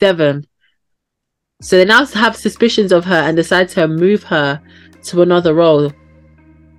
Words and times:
Devon. 0.00 0.46
So 1.62 1.76
they 1.76 1.84
now 1.84 2.04
have 2.06 2.34
suspicions 2.36 2.90
of 2.90 3.04
her 3.04 3.14
and 3.14 3.36
decide 3.36 3.68
to 3.70 3.86
move 3.86 4.24
her 4.24 4.60
to 5.04 5.22
another 5.22 5.54
role. 5.54 5.92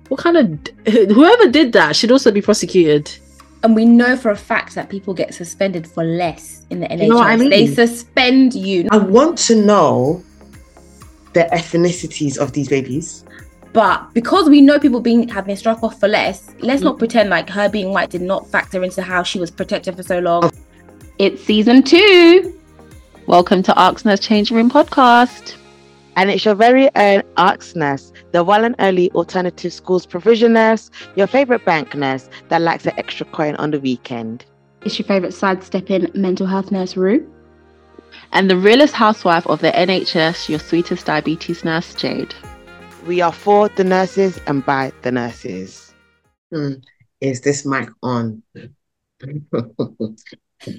What 0.08 0.20
kind 0.20 0.36
of 0.36 0.92
whoever 0.92 1.48
did 1.48 1.72
that 1.72 1.96
should 1.96 2.10
also 2.12 2.30
be 2.30 2.42
prosecuted? 2.42 3.10
And 3.62 3.76
we 3.76 3.84
know 3.84 4.16
for 4.16 4.30
a 4.32 4.36
fact 4.36 4.74
that 4.74 4.88
people 4.90 5.14
get 5.14 5.32
suspended 5.32 5.86
for 5.86 6.02
less 6.02 6.66
in 6.70 6.80
the 6.80 6.88
NHS. 6.88 7.08
know 7.08 7.16
what 7.16 7.28
I 7.30 7.36
mean? 7.36 7.48
They 7.50 7.68
suspend 7.72 8.54
you. 8.54 8.88
I 8.90 8.98
want 8.98 9.38
to 9.46 9.54
know 9.54 10.22
the 11.32 11.44
ethnicities 11.52 12.36
of 12.36 12.52
these 12.52 12.68
babies. 12.68 13.24
But 13.72 14.12
because 14.12 14.50
we 14.50 14.60
know 14.60 14.78
people 14.80 15.00
being 15.00 15.28
have 15.28 15.46
been 15.46 15.56
struck 15.56 15.82
off 15.84 15.98
for 16.00 16.08
less, 16.08 16.50
let's 16.58 16.82
Mm. 16.82 16.86
not 16.86 16.98
pretend 16.98 17.30
like 17.30 17.48
her 17.48 17.68
being 17.68 17.90
white 17.90 18.10
did 18.10 18.20
not 18.20 18.50
factor 18.50 18.82
into 18.82 19.00
how 19.00 19.22
she 19.22 19.38
was 19.38 19.50
protected 19.50 19.96
for 19.96 20.02
so 20.02 20.18
long. 20.18 20.50
It's 21.18 21.42
season 21.44 21.82
two. 21.84 22.52
Welcome 23.28 23.62
to 23.62 23.72
askNurse 23.74 24.20
Change 24.20 24.50
Room 24.50 24.68
podcast. 24.68 25.54
And 26.16 26.28
it's 26.28 26.44
your 26.44 26.56
very 26.56 26.90
own 26.96 27.22
ARCS 27.36 27.76
nurse, 27.76 28.12
the 28.32 28.42
well 28.42 28.64
and 28.64 28.74
early 28.80 29.12
alternative 29.12 29.72
schools 29.72 30.06
provision 30.06 30.54
nurse, 30.54 30.90
your 31.14 31.28
favorite 31.28 31.64
bank 31.64 31.94
nurse 31.94 32.28
that 32.48 32.60
likes 32.60 32.84
an 32.84 32.94
extra 32.96 33.24
coin 33.26 33.54
on 33.56 33.70
the 33.70 33.78
weekend. 33.78 34.44
It's 34.84 34.98
your 34.98 35.06
favorite 35.06 35.34
sidestepping 35.34 36.10
mental 36.14 36.48
health 36.48 36.72
nurse, 36.72 36.96
Ru. 36.96 37.24
And 38.32 38.50
the 38.50 38.56
realest 38.56 38.94
housewife 38.94 39.46
of 39.46 39.60
the 39.60 39.70
NHS, 39.70 40.48
your 40.48 40.58
sweetest 40.58 41.06
diabetes 41.06 41.64
nurse, 41.64 41.94
Jade. 41.94 42.34
We 43.06 43.20
are 43.20 43.32
for 43.32 43.68
the 43.68 43.84
nurses 43.84 44.40
and 44.48 44.66
by 44.66 44.92
the 45.02 45.12
nurses. 45.12 45.94
Hmm. 46.52 46.72
Is 47.20 47.40
this 47.40 47.64
mic 47.64 47.88
on? 48.02 48.42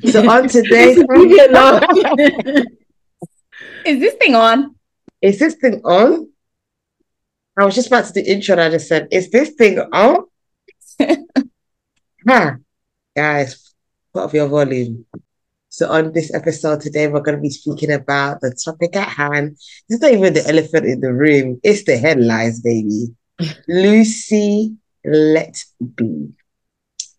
so 0.10 0.30
on 0.30 0.48
today's 0.48 0.98
Is 3.86 4.00
this 4.00 4.14
thing 4.16 4.36
on? 4.36 4.76
Is 5.22 5.40
this 5.40 5.56
thing 5.56 5.82
on? 5.84 6.30
I 7.58 7.66
was 7.66 7.76
just 7.76 7.88
about 7.88 8.06
to 8.06 8.14
do 8.14 8.22
intro 8.26 8.54
and 8.54 8.62
I 8.62 8.70
just 8.70 8.88
said, 8.88 9.08
Is 9.12 9.30
this 9.30 9.52
thing 9.52 9.80
on? 9.80 10.26
huh. 12.28 12.52
Guys, 13.16 13.74
put 14.14 14.24
up 14.24 14.34
your 14.34 14.48
volume. 14.48 15.06
So 15.70 15.92
on 15.92 16.14
this 16.14 16.34
episode 16.34 16.82
today, 16.82 17.08
we're 17.08 17.22
going 17.22 17.38
to 17.38 17.42
be 17.42 17.50
speaking 17.50 17.92
about 17.92 18.42
the 18.42 18.56
topic 18.64 18.96
at 18.96 19.08
hand. 19.08 19.58
It's 19.90 20.02
not 20.02 20.12
even 20.12 20.34
the 20.34 20.48
elephant 20.48 20.86
in 20.86 21.02
the 21.02 21.14
room. 21.14 21.60
It's 21.64 21.84
the 21.84 21.98
headlines, 21.98 22.62
baby. 22.62 23.08
Lucy 23.68 24.76
Let 25.04 25.64
Be. 25.96 26.30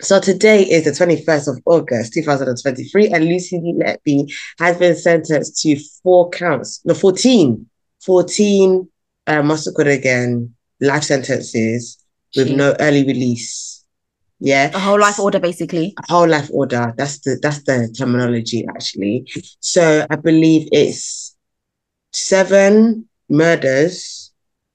So 0.04 0.20
today 0.20 0.64
is 0.64 0.84
the 0.84 0.90
21st 0.90 1.48
of 1.48 1.62
August, 1.64 2.12
2023, 2.12 3.08
and 3.08 3.24
Lucy 3.24 3.58
Letby 3.58 4.30
has 4.58 4.76
been 4.76 4.94
sentenced 4.94 5.62
to 5.62 5.80
four 6.02 6.28
counts, 6.28 6.82
no, 6.84 6.92
14, 6.92 7.66
14, 8.04 8.88
um, 9.26 9.48
what's 9.48 9.66
it 9.66 9.74
called 9.74 9.88
again? 9.88 10.54
Life 10.82 11.04
sentences 11.04 12.04
with 12.36 12.48
Jeez. 12.48 12.56
no 12.56 12.76
early 12.80 13.04
release. 13.04 13.82
Yeah 14.40 14.70
A 14.74 14.78
whole 14.78 15.00
life 15.00 15.18
order, 15.18 15.40
basically. 15.40 15.94
A 16.06 16.12
whole 16.12 16.28
life 16.28 16.50
order. 16.52 16.92
That's 16.98 17.20
the 17.20 17.38
that's 17.40 17.62
the 17.62 17.94
terminology 17.96 18.66
actually. 18.68 19.26
So 19.60 20.06
I 20.10 20.16
believe 20.16 20.68
it's 20.70 21.34
seven 22.12 23.08
murders, 23.30 24.32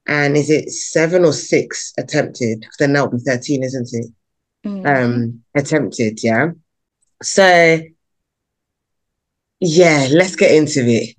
and 0.07 0.35
is 0.35 0.50
it 0.50 0.72
seven 0.72 1.23
or 1.23 1.33
six 1.33 1.94
attempted? 2.00 2.61
Because 2.61 2.77
then 2.80 2.94
that 2.94 3.03
would 3.11 3.19
be 3.19 3.23
thirteen, 3.23 3.63
isn't 3.63 3.89
it? 3.91 4.11
Mm. 4.66 4.86
Um, 4.86 5.44
attempted, 5.56 6.22
yeah. 6.24 6.52
So 7.24 7.80
yeah, 9.60 10.08
let's 10.12 10.36
get 10.36 10.52
into 10.52 10.82
it. 10.86 11.16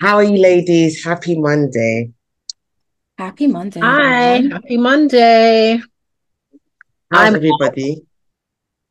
How 0.00 0.16
are 0.16 0.24
you, 0.24 0.38
ladies? 0.40 1.04
Happy 1.04 1.38
Monday. 1.38 2.12
Happy 3.18 3.46
Monday. 3.46 3.80
Hi, 3.80 4.34
everyone. 4.36 4.50
happy 4.50 4.76
Monday. 4.76 5.82
How's 7.10 7.20
I'm- 7.20 7.34
everybody? 7.34 8.02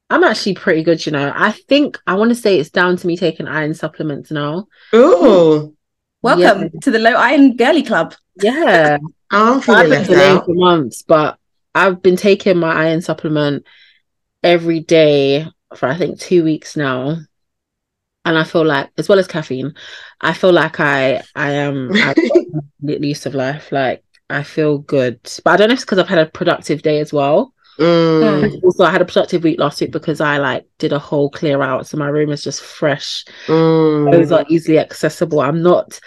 I'm 0.10 0.24
actually 0.24 0.54
pretty 0.54 0.84
good, 0.84 1.06
you 1.06 1.12
know. 1.12 1.34
I 1.36 1.52
think 1.52 2.00
I 2.08 2.14
want 2.14 2.30
to 2.30 2.36
say 2.36 2.58
it's 2.58 2.70
down 2.70 2.96
to 2.96 3.08
me 3.08 3.18
taking 3.18 3.46
iron 3.46 3.74
supplements 3.74 4.32
now. 4.32 4.68
Ooh, 4.96 5.76
Welcome 6.22 6.80
to 6.80 6.92
the 6.92 6.98
Low 7.00 7.12
Iron 7.14 7.58
Girly 7.58 7.84
Club. 7.84 8.16
Yeah. 8.42 9.00
I'm 9.32 9.58
I've 9.58 9.66
been 9.66 9.90
left 9.90 10.10
delaying 10.10 10.38
out. 10.38 10.46
for 10.46 10.54
months, 10.56 11.02
but 11.04 11.38
I've 11.76 12.02
been 12.02 12.16
taking 12.16 12.58
my 12.58 12.74
iron 12.74 13.02
supplement 13.02 13.66
every 14.44 14.80
day 14.82 15.46
for 15.76 15.88
I 15.88 15.98
think 15.98 16.20
two 16.20 16.44
weeks 16.44 16.76
now. 16.78 17.18
And 18.26 18.38
I 18.38 18.44
feel 18.44 18.66
like, 18.66 18.90
as 18.98 19.08
well 19.08 19.20
as 19.20 19.28
caffeine, 19.28 19.74
I 20.20 20.34
feel 20.34 20.52
like 20.52 20.80
I 20.80 21.24
I 21.36 21.52
am 21.52 21.96
at 22.02 22.20
least 22.82 23.26
of 23.26 23.36
life. 23.36 23.72
Like 23.72 24.04
I 24.30 24.44
feel 24.44 24.80
good, 24.80 25.20
but 25.44 25.52
I 25.52 25.58
don't 25.58 25.70
know 25.70 25.74
if 25.74 25.78
it's 25.80 25.86
because 25.86 26.00
I've 26.00 26.10
had 26.10 26.20
a 26.20 26.26
productive 26.32 26.82
day 26.82 27.00
as 27.00 27.14
well. 27.14 27.54
Mm, 27.80 28.62
Also, 28.64 28.84
I 28.84 28.92
had 28.92 29.02
a 29.02 29.06
productive 29.06 29.44
week 29.44 29.60
last 29.60 29.80
week 29.82 29.92
because 29.92 30.20
I 30.22 30.38
like 30.40 30.66
did 30.80 30.92
a 30.94 31.00
whole 31.00 31.30
clear 31.30 31.62
out, 31.62 31.88
so 31.88 31.98
my 31.98 32.08
room 32.10 32.32
is 32.32 32.44
just 32.44 32.62
fresh. 32.62 33.24
mm. 33.48 34.12
Clothes 34.12 34.32
are 34.32 34.46
easily 34.50 34.80
accessible. 34.80 35.42
I'm 35.42 35.62
not 35.64 36.00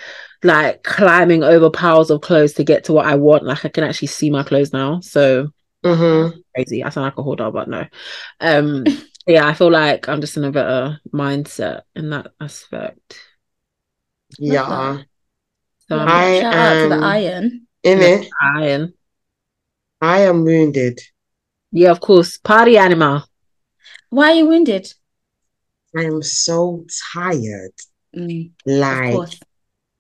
like 0.43 0.83
climbing 0.85 1.43
over 1.45 1.71
piles 1.71 2.11
of 2.11 2.21
clothes 2.23 2.55
to 2.55 2.65
get 2.65 2.85
to 2.85 2.93
what 2.93 3.07
I 3.07 3.17
want. 3.17 3.45
Like 3.45 3.65
I 3.65 3.69
can 3.71 3.85
actually 3.85 4.09
see 4.09 4.31
my 4.31 4.43
clothes 4.43 4.73
now. 4.73 5.01
So 5.01 5.51
Mhm. 5.85 6.43
crazy. 6.55 6.85
I 6.85 6.91
sound 6.91 7.05
like 7.07 7.19
a 7.19 7.23
hoarder, 7.23 7.51
but 7.51 7.69
no. 7.69 7.87
Um, 8.41 8.85
yeah, 9.27 9.47
I 9.47 9.55
feel 9.55 9.71
like 9.71 10.09
I'm 10.09 10.21
just 10.21 10.37
in 10.37 10.45
a 10.45 10.51
better 10.53 11.01
mindset 11.13 11.83
in 11.95 12.11
that 12.11 12.33
aspect. 12.41 13.19
Yeah. 14.39 15.03
So 15.89 15.99
I'm 15.99 16.09
I 16.09 16.25
Shout 16.41 16.55
out 16.55 16.83
to 16.83 16.89
the 16.89 16.95
am- 16.97 17.03
iron. 17.03 17.67
In 17.83 18.01
it, 18.01 18.29
iron. 18.57 18.95
I 20.03 20.21
am 20.21 20.45
wounded. 20.45 21.01
Yeah, 21.73 21.91
of 21.91 22.01
course. 22.01 22.39
Party 22.39 22.77
animal. 22.77 23.23
Why 24.11 24.31
are 24.33 24.35
you 24.35 24.47
wounded? 24.47 24.93
I 25.97 26.03
am 26.05 26.23
so 26.23 26.85
tired. 27.13 27.73
Mm, 28.17 28.51
of 28.51 28.53
Like 28.67 29.13
course. 29.13 29.41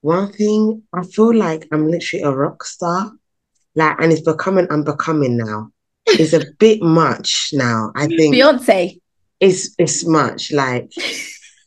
one 0.02 0.32
thing, 0.32 0.82
I 0.92 1.02
feel 1.04 1.34
like 1.34 1.68
I'm 1.72 1.88
literally 1.90 2.22
a 2.24 2.30
rock 2.32 2.64
star. 2.64 3.12
Like, 3.74 3.96
and 4.00 4.12
it's 4.12 4.22
becoming 4.22 4.66
unbecoming 4.70 5.36
now. 5.36 5.70
It's 6.06 6.32
a 6.32 6.44
bit 6.58 6.82
much 6.82 7.50
now. 7.52 7.92
I 7.94 8.06
think 8.08 8.34
Beyonce. 8.34 9.00
it's 9.38 9.74
it's 9.78 10.06
much. 10.06 10.50
Like, 10.52 10.90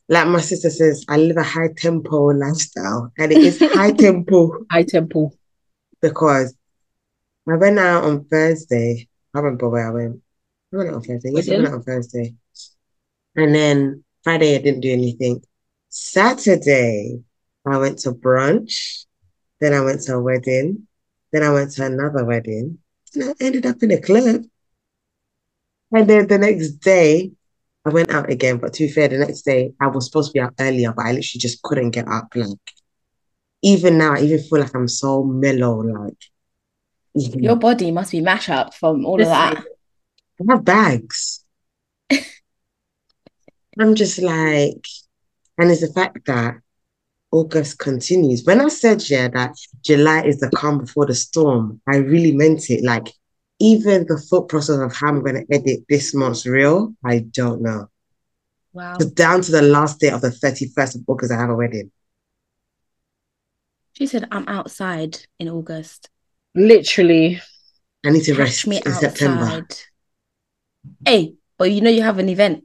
like 0.09 0.27
my 0.27 0.41
sister 0.41 0.69
says, 0.69 1.05
I 1.07 1.17
live 1.17 1.37
a 1.37 1.43
high 1.43 1.69
tempo 1.77 2.25
lifestyle, 2.25 3.11
and 3.17 3.31
it 3.31 3.37
is 3.37 3.59
high 3.59 3.91
tempo 4.05 4.65
High 4.69 4.83
tempo. 4.83 5.31
because 6.01 6.55
I 7.49 7.55
went 7.55 7.79
out 7.79 8.03
on 8.03 8.25
Thursday. 8.25 9.07
I 9.33 9.39
remember 9.39 9.69
where 9.69 9.87
I 9.87 9.91
went. 9.91 10.21
I 10.73 10.77
went 10.77 10.89
out 10.89 10.95
on 10.95 11.03
Thursday. 11.03 11.31
Yes, 11.33 11.49
I 11.49 11.55
went 11.55 11.67
out 11.67 11.73
on 11.73 11.83
Thursday. 11.83 12.35
And 13.35 13.55
then 13.55 14.03
Friday, 14.23 14.55
I 14.55 14.61
didn't 14.61 14.81
do 14.81 14.91
anything. 14.91 15.41
Saturday, 15.89 17.19
I 17.65 17.77
went 17.77 17.99
to 17.99 18.11
brunch. 18.11 19.05
Then 19.59 19.73
I 19.73 19.81
went 19.81 20.01
to 20.03 20.15
a 20.15 20.21
wedding. 20.21 20.87
Then 21.33 21.44
I 21.44 21.49
went 21.49 21.71
to 21.71 21.85
another 21.85 22.23
wedding. 22.23 22.77
And 23.16 23.23
I 23.23 23.33
ended 23.41 23.66
up 23.66 23.81
in 23.81 23.91
a 23.91 23.99
club. 23.99 24.44
And 25.91 26.09
then 26.09 26.27
the 26.27 26.38
next 26.38 26.73
day, 26.75 27.31
I 27.85 27.89
went 27.89 28.11
out 28.11 28.31
again. 28.31 28.57
But 28.57 28.73
to 28.73 28.85
be 28.85 28.91
fair, 28.91 29.07
the 29.07 29.17
next 29.17 29.41
day, 29.41 29.73
I 29.81 29.88
was 29.88 30.05
supposed 30.05 30.29
to 30.29 30.33
be 30.33 30.39
out 30.39 30.53
earlier, 30.59 30.94
but 30.94 31.05
I 31.05 31.11
literally 31.11 31.39
just 31.39 31.63
couldn't 31.63 31.89
get 31.89 32.07
up. 32.07 32.27
Like, 32.35 32.59
even 33.63 33.97
now, 33.97 34.13
I 34.13 34.21
even 34.21 34.39
feel 34.39 34.59
like 34.59 34.75
I'm 34.75 34.88
so 34.88 35.23
mellow. 35.23 35.81
Like, 35.81 36.23
Your 37.16 37.55
body 37.55 37.89
must 37.89 38.11
be 38.11 38.21
mash 38.21 38.50
up 38.50 38.75
from 38.75 39.03
all 39.05 39.19
of 39.19 39.27
that. 39.27 39.65
I 40.39 40.53
have 40.53 40.63
bags. 40.63 41.44
I'm 43.79 43.95
just 43.95 44.21
like, 44.21 44.85
and 45.57 45.71
it's 45.71 45.81
the 45.81 45.91
fact 45.94 46.25
that 46.27 46.57
August 47.33 47.79
continues. 47.79 48.44
When 48.45 48.62
I 48.62 48.68
said, 48.68 49.09
yeah, 49.09 49.27
that 49.30 49.56
July 49.81 50.21
is 50.24 50.39
the 50.39 50.51
calm 50.51 50.77
before 50.77 51.07
the 51.07 51.15
storm, 51.15 51.81
I 51.88 51.97
really 51.97 52.31
meant 52.31 52.69
it. 52.69 52.83
Like, 52.83 53.07
even 53.59 54.06
the 54.07 54.18
thought 54.18 54.50
process 54.50 54.77
of 54.77 54.94
how 54.95 55.07
I'm 55.07 55.24
going 55.24 55.44
to 55.44 55.53
edit 55.53 55.83
this 55.89 56.13
month's 56.13 56.45
reel, 56.45 56.94
I 57.03 57.19
don't 57.31 57.62
know. 57.63 57.89
Wow. 58.71 59.00
So 59.00 59.09
down 59.09 59.41
to 59.41 59.51
the 59.51 59.63
last 59.63 60.00
day 60.00 60.09
of 60.09 60.21
the 60.21 60.30
31st 60.30 60.95
of 60.95 61.01
August, 61.07 61.31
I 61.33 61.39
have 61.39 61.50
a 61.50 61.56
wedding. 61.56 61.91
She 63.94 64.06
said, 64.06 64.27
I'm 64.31 64.47
outside 64.47 65.18
in 65.39 65.50
August. 65.50 66.09
Literally. 66.53 67.41
I 68.06 68.12
need 68.12 68.24
to 68.25 68.31
Catch 68.31 68.39
rest 68.39 68.68
me 68.68 68.77
in 68.85 68.91
September. 68.94 69.44
outside. 69.45 69.77
Hey, 71.06 71.33
but 71.57 71.71
you 71.71 71.81
know 71.81 71.89
you 71.89 72.03
have 72.03 72.19
an 72.19 72.30
event. 72.30 72.63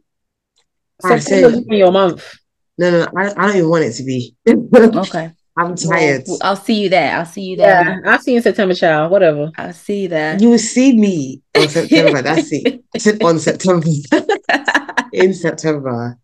I 1.03 1.19
September's 1.19 1.55
said- 1.55 1.65
your 1.69 1.93
month. 1.93 2.35
No, 2.79 2.91
no, 2.91 3.07
I, 3.17 3.31
I 3.31 3.47
don't 3.47 3.57
even 3.57 3.71
want 3.71 3.85
it 3.85 3.93
to 3.95 4.05
be. 4.05 4.35
Okay. 4.49 5.33
I'm 5.57 5.75
tired. 5.75 6.23
Well, 6.29 6.39
I'll 6.43 6.55
see 6.55 6.83
you 6.83 6.89
there. 6.89 7.17
I'll 7.17 7.27
see 7.27 7.43
you 7.43 7.57
there. 7.57 8.01
Yeah, 8.05 8.13
I'll 8.13 8.21
see 8.21 8.31
you 8.31 8.37
in 8.37 8.43
September, 8.45 8.75
child. 8.75 9.11
Whatever. 9.11 9.51
I'll 9.59 9.73
see 9.73 10.03
you 10.03 10.09
there. 10.09 10.39
You 10.39 10.51
will 10.51 10.59
see 10.59 10.97
me 10.97 11.43
on 11.57 11.69
September. 11.79 12.23
That's 12.23 12.49
it. 12.53 12.85
Said 12.97 13.21
on 13.25 13.41
September. 13.41 13.87
In 15.13 15.35
September. 15.35 16.17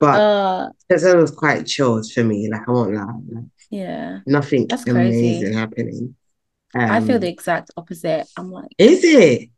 But 0.00 0.20
Uh, 0.20 0.68
September 0.90 1.20
was 1.20 1.30
quite 1.30 1.66
chilled 1.66 2.10
for 2.10 2.24
me. 2.24 2.48
Like 2.50 2.62
I 2.66 2.70
won't 2.72 2.94
lie, 2.94 3.04
like, 3.28 3.44
yeah. 3.70 4.20
nothing 4.26 4.66
That's 4.66 4.82
crazy. 4.84 5.28
amazing 5.38 5.52
happening. 5.52 6.16
I 6.74 7.00
feel 7.00 7.16
Um, 7.16 7.20
the 7.20 7.28
exact 7.28 7.70
opposite. 7.76 8.26
I'm 8.36 8.50
like, 8.50 8.72
Is 8.78 9.04
it? 9.04 9.50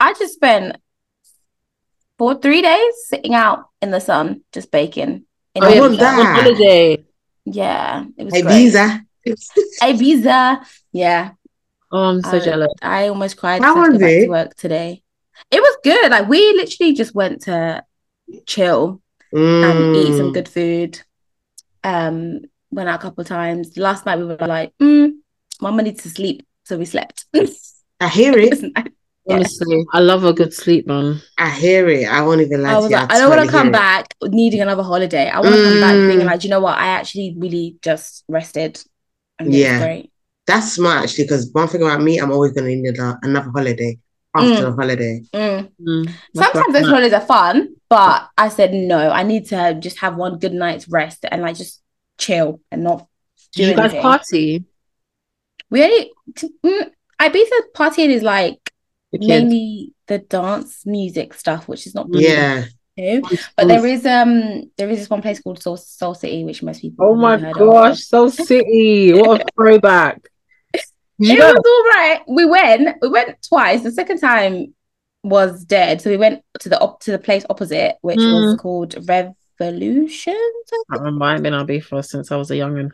I 0.00 0.14
just 0.14 0.34
spent 0.34 0.76
four, 2.18 2.34
three 2.40 2.62
days 2.62 2.94
sitting 3.06 3.34
out 3.34 3.66
in 3.80 3.92
the 3.92 4.00
sun, 4.00 4.42
just 4.52 4.72
baking. 4.72 5.26
In 5.54 5.64
I 5.64 5.72
Ibiza. 5.72 5.80
want 5.80 5.98
that. 5.98 6.18
On 6.20 6.26
holiday. 6.44 7.04
Yeah, 7.44 8.04
it 8.16 8.24
was 8.24 8.32
great. 8.32 8.44
Ibiza. 8.44 9.04
Ibiza. 9.82 10.66
Yeah. 10.92 11.30
Oh, 11.90 12.04
I'm 12.10 12.22
so 12.22 12.36
I- 12.36 12.40
jealous. 12.40 12.72
I 12.82 13.08
almost 13.08 13.36
cried 13.36 13.62
How 13.62 13.74
because 13.74 13.88
I 13.88 13.92
had 13.92 13.98
to 13.98 14.04
was 14.04 14.12
it? 14.12 14.24
to 14.24 14.28
work 14.30 14.54
today. 14.56 15.02
It 15.50 15.60
was 15.60 15.76
good. 15.82 16.10
Like 16.10 16.28
we 16.28 16.40
literally 16.54 16.92
just 16.94 17.14
went 17.14 17.42
to 17.42 17.82
chill 18.46 19.00
and 19.32 19.96
eat 19.96 20.16
some 20.16 20.30
Mm. 20.30 20.34
good 20.34 20.48
food. 20.48 21.00
Um, 21.84 22.40
went 22.70 22.88
out 22.88 22.98
a 23.00 23.02
couple 23.02 23.22
of 23.22 23.28
times. 23.28 23.76
Last 23.78 24.04
night 24.04 24.18
we 24.18 24.24
were 24.26 24.36
like, 24.36 24.72
mm, 24.80 25.12
Mama 25.60 25.82
needs 25.82 26.02
to 26.02 26.10
sleep, 26.10 26.46
so 26.64 26.76
we 26.76 26.84
slept. 26.84 27.24
I 28.00 28.08
hear 28.08 28.36
it. 28.38 28.50
was 28.50 28.62
nice. 28.62 28.72
Yeah. 28.76 28.84
Honestly, 29.28 29.84
I 29.92 30.00
love 30.00 30.24
a 30.24 30.32
good 30.32 30.52
sleep, 30.54 30.86
man. 30.86 31.20
I 31.38 31.50
hear 31.50 31.88
it. 31.88 32.08
I 32.08 32.22
won't 32.22 32.40
even 32.40 32.62
lie 32.62 32.70
I 32.70 32.74
to 32.76 32.80
was 32.82 32.90
you. 32.90 32.96
like, 32.96 33.12
I 33.12 33.18
don't 33.18 33.30
want 33.30 33.42
to 33.44 33.50
come 33.50 33.66
hear 33.66 33.70
it. 33.70 33.72
back 33.72 34.14
needing 34.24 34.60
another 34.60 34.82
holiday. 34.82 35.28
I 35.28 35.40
want 35.40 35.54
to 35.54 35.62
come 35.62 35.80
back 35.80 35.94
being 36.08 36.20
Mm. 36.20 36.24
like, 36.26 36.40
"Do 36.40 36.46
you 36.48 36.50
know 36.50 36.60
what? 36.60 36.78
I 36.78 36.86
actually 36.88 37.34
really 37.38 37.76
just 37.82 38.24
rested. 38.28 38.82
And 39.38 39.52
Yeah. 39.52 39.78
was 39.78 39.86
great. 39.86 40.12
That's 40.46 40.72
smart 40.72 41.02
actually, 41.04 41.24
because 41.24 41.50
one 41.52 41.68
thing 41.68 41.82
about 41.82 42.00
me, 42.02 42.18
I'm 42.18 42.32
always 42.32 42.52
going 42.52 42.64
to 42.66 42.74
need 42.74 42.98
a- 42.98 43.18
another 43.22 43.50
holiday 43.54 43.98
after 44.34 44.64
the 44.64 44.72
holiday. 44.72 45.22
Mm. 45.34 45.68
Mm, 45.80 46.08
Sometimes 46.34 46.72
those 46.72 46.86
holidays 46.88 47.12
are 47.12 47.20
fun, 47.20 47.74
but 47.90 48.28
I 48.38 48.48
said 48.48 48.72
no. 48.72 49.10
I 49.10 49.22
need 49.24 49.46
to 49.48 49.76
just 49.78 49.98
have 49.98 50.16
one 50.16 50.38
good 50.38 50.54
night's 50.54 50.88
rest 50.88 51.24
and 51.30 51.42
like 51.42 51.56
just 51.56 51.82
chill 52.18 52.60
and 52.72 52.82
not 52.82 53.06
do 53.54 53.62
Did 53.62 53.70
you 53.70 53.76
guys 53.76 53.92
anything. 53.92 54.02
party? 54.02 54.64
We 55.70 55.82
only 55.84 56.10
mm, 56.64 56.90
Ibiza 57.20 57.58
partying 57.74 58.08
is 58.10 58.22
like 58.22 58.58
The 59.12 59.18
mainly 59.26 59.92
the 60.06 60.18
dance 60.18 60.84
music 60.84 61.34
stuff, 61.34 61.66
which 61.68 61.86
is 61.86 61.94
not 61.94 62.08
really 62.10 62.24
Yeah. 62.26 62.64
But 63.56 63.68
there 63.68 63.86
is 63.86 64.04
um 64.04 64.70
there 64.76 64.90
is 64.90 64.98
this 64.98 65.10
one 65.10 65.22
place 65.22 65.40
called 65.40 65.62
Soul, 65.62 65.76
Soul 65.76 66.14
City, 66.14 66.44
which 66.44 66.62
most 66.62 66.80
people 66.80 67.06
Oh 67.06 67.14
my 67.14 67.36
heard 67.38 67.50
of. 67.50 67.54
gosh, 67.54 68.04
so 68.04 68.28
city. 68.28 69.12
What 69.14 69.42
a 69.42 69.44
throwback. 69.54 70.20
You 71.18 71.32
It 71.38 71.38
was 71.38 71.54
all 71.66 71.84
right. 72.00 72.20
We 72.28 72.44
went. 72.44 72.96
We 73.00 73.08
went 73.08 73.36
twice. 73.46 73.82
The 73.82 73.92
second 73.92 74.18
time 74.18 74.74
was 75.22 75.64
dead, 75.64 76.00
so 76.00 76.10
we 76.10 76.16
went 76.16 76.42
to 76.60 76.68
the 76.68 76.80
op- 76.80 77.00
to 77.00 77.12
the 77.12 77.18
place 77.18 77.44
opposite, 77.48 77.96
which 78.02 78.18
was 78.18 78.56
called 78.60 78.94
Revolution. 79.08 80.36
I 80.90 80.96
remember 80.96 81.24
I 81.24 81.34
ain't 81.34 81.42
been 81.42 81.54
on 81.54 81.80
for 81.80 82.02
since 82.02 82.30
I 82.30 82.36
was 82.36 82.50
a 82.50 82.54
youngin. 82.54 82.90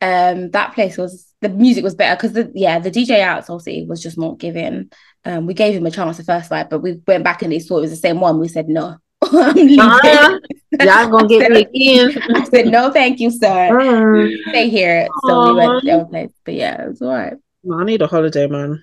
Um, 0.00 0.50
that 0.50 0.74
place 0.74 0.98
was 0.98 1.32
the 1.40 1.48
music 1.48 1.84
was 1.84 1.94
better 1.94 2.16
because 2.16 2.32
the 2.32 2.50
yeah 2.54 2.78
the 2.78 2.90
DJ 2.90 3.20
out 3.20 3.38
at 3.38 3.46
Soul 3.46 3.60
City 3.60 3.86
was 3.86 4.02
just 4.02 4.18
not 4.18 4.38
giving. 4.38 4.90
Um, 5.24 5.46
we 5.46 5.54
gave 5.54 5.74
him 5.74 5.86
a 5.86 5.90
chance 5.90 6.16
the 6.16 6.24
first 6.24 6.50
night, 6.50 6.68
but 6.68 6.80
we 6.80 7.00
went 7.06 7.22
back 7.24 7.42
and 7.42 7.52
he 7.52 7.60
thought 7.60 7.78
it 7.78 7.82
was 7.82 7.90
the 7.90 7.96
same 7.96 8.20
one. 8.20 8.40
We 8.40 8.48
said 8.48 8.68
no. 8.68 8.96
I'm 9.22 9.54
leaving. 9.54 9.78
Uh-uh. 9.80 10.38
Y'all 10.80 11.08
gonna 11.10 11.28
get 11.28 11.50
me 11.52 11.60
again. 11.60 12.22
I 12.34 12.44
said 12.44 12.66
no, 12.66 12.90
thank 12.90 13.20
you, 13.20 13.30
sir. 13.30 13.68
Mm. 13.70 14.36
Stay 14.48 14.68
here. 14.68 15.08
So 15.26 15.48
we 15.48 15.54
went 15.54 15.70
Aw. 15.72 15.80
to 15.80 15.86
the 15.86 15.92
other 15.92 16.04
place, 16.06 16.32
but 16.44 16.54
yeah, 16.54 16.82
it 16.82 16.88
was 16.88 17.02
all 17.02 17.12
right. 17.14 17.34
I 17.72 17.84
need 17.84 18.02
a 18.02 18.08
holiday, 18.08 18.48
man. 18.48 18.82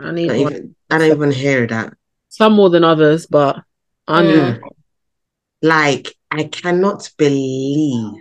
I 0.00 0.08
I 0.08 0.10
need 0.10 0.28
don't 0.28 0.42
one. 0.42 0.52
even, 0.52 0.74
I 0.90 0.98
don't 0.98 1.12
even 1.12 1.30
hear 1.30 1.66
that. 1.68 1.94
Some 2.28 2.52
more 2.54 2.68
than 2.68 2.84
others, 2.84 3.26
but 3.26 3.62
I 4.06 4.22
need 4.22 4.34
Mm. 4.34 4.60
Like, 5.62 6.14
I 6.30 6.44
cannot 6.44 7.10
believe 7.16 8.12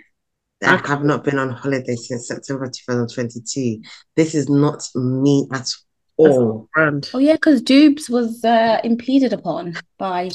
that 0.62 0.80
I- 0.80 0.84
I 0.86 0.88
have 0.88 1.04
not 1.04 1.26
been 1.26 1.40
on 1.40 1.50
holiday 1.50 1.96
since 1.98 2.30
September 2.30 2.68
2022. 2.70 3.82
This 4.16 4.34
is 4.34 4.48
not 4.48 4.82
me 4.96 5.46
at 5.52 5.68
all. 6.18 6.70
brand. 6.74 7.10
Oh 7.14 7.20
yeah, 7.20 7.34
because 7.34 7.62
Dubes 7.62 8.10
was 8.10 8.44
uh, 8.44 8.80
impeded 8.84 9.34
upon 9.34 9.76
by 9.98 10.30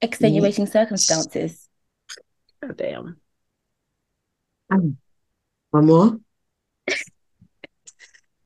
extenuating 0.00 0.66
circumstances. 0.66 1.68
God 2.62 2.76
damn. 2.76 3.16
One 5.70 5.86
more. 5.86 6.20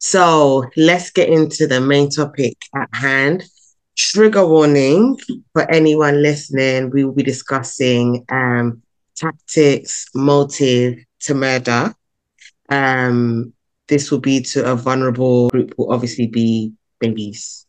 So 0.06 0.68
let's 0.76 1.10
get 1.10 1.30
into 1.30 1.66
the 1.66 1.80
main 1.80 2.10
topic 2.10 2.58
at 2.76 2.90
hand. 2.92 3.42
Trigger 3.96 4.46
warning 4.46 5.18
for 5.54 5.68
anyone 5.70 6.20
listening. 6.20 6.90
We 6.90 7.04
will 7.04 7.14
be 7.14 7.22
discussing 7.22 8.22
um, 8.28 8.82
tactics, 9.16 10.06
motive 10.14 10.98
to 11.20 11.34
murder. 11.34 11.94
Um, 12.68 13.54
this 13.88 14.10
will 14.10 14.20
be 14.20 14.40
to 14.42 14.70
a 14.70 14.74
vulnerable 14.76 15.48
group, 15.50 15.74
will 15.76 15.92
obviously 15.92 16.26
be 16.26 16.72
babies, 17.00 17.66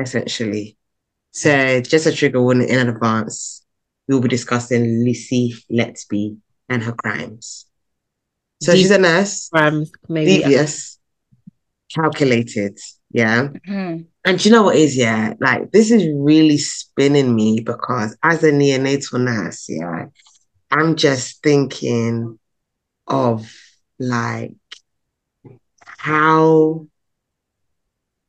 essentially. 0.00 0.76
So 1.32 1.80
just 1.80 2.06
a 2.06 2.12
trigger 2.12 2.42
warning 2.42 2.68
in 2.68 2.88
advance. 2.88 3.64
We 4.06 4.14
will 4.14 4.22
be 4.22 4.28
discussing 4.28 5.04
Lucy 5.04 5.54
Letby 5.70 6.36
and 6.68 6.82
her 6.82 6.92
crimes. 6.92 7.66
So 8.62 8.72
Deep- 8.72 8.80
she's 8.80 8.90
a 8.90 8.98
nurse, 8.98 9.48
Grams, 9.50 9.92
maybe. 10.08 10.42
devious, 10.42 10.98
calculated, 11.94 12.78
yeah. 13.10 13.48
Mhm. 13.68 14.06
And 14.24 14.38
do 14.38 14.48
you 14.48 14.54
know 14.54 14.64
what 14.64 14.76
is, 14.76 14.96
yeah? 14.96 15.34
Like, 15.40 15.70
this 15.72 15.90
is 15.90 16.06
really 16.14 16.58
spinning 16.58 17.34
me 17.34 17.60
because 17.60 18.16
as 18.22 18.42
a 18.42 18.50
neonatal 18.50 19.20
nurse, 19.20 19.66
yeah, 19.68 20.06
I'm 20.70 20.96
just 20.96 21.42
thinking 21.42 22.38
of 23.06 23.50
like 23.98 24.54
how 25.98 26.86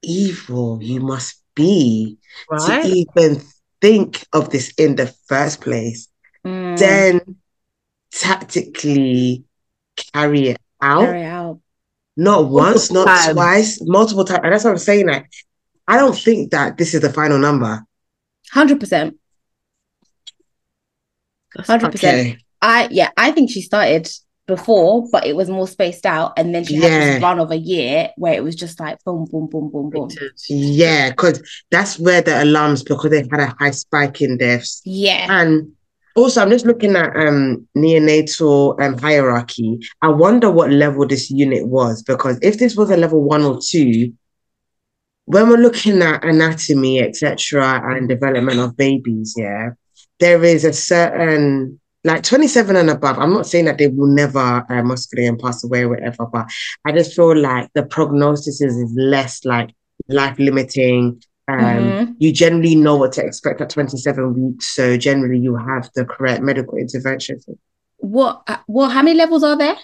evil 0.02 0.80
you 0.82 1.00
must 1.00 1.42
be 1.56 2.18
Right? 2.50 2.84
to 2.84 2.90
even 2.90 3.42
think 3.82 4.26
of 4.34 4.50
this 4.50 4.74
in 4.78 4.96
the 4.96 5.08
first 5.28 5.62
place, 5.62 6.08
Mm. 6.46 6.78
then 6.80 7.36
tactically 8.12 9.44
carry 10.14 10.50
it 10.50 10.58
out. 10.82 11.06
Carry 11.06 11.24
out. 11.24 11.60
Not 12.18 12.50
once, 12.50 12.92
not 12.92 13.32
twice, 13.34 13.80
multiple 13.82 14.26
times. 14.26 14.42
And 14.44 14.54
that's 14.54 14.64
what 14.64 14.72
I'm 14.72 14.78
saying. 14.78 15.08
Like, 15.08 15.30
I 15.88 15.98
don't 15.98 16.18
think 16.18 16.52
that 16.52 16.78
this 16.78 16.94
is 16.94 17.02
the 17.02 17.12
final 17.14 17.38
number. 17.38 17.84
Hundred 18.52 18.80
percent. 18.80 19.18
Hundred 21.58 21.92
percent. 21.92 22.20
Okay. 22.28 22.38
I 22.62 22.88
yeah, 22.92 23.10
I 23.18 23.32
think 23.32 23.52
she 23.52 23.62
started 23.62 24.10
before, 24.50 25.08
but 25.10 25.26
it 25.26 25.36
was 25.38 25.50
more 25.50 25.68
spaced 25.68 26.06
out, 26.06 26.34
and 26.38 26.54
then 26.54 26.66
she 26.66 26.76
had 26.76 26.92
Yeah. 26.92 27.14
this 27.14 27.24
run 27.24 27.40
of 27.40 27.52
a 27.52 27.56
year 27.58 28.10
where 28.18 28.34
it 28.34 28.44
was 28.44 28.56
just 28.56 28.78
like 28.82 29.02
boom, 29.06 29.26
boom, 29.32 29.48
boom, 29.48 29.70
boom, 29.72 29.90
boom. 29.90 30.10
fucking- 30.10 30.30
Yeah, 30.50 31.12
because 31.12 31.42
that's 31.72 31.98
where 31.98 32.22
the 32.22 32.44
alarms, 32.44 32.84
because 32.84 33.12
they've 33.12 33.32
had 33.32 33.40
a 33.40 33.56
high 33.58 33.72
spike 33.72 34.22
in 34.22 34.38
deaths. 34.38 34.82
Yeah. 34.84 35.26
And 35.30 35.72
also, 36.16 36.42
I'm 36.42 36.50
just 36.50 36.66
looking 36.66 36.98
at 36.98 37.16
um 37.16 37.66
neonatal 37.78 38.82
um, 38.82 38.98
hierarchy. 38.98 39.80
I 40.02 40.10
wonder 40.10 40.52
what 40.52 40.70
level 40.72 41.08
this 41.08 41.32
unit 41.32 41.66
was, 41.68 42.04
because 42.04 42.38
if 42.42 42.58
this 42.60 42.76
was 42.76 42.90
a 42.90 42.98
level 42.98 43.24
one 43.24 43.44
or 43.44 43.60
two, 43.66 44.12
when 45.26 45.48
we're 45.48 45.58
looking 45.58 46.02
at 46.02 46.26
anatomy, 46.26 47.02
etc., 47.02 47.82
and 47.96 48.10
development 48.10 48.60
of 48.60 48.76
babies, 48.76 49.36
yeah, 49.38 49.70
there 50.20 50.44
is 50.44 50.66
a 50.66 50.74
certain 50.74 51.79
like 52.04 52.24
27 52.24 52.76
and 52.76 52.90
above. 52.90 53.20
I'm 53.20 53.34
not 53.34 53.46
saying 53.46 53.66
that 53.66 53.78
they 53.78 53.88
will 53.88 54.08
never 54.08 54.66
uh, 54.70 54.84
muscularly 54.84 55.28
and 55.28 55.40
pass 55.40 55.64
away 55.64 55.82
or 55.84 55.90
whatever, 55.90 56.26
but 56.32 56.50
I 56.86 56.92
just 56.94 57.14
feel 57.16 57.36
like 57.38 57.70
the 57.74 57.84
prognosis 57.84 58.62
is, 58.62 58.76
is 58.78 58.94
less 58.96 59.44
like 59.46 59.72
life 60.08 60.38
limiting. 60.40 61.22
Um, 61.48 61.58
Mhm. 61.60 62.16
You 62.20 62.32
generally 62.32 62.76
know 62.76 62.96
what 62.96 63.12
to 63.14 63.26
expect 63.26 63.60
at 63.60 63.70
27 63.72 64.34
weeks, 64.34 64.68
so 64.76 64.96
generally 64.98 65.40
you 65.40 65.56
have 65.56 65.90
the 65.96 66.06
correct 66.06 66.42
medical 66.44 66.78
intervention. 66.78 67.40
What? 67.98 68.44
uh, 68.48 68.58
What? 68.68 68.90
How 68.92 69.02
many 69.02 69.18
levels 69.18 69.44
are 69.44 69.58
there? 69.58 69.76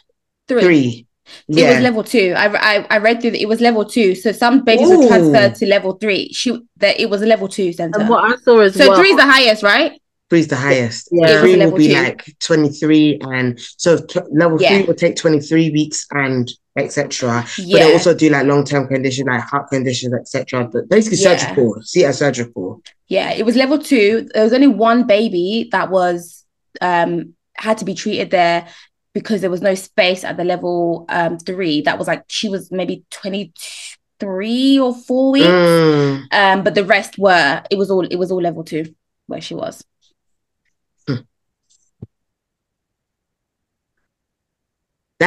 Three. 0.47 0.61
Three, 0.61 1.07
It 1.49 1.57
yeah, 1.57 1.71
was 1.73 1.79
level 1.81 2.03
two. 2.03 2.33
I, 2.37 2.45
I 2.77 2.87
I 2.91 2.97
read 2.99 3.19
through 3.19 3.31
that 3.31 3.41
it 3.41 3.47
was 3.49 3.59
level 3.59 3.83
two. 3.83 4.13
So 4.13 4.31
some 4.31 4.63
babies 4.63 4.87
were 4.89 5.07
transferred 5.07 5.55
to 5.55 5.65
level 5.65 5.93
three. 5.93 6.29
She 6.31 6.61
that 6.77 6.99
it 6.99 7.09
was 7.09 7.23
a 7.23 7.25
level 7.25 7.47
two 7.47 7.73
center. 7.73 7.99
And 7.99 8.07
what 8.09 8.23
I 8.23 8.35
saw 8.37 8.59
as 8.59 8.75
So 8.75 8.87
well. 8.87 8.99
three 8.99 9.09
is 9.09 9.15
the 9.17 9.25
highest, 9.25 9.63
right? 9.63 9.99
Three's 10.29 10.47
the 10.47 10.55
highest. 10.55 11.09
Yeah. 11.11 11.39
Three 11.41 11.55
will 11.57 11.77
be 11.77 11.89
two. 11.89 11.93
like 11.93 12.25
23, 12.39 13.19
and 13.21 13.59
so 13.77 13.97
t- 13.97 14.19
level 14.31 14.61
Yeah. 14.61 14.69
three 14.77 14.83
will 14.87 14.95
take 14.95 15.15
23 15.15 15.71
weeks 15.71 16.05
and 16.11 16.49
etc. 16.77 17.41
But 17.57 17.65
Yeah. 17.65 17.85
they 17.85 17.93
also 17.93 18.13
do 18.13 18.29
like 18.29 18.45
long 18.45 18.65
term 18.65 18.87
conditions, 18.87 19.27
like 19.27 19.41
heart 19.41 19.69
conditions, 19.69 20.13
etc. 20.13 20.67
But 20.71 20.89
basically 20.89 21.19
Yeah. 21.19 21.37
surgical. 21.37 21.75
See 21.83 22.03
it 22.03 22.07
as 22.07 22.17
surgical. 22.17 22.81
Yeah, 23.07 23.31
it 23.31 23.45
was 23.45 23.55
level 23.55 23.77
two. 23.79 24.27
There 24.33 24.43
was 24.43 24.51
only 24.53 24.67
one 24.67 25.05
baby 25.07 25.69
that 25.71 25.89
was 25.91 26.43
um 26.81 27.33
had 27.55 27.77
to 27.77 27.85
be 27.85 27.93
treated 27.93 28.31
there 28.31 28.67
because 29.13 29.39
there 29.39 29.49
was 29.49 29.61
no 29.61 29.75
space 29.75 30.25
at 30.25 30.35
the 30.37 30.43
level 30.43 31.05
um 31.07 31.37
three. 31.37 31.81
That 31.81 31.97
was 31.97 32.07
like 32.07 32.23
she 32.27 32.49
was 32.49 32.71
maybe 32.71 33.05
23 33.11 34.79
or 34.79 34.93
four 34.95 35.31
weeks. 35.31 35.45
Mm. 35.47 36.27
Um, 36.33 36.63
but 36.63 36.75
the 36.75 36.83
rest 36.83 37.17
were 37.17 37.63
it 37.69 37.77
was 37.77 37.89
all 37.91 38.05
it 38.05 38.17
was 38.17 38.31
all 38.31 38.41
level 38.41 38.63
two 38.63 38.93
where 39.27 39.39
she 39.41 39.53
was. 39.55 39.83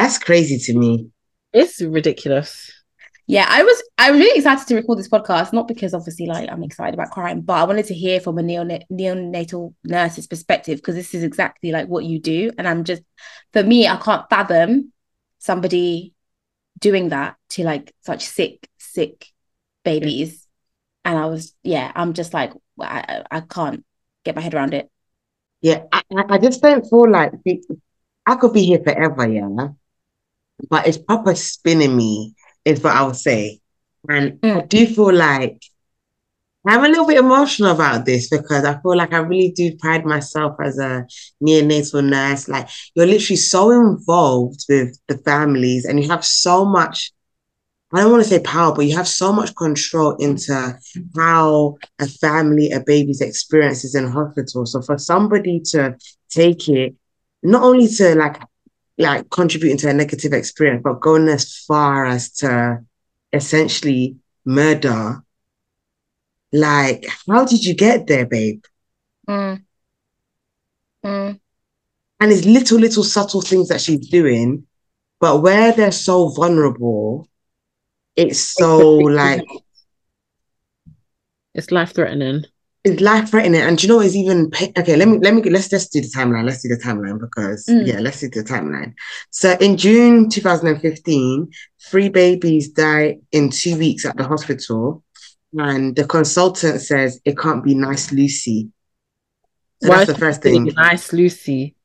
That's 0.01 0.17
crazy 0.17 0.57
to 0.57 0.77
me. 0.77 1.09
It's 1.51 1.81
ridiculous. 1.81 2.71
Yeah, 3.27 3.45
I 3.47 3.63
was 3.63 3.83
I 3.97 4.11
was 4.11 4.19
really 4.19 4.37
excited 4.37 4.65
to 4.67 4.75
record 4.75 4.97
this 4.97 5.09
podcast, 5.09 5.51
not 5.51 5.67
because 5.67 5.93
obviously 5.93 6.25
like 6.25 6.49
I'm 6.49 6.63
excited 6.63 6.93
about 6.93 7.11
crime, 7.11 7.41
but 7.41 7.53
I 7.53 7.63
wanted 7.65 7.85
to 7.87 7.93
hear 7.93 8.21
from 8.21 8.37
a 8.39 8.41
neonat- 8.41 8.87
neonatal 8.89 9.73
nurse's 9.83 10.25
perspective 10.25 10.77
because 10.77 10.95
this 10.95 11.13
is 11.13 11.23
exactly 11.23 11.71
like 11.71 11.87
what 11.87 12.05
you 12.05 12.19
do, 12.19 12.51
and 12.57 12.67
I'm 12.67 12.85
just 12.85 13.03
for 13.51 13.61
me, 13.61 13.87
I 13.87 13.97
can't 13.97 14.27
fathom 14.29 14.93
somebody 15.37 16.15
doing 16.79 17.09
that 17.09 17.35
to 17.49 17.63
like 17.65 17.93
such 18.01 18.25
sick, 18.25 18.67
sick 18.77 19.27
babies, 19.83 20.47
and 21.03 21.19
I 21.19 21.25
was 21.25 21.53
yeah, 21.61 21.91
I'm 21.93 22.13
just 22.13 22.33
like 22.33 22.53
I 22.79 23.23
I 23.29 23.41
can't 23.41 23.83
get 24.23 24.35
my 24.35 24.41
head 24.41 24.55
around 24.55 24.73
it. 24.73 24.89
Yeah, 25.61 25.83
I, 25.91 26.01
I 26.09 26.37
just 26.37 26.61
don't 26.61 26.89
feel 26.89 27.11
like 27.11 27.33
I 28.25 28.35
could 28.35 28.53
be 28.53 28.63
here 28.63 28.81
forever, 28.81 29.27
yeah. 29.27 29.67
But 30.69 30.87
it's 30.87 30.97
proper 30.97 31.35
spinning 31.35 31.95
me, 31.95 32.35
is 32.65 32.83
what 32.83 32.95
I 32.95 33.03
would 33.03 33.15
say. 33.15 33.59
And 34.07 34.33
mm. 34.41 34.63
I 34.63 34.65
do 34.65 34.87
feel 34.87 35.13
like 35.13 35.61
I'm 36.65 36.83
a 36.83 36.89
little 36.89 37.07
bit 37.07 37.17
emotional 37.17 37.71
about 37.71 38.05
this 38.05 38.29
because 38.29 38.65
I 38.65 38.79
feel 38.81 38.97
like 38.97 39.13
I 39.13 39.19
really 39.19 39.51
do 39.51 39.77
pride 39.77 40.05
myself 40.05 40.57
as 40.63 40.77
a 40.77 41.05
neonatal 41.41 42.03
nurse. 42.07 42.49
Like 42.49 42.69
you're 42.95 43.05
literally 43.05 43.37
so 43.37 43.71
involved 43.71 44.65
with 44.67 44.99
the 45.07 45.17
families 45.19 45.85
and 45.85 46.01
you 46.01 46.09
have 46.09 46.25
so 46.25 46.65
much 46.65 47.11
I 47.91 48.01
don't 48.01 48.11
want 48.11 48.23
to 48.23 48.29
say 48.29 48.39
power, 48.39 48.75
but 48.75 48.85
you 48.85 48.95
have 48.95 49.07
so 49.07 49.33
much 49.33 49.55
control 49.55 50.15
into 50.17 50.77
how 51.15 51.77
a 51.97 52.07
family, 52.07 52.69
a 52.71 52.81
baby's 52.81 53.19
experiences 53.19 53.95
in 53.95 54.07
hospital. 54.07 54.67
So 54.67 54.83
for 54.83 54.99
somebody 54.99 55.59
to 55.71 55.97
take 56.29 56.69
it, 56.69 56.93
not 57.41 57.63
only 57.63 57.87
to 57.87 58.13
like 58.13 58.39
like 58.99 59.29
contributing 59.29 59.77
to 59.77 59.89
a 59.89 59.93
negative 59.93 60.33
experience, 60.33 60.81
but 60.83 61.01
going 61.01 61.27
as 61.27 61.57
far 61.65 62.05
as 62.05 62.29
to 62.33 62.79
essentially 63.33 64.17
murder, 64.45 65.23
like 66.53 67.07
how 67.27 67.45
did 67.45 67.65
you 67.65 67.73
get 67.73 68.05
there, 68.05 68.25
babe? 68.25 68.63
Mm. 69.27 69.63
Mm. 71.03 71.39
And 72.19 72.31
it's 72.31 72.45
little, 72.45 72.77
little 72.77 73.03
subtle 73.03 73.41
things 73.41 73.69
that 73.69 73.81
she's 73.81 74.07
doing, 74.09 74.67
but 75.19 75.41
where 75.41 75.71
they're 75.71 75.91
so 75.91 76.29
vulnerable 76.29 77.29
it's 78.19 78.39
so 78.39 78.97
like 78.97 79.45
it's 81.53 81.71
life 81.71 81.93
threatening. 81.93 82.43
It's 82.85 83.01
life 83.01 83.29
threatening, 83.29 83.61
and 83.61 83.81
you 83.81 83.89
know 83.89 83.99
it's 83.99 84.15
even 84.15 84.51
okay. 84.77 84.95
Let 84.95 85.09
me 85.09 85.19
let 85.19 85.33
me 85.33 85.41
let's 85.43 85.67
just 85.67 85.91
do 85.91 85.99
the 85.99 86.07
timeline. 86.07 86.45
Let's 86.45 86.61
do 86.61 86.69
the 86.69 86.81
timeline 86.81 87.19
because 87.19 87.65
mm. 87.65 87.85
yeah, 87.85 87.99
let's 87.99 88.21
do 88.21 88.29
the 88.29 88.43
timeline. 88.43 88.93
So 89.31 89.57
in 89.59 89.75
June 89.75 90.29
2015, 90.29 91.51
three 91.89 92.07
babies 92.07 92.69
died 92.69 93.17
in 93.33 93.49
two 93.49 93.77
weeks 93.77 94.05
at 94.05 94.15
the 94.15 94.23
hospital, 94.23 95.03
and 95.57 95.93
the 95.93 96.05
consultant 96.05 96.79
says 96.79 97.19
it 97.25 97.37
can't 97.37 97.65
be 97.65 97.75
nice 97.75 98.13
Lucy. 98.13 98.69
So 99.83 99.89
Why 99.89 99.97
that's 99.97 100.13
the 100.13 100.17
first 100.17 100.41
thing. 100.41 100.71
Nice 100.75 101.11
Lucy. 101.11 101.75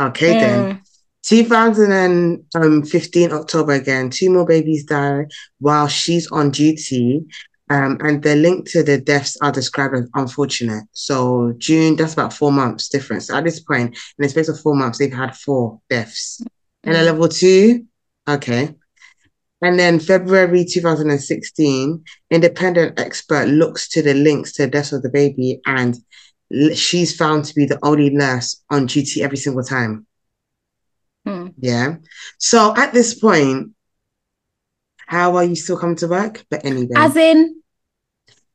Okay 0.00 0.34
mm. 0.34 0.40
then. 0.40 0.82
2015 1.22 3.32
October 3.32 3.72
again, 3.72 4.08
two 4.08 4.30
more 4.30 4.46
babies 4.46 4.84
die 4.84 5.26
while 5.58 5.86
she's 5.86 6.26
on 6.32 6.50
duty. 6.50 7.26
Um, 7.70 7.98
and 8.00 8.22
the 8.22 8.34
link 8.34 8.68
to 8.70 8.82
the 8.82 8.98
deaths 8.98 9.36
are 9.42 9.52
described 9.52 9.94
as 9.94 10.08
unfortunate. 10.14 10.84
So 10.92 11.52
June, 11.58 11.96
that's 11.96 12.14
about 12.14 12.32
four 12.32 12.50
months 12.50 12.88
difference. 12.88 13.30
At 13.30 13.44
this 13.44 13.60
point, 13.60 13.94
in 13.94 14.22
the 14.22 14.28
space 14.28 14.48
of 14.48 14.60
four 14.60 14.74
months, 14.74 14.98
they've 14.98 15.12
had 15.12 15.36
four 15.36 15.80
deaths. 15.90 16.40
And 16.84 16.96
a 16.96 17.02
level 17.02 17.28
two, 17.28 17.84
okay. 18.28 18.74
And 19.60 19.78
then 19.78 19.98
February 19.98 20.64
2016, 20.64 22.04
independent 22.30 23.00
expert 23.00 23.48
looks 23.48 23.88
to 23.90 24.02
the 24.02 24.14
links 24.14 24.52
to 24.52 24.62
the 24.62 24.70
deaths 24.70 24.92
of 24.92 25.02
the 25.02 25.10
baby, 25.10 25.60
and 25.66 25.96
she's 26.74 27.16
found 27.16 27.44
to 27.44 27.54
be 27.54 27.66
the 27.66 27.78
only 27.82 28.10
nurse 28.10 28.62
on 28.70 28.86
duty 28.86 29.22
every 29.22 29.36
single 29.36 29.64
time. 29.64 30.06
Hmm. 31.26 31.48
Yeah. 31.58 31.96
So 32.38 32.74
at 32.76 32.92
this 32.92 33.14
point, 33.14 33.72
how 35.08 35.36
are 35.36 35.44
you 35.44 35.56
still 35.56 35.78
coming 35.78 35.96
to 35.96 36.06
work? 36.06 36.44
But 36.50 36.66
anyway. 36.66 36.90
As 36.94 37.16
in 37.16 37.62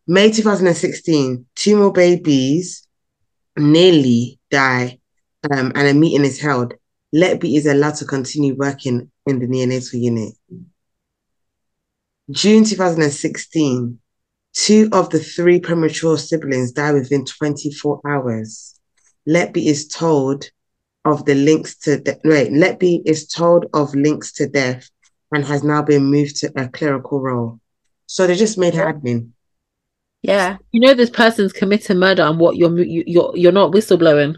May 0.05 0.31
2016, 0.31 1.47
two 1.55 1.75
more 1.75 1.91
babies 1.91 2.87
nearly 3.57 4.39
die 4.51 4.99
um, 5.49 5.71
and 5.73 5.87
a 5.87 5.93
meeting 5.95 6.23
is 6.23 6.39
held. 6.39 6.75
Letby 7.13 7.57
is 7.57 7.65
allowed 7.65 7.95
to 7.95 8.05
continue 8.05 8.53
working 8.55 9.09
in 9.25 9.39
the 9.39 9.47
neonatal 9.47 9.99
unit. 9.99 10.33
June 12.29 12.63
2016, 12.63 13.99
two 14.53 14.89
of 14.91 15.09
the 15.09 15.19
three 15.19 15.59
premature 15.59 16.19
siblings 16.19 16.71
die 16.71 16.93
within 16.93 17.25
24 17.25 17.99
hours. 18.07 18.79
Letby 19.27 19.65
is 19.65 19.87
told 19.87 20.45
of 21.03 21.25
the 21.25 21.33
links 21.33 21.77
to 21.79 21.99
de- 21.99 22.19
wait, 22.23 22.51
Letby 22.51 23.01
is 23.07 23.27
told 23.27 23.65
of 23.73 23.95
links 23.95 24.33
to 24.33 24.47
death 24.47 24.87
and 25.33 25.45
has 25.45 25.63
now 25.63 25.81
been 25.81 26.05
moved 26.05 26.37
to 26.37 26.51
a 26.55 26.67
clerical 26.67 27.19
role. 27.19 27.59
So 28.05 28.27
they 28.27 28.35
just 28.35 28.57
made 28.57 28.75
her 28.75 28.91
admin. 28.91 29.29
Yeah, 30.21 30.57
you 30.71 30.79
know 30.79 30.93
this 30.93 31.09
person's 31.09 31.51
committed 31.51 31.97
murder, 31.97 32.23
and 32.23 32.39
what 32.39 32.55
you're 32.55 32.79
you're 32.79 33.35
you're 33.35 33.51
not 33.51 33.73
whistleblowing. 33.73 34.35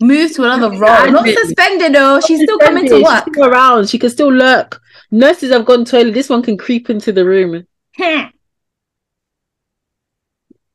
Move 0.00 0.34
to 0.34 0.44
another 0.44 0.70
role, 0.70 1.10
not 1.10 1.26
suspended 1.26 1.94
though. 1.94 2.20
She's 2.20 2.42
still 2.42 2.58
coming 2.58 2.86
to 2.88 3.02
work. 3.02 3.24
She's 3.26 3.44
around. 3.44 3.88
She 3.88 3.98
can 3.98 4.10
still 4.10 4.32
lurk. 4.32 4.80
Nurses 5.10 5.50
have 5.52 5.64
gone 5.64 5.84
toilet. 5.84 6.12
This 6.12 6.28
one 6.28 6.42
can 6.42 6.56
creep 6.58 6.90
into 6.90 7.12
the 7.12 7.24
room. 7.24 7.66
Hmm. 7.96 8.26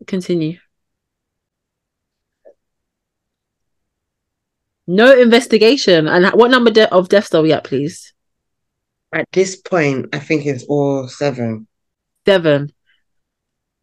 Continue. 0.07 0.57
No 4.91 5.17
investigation. 5.17 6.05
And 6.09 6.27
what 6.33 6.51
number 6.51 6.69
de- 6.69 6.93
of 6.93 7.07
deaths 7.07 7.33
are 7.33 7.41
we 7.41 7.53
at, 7.53 7.63
please? 7.63 8.13
At 9.13 9.25
this 9.31 9.55
point, 9.55 10.07
I 10.11 10.19
think 10.19 10.45
it's 10.45 10.65
all 10.65 11.07
seven. 11.07 11.65
Seven. 12.25 12.73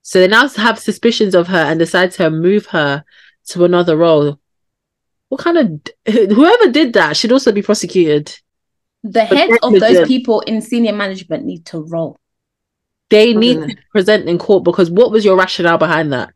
So 0.03 0.21
they 0.21 0.29
now 0.29 0.47
have 0.49 0.79
suspicions 0.79 1.35
of 1.35 1.49
her 1.49 1.59
and 1.59 1.79
decide 1.79 2.13
to 2.13 2.29
move 2.29 2.67
her 2.67 3.05
to 3.49 3.65
another 3.65 3.97
role. 3.97 4.39
What 5.31 5.41
kind 5.41 5.57
of 5.57 6.15
whoever 6.15 6.71
did 6.71 6.93
that 6.93 7.17
should 7.17 7.33
also 7.33 7.53
be 7.53 7.63
prosecuted? 7.63 8.39
The 9.03 9.25
heads 9.25 9.59
of 9.63 9.81
those 9.81 10.07
people 10.07 10.41
in 10.43 10.61
senior 10.61 10.93
management 10.93 11.47
need 11.47 11.65
to 11.67 11.81
roll. 11.81 12.19
They 13.09 13.33
need 13.33 13.59
mm. 13.59 13.71
to 13.71 13.77
present 13.93 14.29
in 14.29 14.37
court 14.37 14.65
because 14.65 14.91
what 14.91 15.11
was 15.11 15.25
your 15.25 15.37
rationale 15.37 15.79
behind 15.79 16.13
that? 16.13 16.35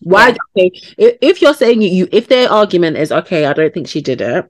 Why? 0.00 0.28
Yeah. 0.28 0.64
Okay, 0.64 1.18
if 1.20 1.40
you're 1.40 1.54
saying 1.54 1.82
you, 1.82 2.08
if 2.12 2.28
their 2.28 2.50
argument 2.50 2.96
is 2.96 3.12
okay, 3.12 3.46
I 3.46 3.52
don't 3.52 3.72
think 3.72 3.88
she 3.88 4.02
did 4.02 4.20
it, 4.20 4.48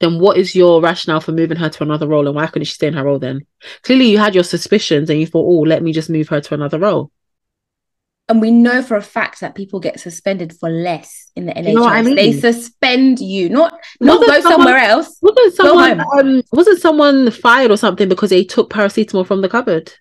then 0.00 0.18
what 0.20 0.36
is 0.36 0.54
your 0.54 0.80
rationale 0.80 1.20
for 1.20 1.32
moving 1.32 1.58
her 1.58 1.68
to 1.68 1.82
another 1.82 2.06
role, 2.06 2.26
and 2.26 2.36
why 2.36 2.46
couldn't 2.46 2.66
she 2.66 2.74
stay 2.74 2.88
in 2.88 2.94
her 2.94 3.04
role 3.04 3.18
then? 3.18 3.46
Clearly, 3.82 4.10
you 4.10 4.18
had 4.18 4.34
your 4.34 4.44
suspicions, 4.44 5.10
and 5.10 5.20
you 5.20 5.26
thought, 5.26 5.46
oh, 5.46 5.62
let 5.62 5.82
me 5.82 5.92
just 5.92 6.10
move 6.10 6.28
her 6.28 6.40
to 6.40 6.54
another 6.54 6.78
role. 6.78 7.10
And 8.30 8.42
we 8.42 8.50
know 8.50 8.82
for 8.82 8.96
a 8.96 9.02
fact 9.02 9.40
that 9.40 9.54
people 9.54 9.80
get 9.80 9.98
suspended 9.98 10.54
for 10.54 10.68
less 10.68 11.30
in 11.34 11.46
the 11.46 11.52
NHS. 11.52 11.68
You 11.68 11.74
know 11.74 11.86
I 11.86 12.02
mean? 12.02 12.14
They 12.14 12.38
suspend 12.38 13.20
you, 13.20 13.48
not 13.48 13.72
not 14.00 14.18
wasn't 14.18 14.28
go 14.28 14.40
someone, 14.42 14.66
somewhere 14.66 14.78
else. 14.78 15.18
Wasn't 15.22 15.54
someone 15.54 16.00
um, 16.00 16.42
wasn't 16.52 16.80
someone 16.80 17.30
fired 17.30 17.70
or 17.70 17.78
something 17.78 18.08
because 18.08 18.28
they 18.28 18.44
took 18.44 18.70
paracetamol 18.70 19.26
from 19.26 19.40
the 19.40 19.48
cupboard? 19.48 19.92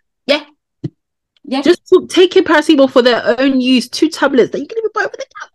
Yeah, 1.48 1.60
yeah. 1.60 1.62
Just 1.62 1.94
taking 2.10 2.44
paracetamol 2.44 2.92
for 2.92 3.02
their 3.02 3.24
own 3.40 3.62
use, 3.62 3.90
two 3.90 4.10
tablets 4.10 4.52
that 4.52 4.60
you 4.60 4.68
can 4.68 4.78
even 4.78 4.92
buy 4.94 5.02
over 5.02 5.12
the 5.12 5.26
counter. 5.40 5.54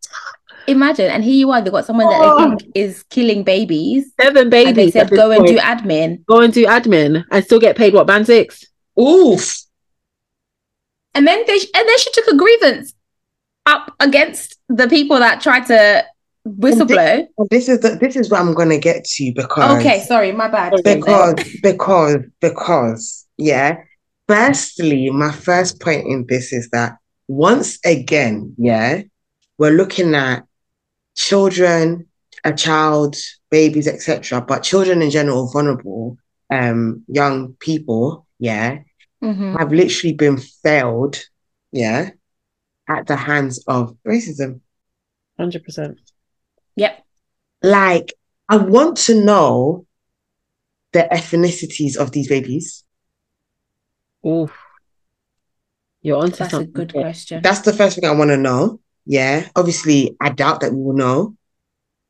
Imagine, 0.69 1.11
and 1.11 1.23
here 1.23 1.35
you 1.35 1.51
are, 1.51 1.61
they've 1.61 1.73
got 1.73 1.85
someone 1.85 2.09
that 2.09 2.21
oh. 2.21 2.39
they 2.39 2.57
think 2.57 2.73
is 2.75 3.03
killing 3.05 3.43
babies. 3.43 4.13
Seven 4.21 4.49
babies. 4.49 4.69
And 4.69 4.77
they 4.77 4.91
said, 4.91 5.11
go 5.11 5.29
point. 5.29 5.49
and 5.49 5.49
do 5.49 5.63
admin. 5.63 6.25
Go 6.27 6.41
and 6.41 6.53
do 6.53 6.65
admin 6.67 7.25
and 7.31 7.45
still 7.45 7.61
get 7.61 7.77
paid 7.77 7.95
what, 7.95 8.07
band 8.07 8.27
six? 8.27 8.65
Oof. 8.99 9.59
And 11.15 11.27
then 11.27 11.45
they 11.47 11.59
and 11.75 11.89
then 11.89 11.99
she 11.99 12.11
took 12.13 12.27
a 12.29 12.37
grievance 12.37 12.95
up 13.67 13.95
against 14.01 14.59
the 14.69 14.89
people 14.89 15.19
that 15.19 15.43
tried 15.43 15.67
to 15.67 16.07
whistleblow. 16.47 17.27
This, 17.51 17.67
this, 17.67 17.69
is 17.69 17.81
the, 17.81 17.97
this 17.97 18.17
is 18.17 18.31
what 18.31 18.41
I'm 18.41 18.55
gonna 18.55 18.79
get 18.79 19.05
to 19.05 19.33
because 19.35 19.79
okay, 19.79 20.01
sorry, 20.01 20.33
my 20.33 20.49
bad. 20.49 20.75
Because 20.83 21.35
because 21.61 22.17
because 22.41 23.27
yeah, 23.37 23.83
firstly, 24.29 25.11
my 25.11 25.33
first 25.33 25.81
point 25.81 26.07
in 26.07 26.26
this 26.29 26.52
is 26.52 26.69
that 26.71 26.97
once 27.29 27.79
again, 27.85 28.55
yeah, 28.59 29.02
we're 29.59 29.71
looking 29.71 30.14
at 30.14 30.45
children, 31.17 32.07
a 32.45 32.52
child, 32.52 33.17
babies, 33.50 33.87
etc. 33.87 34.41
But 34.41 34.62
children 34.62 35.02
in 35.02 35.11
general, 35.11 35.50
vulnerable, 35.50 36.19
um, 36.50 37.05
young 37.09 37.55
people, 37.55 38.26
yeah, 38.38 38.79
mm-hmm. 39.23 39.57
have 39.57 39.73
literally 39.73 40.14
been 40.14 40.38
failed, 40.38 41.19
yeah, 41.71 42.11
at 42.88 43.07
the 43.07 43.17
hands 43.17 43.62
of 43.67 43.97
racism. 44.07 44.61
Hundred 45.38 45.64
percent. 45.64 46.00
Yep. 46.76 47.05
Like 47.62 48.12
I 48.49 48.57
want 48.57 48.97
to 48.99 49.25
know 49.25 49.87
the 50.93 51.09
ethnicities 51.11 51.97
of 51.97 52.12
these 52.12 52.29
babies. 52.29 52.85
Ooh. 54.26 54.50
You're 56.02 56.19
onto 56.19 56.37
That's 56.37 56.55
a 56.55 56.64
good 56.64 56.93
question. 56.93 57.43
That's 57.43 57.61
the 57.61 57.73
first 57.73 57.97
thing 57.97 58.09
I 58.09 58.14
want 58.14 58.31
to 58.31 58.37
know. 58.37 58.81
Yeah. 59.07 59.49
Obviously, 59.55 60.17
I 60.21 60.31
doubt 60.31 60.61
that 60.61 60.73
we 60.73 60.83
will 60.83 60.95
know. 60.95 61.37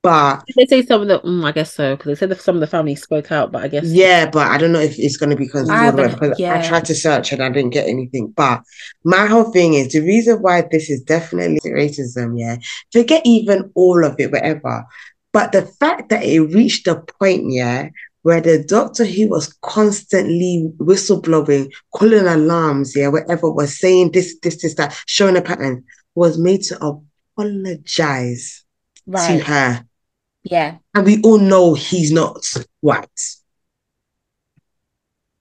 But 0.03 0.45
Did 0.47 0.57
they 0.57 0.67
say 0.67 0.87
some 0.87 1.03
of 1.03 1.09
the? 1.09 1.21
Mm, 1.21 1.45
I 1.45 1.53
guess 1.53 1.73
so 1.75 1.95
because 1.95 2.07
they 2.07 2.15
said 2.17 2.31
that 2.31 2.41
some 2.41 2.57
of 2.57 2.61
the 2.61 2.67
family 2.67 2.97
spoke 2.97 3.31
out, 3.31 3.53
but 3.53 3.63
I 3.63 3.69
guess 3.69 3.85
yeah, 3.85 4.29
but 4.29 4.49
I 4.49 4.59
don't 4.59 4.73
know 4.73 4.81
if 4.81 4.99
it's 4.99 5.17
going 5.17 5.31
to 5.31 5.37
be 5.37 5.47
considered 5.47 5.79
I 5.79 5.85
haven't- 5.85 6.11
because 6.11 6.31
I 6.33 6.43
yeah. 6.43 6.69
tried 6.69 6.87
to 6.87 6.95
search 6.95 7.31
and 7.33 7.41
I 7.41 7.49
didn't 7.51 7.71
get 7.71 7.89
anything. 7.89 8.33
But 8.37 8.63
my 9.05 9.27
whole 9.27 9.53
thing 9.53 9.75
is 9.75 9.93
the 9.93 10.01
reason 10.01 10.43
why 10.43 10.63
this 10.69 10.91
is 10.91 11.03
definitely 11.03 11.61
racism, 11.71 12.37
yeah, 12.37 12.57
forget 12.93 13.23
even 13.25 13.71
all 13.77 14.05
of 14.05 14.17
it, 14.19 14.33
whatever. 14.33 14.85
But 15.33 15.53
the 15.53 15.63
fact 15.63 16.09
that 16.09 16.25
it 16.25 16.41
reached 16.41 16.89
a 16.89 16.97
point, 16.97 17.53
yeah, 17.53 17.91
where 18.23 18.41
the 18.41 18.65
doctor 18.65 19.05
who 19.05 19.29
was 19.29 19.53
constantly 19.63 20.71
whistleblowing, 20.79 21.71
calling 21.93 22.27
alarms, 22.27 22.97
yeah, 22.97 23.09
whatever 23.09 23.51
was 23.51 23.79
saying 23.79 24.13
this, 24.13 24.39
this, 24.41 24.63
this, 24.63 24.75
that, 24.75 24.97
showing 25.07 25.37
a 25.37 25.43
pattern, 25.43 25.85
was 26.15 26.39
made 26.39 26.63
to 26.63 27.01
apologize 27.37 28.65
to 29.11 29.39
her. 29.39 29.85
Yeah. 30.45 30.79
And 30.95 31.07
we 31.07 31.21
all 31.23 31.39
know 31.39 31.75
he's 31.75 32.13
not 32.13 32.45
white. 32.81 33.09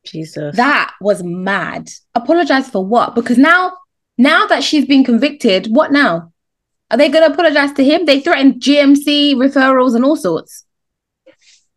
Jesus. 0.06 0.56
That 0.56 0.94
was 1.00 1.22
mad. 1.24 1.90
Apologize 2.16 2.70
for 2.70 2.84
what? 2.84 3.14
Because 3.14 3.38
now, 3.38 3.78
now 4.18 4.48
that 4.48 4.64
she's 4.64 4.86
been 4.86 5.04
convicted, 5.04 5.68
what 5.68 5.92
now? 5.92 6.32
Are 6.90 6.98
they 6.98 7.10
going 7.10 7.26
to 7.26 7.34
apologize 7.34 7.72
to 7.74 7.84
him? 7.84 8.06
They 8.06 8.20
threatened 8.20 8.62
GMC 8.62 9.36
referrals 9.36 9.96
and 9.96 10.04
all 10.04 10.18
sorts. 10.18 10.66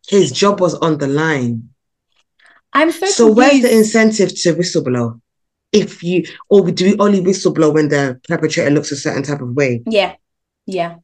His 0.09 0.33
job 0.33 0.61
was 0.61 0.75
on 0.75 0.99
the 0.99 1.07
line. 1.07 1.71
I'm 2.73 2.91
so, 2.91 3.07
So 3.07 3.33
where's 3.33 3.63
the 3.63 3.75
incentive 3.75 4.35
to 4.43 4.55
whistleblow? 4.55 5.21
If 5.73 6.03
you 6.03 6.25
or 6.49 6.71
do 6.71 6.85
we 6.85 6.99
only 6.99 7.21
whistleblow 7.21 7.75
when 7.75 7.89
the 7.89 8.21
perpetrator 8.29 8.71
looks 8.71 8.93
a 8.93 8.97
certain 8.97 9.23
type 9.23 9.41
of 9.41 9.55
way? 9.55 9.83
Yeah, 9.87 10.15
yeah. 10.67 10.97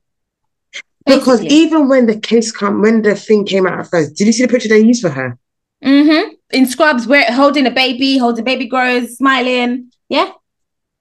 Because 1.07 1.41
Basically. 1.41 1.57
even 1.57 1.89
when 1.89 2.07
the 2.07 2.21
case 2.21 2.53
come, 2.53 2.83
when 2.83 3.03
the 3.03 3.17
thing 3.17 3.47
came 3.47 3.67
out 3.67 3.81
at 3.81 3.89
first, 3.89 4.15
did 4.15 4.27
you 4.27 4.33
see 4.33 4.45
the 4.45 4.53
picture 4.53 4.69
they 4.69 4.81
used 4.81 5.03
for 5.03 5.09
her? 5.09 5.39
Mm-hmm. 5.85 6.35
In 6.53 6.67
scrubs, 6.67 7.07
we're 7.07 7.25
holding 7.33 7.67
a 7.67 7.71
baby, 7.71 8.19
holding 8.19 8.45
baby 8.45 8.67
grows, 8.67 9.17
smiling. 9.17 9.91
Yeah. 10.09 10.31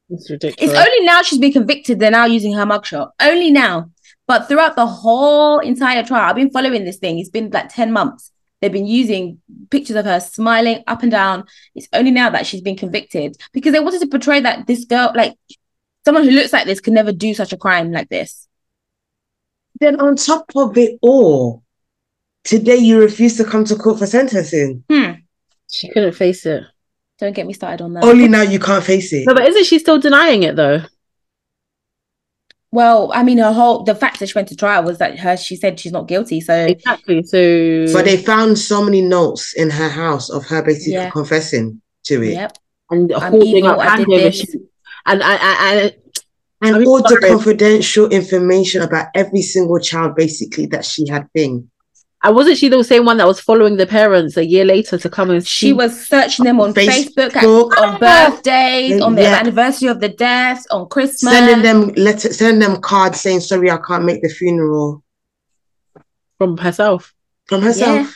It's 0.09 0.29
ridiculous. 0.29 0.71
It's 0.71 0.79
only 0.79 1.05
now 1.05 1.21
she's 1.21 1.37
been 1.37 1.51
convicted, 1.51 1.99
they're 1.99 2.11
now 2.11 2.25
using 2.25 2.53
her 2.53 2.65
mugshot. 2.65 3.11
Only 3.19 3.51
now. 3.51 3.91
But 4.29 4.47
throughout 4.47 4.75
the 4.75 4.85
whole 4.85 5.57
entire 5.57 6.03
trial, 6.03 6.29
I've 6.29 6.35
been 6.35 6.51
following 6.51 6.85
this 6.85 6.97
thing. 6.97 7.17
It's 7.17 7.31
been 7.31 7.49
like 7.49 7.73
10 7.73 7.91
months. 7.91 8.31
They've 8.61 8.71
been 8.71 8.85
using 8.85 9.41
pictures 9.71 9.95
of 9.95 10.05
her 10.05 10.19
smiling 10.19 10.83
up 10.85 11.01
and 11.01 11.09
down. 11.09 11.45
It's 11.73 11.87
only 11.93 12.11
now 12.11 12.29
that 12.29 12.45
she's 12.45 12.61
been 12.61 12.75
convicted 12.75 13.37
because 13.53 13.73
they 13.73 13.79
wanted 13.79 14.01
to 14.01 14.07
portray 14.07 14.39
that 14.41 14.67
this 14.67 14.85
girl, 14.85 15.11
like 15.15 15.35
someone 16.05 16.25
who 16.25 16.29
looks 16.29 16.53
like 16.53 16.67
this, 16.67 16.79
could 16.79 16.93
never 16.93 17.11
do 17.11 17.33
such 17.33 17.53
a 17.53 17.57
crime 17.57 17.91
like 17.91 18.09
this. 18.09 18.47
Then 19.79 19.99
on 19.99 20.15
top 20.15 20.45
of 20.55 20.77
it 20.77 20.99
all, 21.01 21.63
today 22.43 22.77
you 22.77 22.99
refuse 22.99 23.35
to 23.37 23.43
come 23.43 23.65
to 23.65 23.75
court 23.75 23.97
for 23.97 24.05
sentencing. 24.05 24.83
Hmm. 24.91 25.11
she 25.71 25.89
couldn't 25.89 26.13
face 26.13 26.45
it. 26.45 26.65
Don't 27.17 27.33
get 27.33 27.47
me 27.47 27.53
started 27.53 27.83
on 27.83 27.93
that. 27.93 28.03
Only 28.03 28.27
now 28.27 28.43
you 28.43 28.59
can't 28.59 28.83
face 28.83 29.11
it. 29.11 29.25
No, 29.25 29.33
but 29.33 29.47
isn't 29.47 29.65
she 29.65 29.79
still 29.79 29.97
denying 29.97 30.43
it 30.43 30.55
though? 30.55 30.81
Well, 32.71 33.11
I 33.13 33.23
mean, 33.23 33.39
her 33.39 33.51
whole 33.51 33.83
the 33.83 33.95
fact 33.95 34.19
that 34.19 34.27
she 34.29 34.33
went 34.35 34.47
to 34.49 34.55
trial 34.55 34.83
was 34.83 34.99
that 34.99 35.17
her 35.19 35.35
she 35.37 35.55
said 35.55 35.79
she's 35.79 35.91
not 35.91 36.07
guilty. 36.07 36.39
So 36.39 36.53
Exactly. 36.53 37.23
So, 37.23 37.87
But 37.91 38.05
they 38.05 38.17
found 38.17 38.59
so 38.59 38.83
many 38.83 39.01
notes 39.01 39.53
in 39.53 39.69
her 39.71 39.89
house 39.89 40.29
of 40.29 40.45
her 40.45 40.61
basically 40.61 40.93
Yeah. 40.93 41.09
confessing 41.09 41.81
to 42.05 42.21
it. 42.21 42.33
yep. 42.33 42.57
and 42.91 43.11
I'm 43.13 43.31
holding 43.31 43.65
evil, 43.65 43.69
up 43.71 43.79
I 43.79 43.97
handover 43.97 44.55
And 45.07 45.23
I, 45.23 45.33
I, 45.33 45.37
I, 45.41 45.95
And 46.61 46.75
I 46.75 46.79
mean, 46.79 46.87
all 46.87 47.01
the 47.01 47.25
confidential 47.27 48.07
information 48.09 48.83
about 48.83 49.07
every 49.15 49.41
single 49.41 49.79
child 49.79 50.15
basically 50.15 50.67
that 50.67 50.85
she 50.85 51.07
had 51.07 51.31
thing. 51.33 51.69
I 52.21 52.31
wasn't 52.31 52.57
she 52.57 52.67
the 52.67 52.83
same 52.83 53.05
one 53.05 53.15
that 53.17 53.27
was 53.27 53.39
following 53.39 53.77
the 53.77 53.87
parents 53.87 54.35
a 54.35 54.45
year 54.45 54.65
later 54.65 54.97
to 54.97 55.09
come 55.09 55.29
and 55.29 55.45
She 55.47 55.71
was 55.71 56.05
searching 56.07 56.43
them 56.43 56.59
on 56.59 56.73
Facebook, 56.73 57.33
at- 57.35 57.43
Facebook. 57.45 57.77
on 57.77 57.97
birthdays, 57.99 59.01
on 59.01 59.15
the 59.15 59.21
Yeah. 59.21 59.35
anniversary 59.39 59.87
of 59.87 60.01
the 60.01 60.09
deaths, 60.09 60.67
on 60.69 60.89
Christmas. 60.89 61.31
Sending 61.33 61.61
them 61.61 61.93
letters, 61.95 62.37
sending 62.37 62.59
them 62.59 62.81
cards 62.81 63.21
saying 63.21 63.39
sorry 63.39 63.71
I 63.71 63.77
can't 63.77 64.03
make 64.03 64.21
the 64.21 64.27
funeral 64.29 65.01
from 66.37 66.57
herself. 66.57 67.13
from 67.47 67.61
herself. 67.61 68.13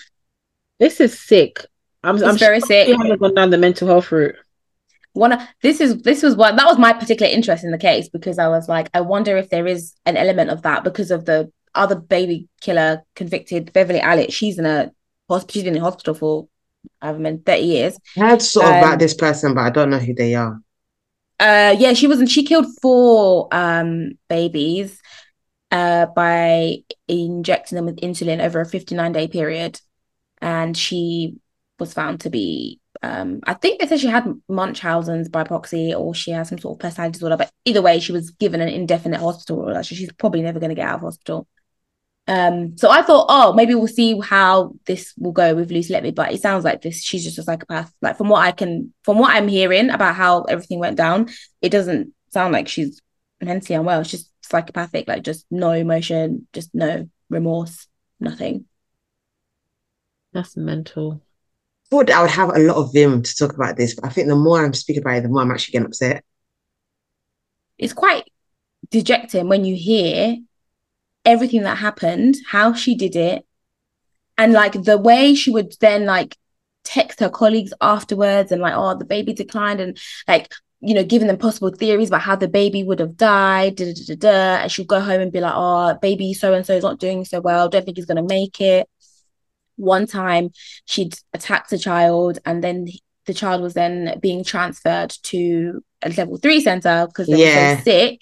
This 0.79 0.99
is 0.99 1.17
sick. 1.17 1.65
I'm, 2.03 2.15
It's 2.15 2.23
I'm 2.25 2.37
very 2.37 2.59
shocked 2.59 2.67
sick. 2.67 2.87
She 2.87 2.91
hasn't 2.97 3.19
gone 3.21 3.33
down 3.35 3.49
the 3.51 3.57
mental 3.57 3.87
health 3.87 4.11
route. 4.11 4.35
one 5.13 5.31
of 5.31 5.39
this 5.61 5.79
is 5.79 6.01
this 6.01 6.23
was 6.23 6.35
what 6.35 6.55
that 6.57 6.65
was 6.65 6.77
my 6.77 6.91
particular 6.91 7.31
interest 7.31 7.63
in 7.63 7.71
the 7.71 7.77
case 7.77 8.09
because 8.09 8.37
I 8.39 8.47
was 8.49 8.67
like, 8.67 8.89
I 8.93 9.01
wonder 9.01 9.37
if 9.37 9.49
there 9.49 9.65
is 9.67 9.93
an 10.05 10.17
element 10.17 10.49
of 10.49 10.63
that 10.63 10.83
because 10.83 11.09
of 11.11 11.23
the 11.25 11.51
other 11.75 11.95
baby 11.95 12.47
killer 12.61 13.03
convicted 13.15 13.73
Beverly 13.73 13.99
Allitt. 13.99 14.33
She's 14.33 14.59
in 14.59 14.65
a 14.65 14.91
hospital. 15.29 15.53
She's 15.53 15.63
been 15.63 15.75
in 15.75 15.81
hospital 15.81 16.13
for 16.13 16.47
I 17.01 17.07
haven't 17.07 17.23
been 17.23 17.41
30 17.43 17.63
years. 17.63 17.99
I 18.17 18.29
heard 18.29 18.41
sort 18.41 18.71
of 18.71 18.77
Um, 18.77 18.77
about 18.77 18.97
this 18.97 19.13
person, 19.13 19.53
but 19.53 19.61
I 19.61 19.69
don't 19.69 19.91
know 19.91 19.99
who 19.99 20.15
they 20.15 20.33
are. 20.33 20.59
Uh 21.39 21.75
yeah, 21.77 21.93
she 21.93 22.07
wasn't 22.07 22.29
she 22.29 22.43
killed 22.43 22.67
four 22.81 23.47
um 23.51 24.11
babies 24.29 24.99
uh 25.71 26.07
by 26.07 26.79
injecting 27.07 27.75
them 27.77 27.85
with 27.85 27.97
insulin 28.01 28.41
over 28.43 28.61
a 28.61 28.65
59 28.65 29.11
day 29.13 29.27
period. 29.27 29.79
And 30.41 30.77
she 30.77 31.37
was 31.79 31.93
found 31.93 32.21
to 32.21 32.29
be 32.31 32.81
um 33.03 33.41
I 33.45 33.55
think 33.55 33.79
they 33.81 33.87
said 33.87 33.99
she 34.01 34.07
had 34.07 34.25
Munchausen's 34.49 35.29
by 35.29 35.43
proxy 35.45 35.93
or 35.95 36.15
she 36.15 36.31
has 36.31 36.49
some 36.49 36.59
sort 36.59 36.77
of 36.77 36.81
personality 36.81 37.13
disorder, 37.13 37.37
but 37.37 37.51
either 37.65 37.81
way, 37.81 37.99
she 37.99 38.11
was 38.13 38.31
given 38.31 38.61
an 38.61 38.69
indefinite 38.69 39.19
hospital 39.21 39.61
order. 39.61 39.83
So 39.83 39.95
she's 39.95 40.11
probably 40.13 40.41
never 40.43 40.59
gonna 40.59 40.75
get 40.75 40.87
out 40.89 40.97
of 40.97 41.01
hospital. 41.01 41.47
Um, 42.25 42.77
so 42.77 42.89
I 42.89 43.01
thought, 43.01 43.25
oh, 43.29 43.53
maybe 43.53 43.75
we'll 43.75 43.87
see 43.87 44.17
how 44.19 44.73
this 44.85 45.13
will 45.17 45.33
go 45.33 45.55
with 45.55 45.71
Lucy 45.71 45.93
Letby, 45.93 46.15
but 46.15 46.31
it 46.31 46.41
sounds 46.41 46.63
like 46.63 46.81
this, 46.81 47.03
she's 47.03 47.23
just 47.23 47.37
a 47.37 47.43
psychopath. 47.43 47.93
Like 48.01 48.17
from 48.17 48.29
what 48.29 48.45
I 48.45 48.51
can, 48.51 48.93
from 49.03 49.19
what 49.19 49.35
I'm 49.35 49.47
hearing 49.47 49.89
about 49.89 50.15
how 50.15 50.43
everything 50.43 50.79
went 50.79 50.97
down, 50.97 51.29
it 51.61 51.69
doesn't 51.69 52.13
sound 52.29 52.53
like 52.53 52.67
she's 52.67 53.01
mentally 53.41 53.75
unwell. 53.75 54.03
She's 54.03 54.21
just 54.21 54.31
psychopathic, 54.41 55.07
like 55.07 55.23
just 55.23 55.45
no 55.51 55.71
emotion, 55.71 56.47
just 56.53 56.73
no 56.73 57.09
remorse, 57.29 57.87
nothing. 58.19 58.65
That's 60.31 60.55
mental. 60.55 61.21
thought 61.89 62.09
I 62.09 62.21
would 62.21 62.31
have 62.31 62.55
a 62.55 62.59
lot 62.59 62.77
of 62.77 62.93
vim 62.93 63.21
to 63.21 63.35
talk 63.35 63.53
about 63.53 63.75
this, 63.75 63.95
but 63.95 64.05
I 64.05 64.09
think 64.09 64.27
the 64.27 64.35
more 64.35 64.63
I'm 64.63 64.73
speaking 64.73 65.03
about 65.03 65.17
it, 65.17 65.23
the 65.23 65.29
more 65.29 65.41
I'm 65.41 65.51
actually 65.51 65.73
getting 65.73 65.87
upset. 65.87 66.23
It's 67.77 67.93
quite 67.93 68.29
dejecting 68.89 69.49
when 69.49 69.65
you 69.65 69.75
hear 69.75 70.37
everything 71.25 71.63
that 71.63 71.77
happened, 71.77 72.35
how 72.47 72.73
she 72.73 72.95
did 72.95 73.15
it, 73.15 73.45
and 74.37 74.53
like 74.53 74.73
the 74.73 74.97
way 74.97 75.35
she 75.35 75.51
would 75.51 75.73
then 75.79 76.05
like 76.05 76.37
text 76.83 77.19
her 77.19 77.29
colleagues 77.29 77.73
afterwards 77.81 78.51
and 78.51 78.61
like, 78.61 78.73
oh, 78.75 78.97
the 78.97 79.05
baby 79.05 79.33
declined, 79.33 79.79
and 79.79 79.97
like 80.27 80.51
you 80.85 80.93
know, 80.93 81.03
giving 81.03 81.29
them 81.29 81.37
possible 81.37 81.69
theories 81.71 82.09
about 82.09 82.21
how 82.21 82.35
the 82.35 82.47
baby 82.47 82.83
would 82.83 82.99
have 82.99 83.15
died, 83.15 83.77
da, 83.77 83.85
da, 83.85 84.03
da, 84.05 84.15
da, 84.15 84.55
and 84.63 84.71
she'd 84.71 84.85
go 84.85 84.99
home 84.99 85.21
and 85.21 85.31
be 85.31 85.39
like, 85.39 85.53
oh, 85.55 85.97
baby 86.01 86.33
so 86.33 86.53
and 86.53 86.65
so 86.65 86.73
is 86.73 86.83
not 86.83 86.99
doing 86.99 87.23
so 87.23 87.39
well, 87.39 87.69
don't 87.69 87.85
think 87.85 87.95
he's 87.95 88.05
gonna 88.05 88.21
make 88.21 88.59
it. 88.59 88.89
One 89.77 90.05
time 90.07 90.51
she'd 90.85 91.15
attacked 91.33 91.71
a 91.71 91.77
child, 91.77 92.39
and 92.45 92.61
then 92.63 92.87
the 93.25 93.33
child 93.33 93.61
was 93.61 93.73
then 93.73 94.19
being 94.21 94.43
transferred 94.43 95.11
to 95.23 95.81
a 96.01 96.09
level 96.09 96.35
three 96.37 96.59
center 96.59 97.07
because 97.07 97.27
they 97.27 97.33
were 97.33 97.75
so 97.77 97.83
sick. 97.83 98.21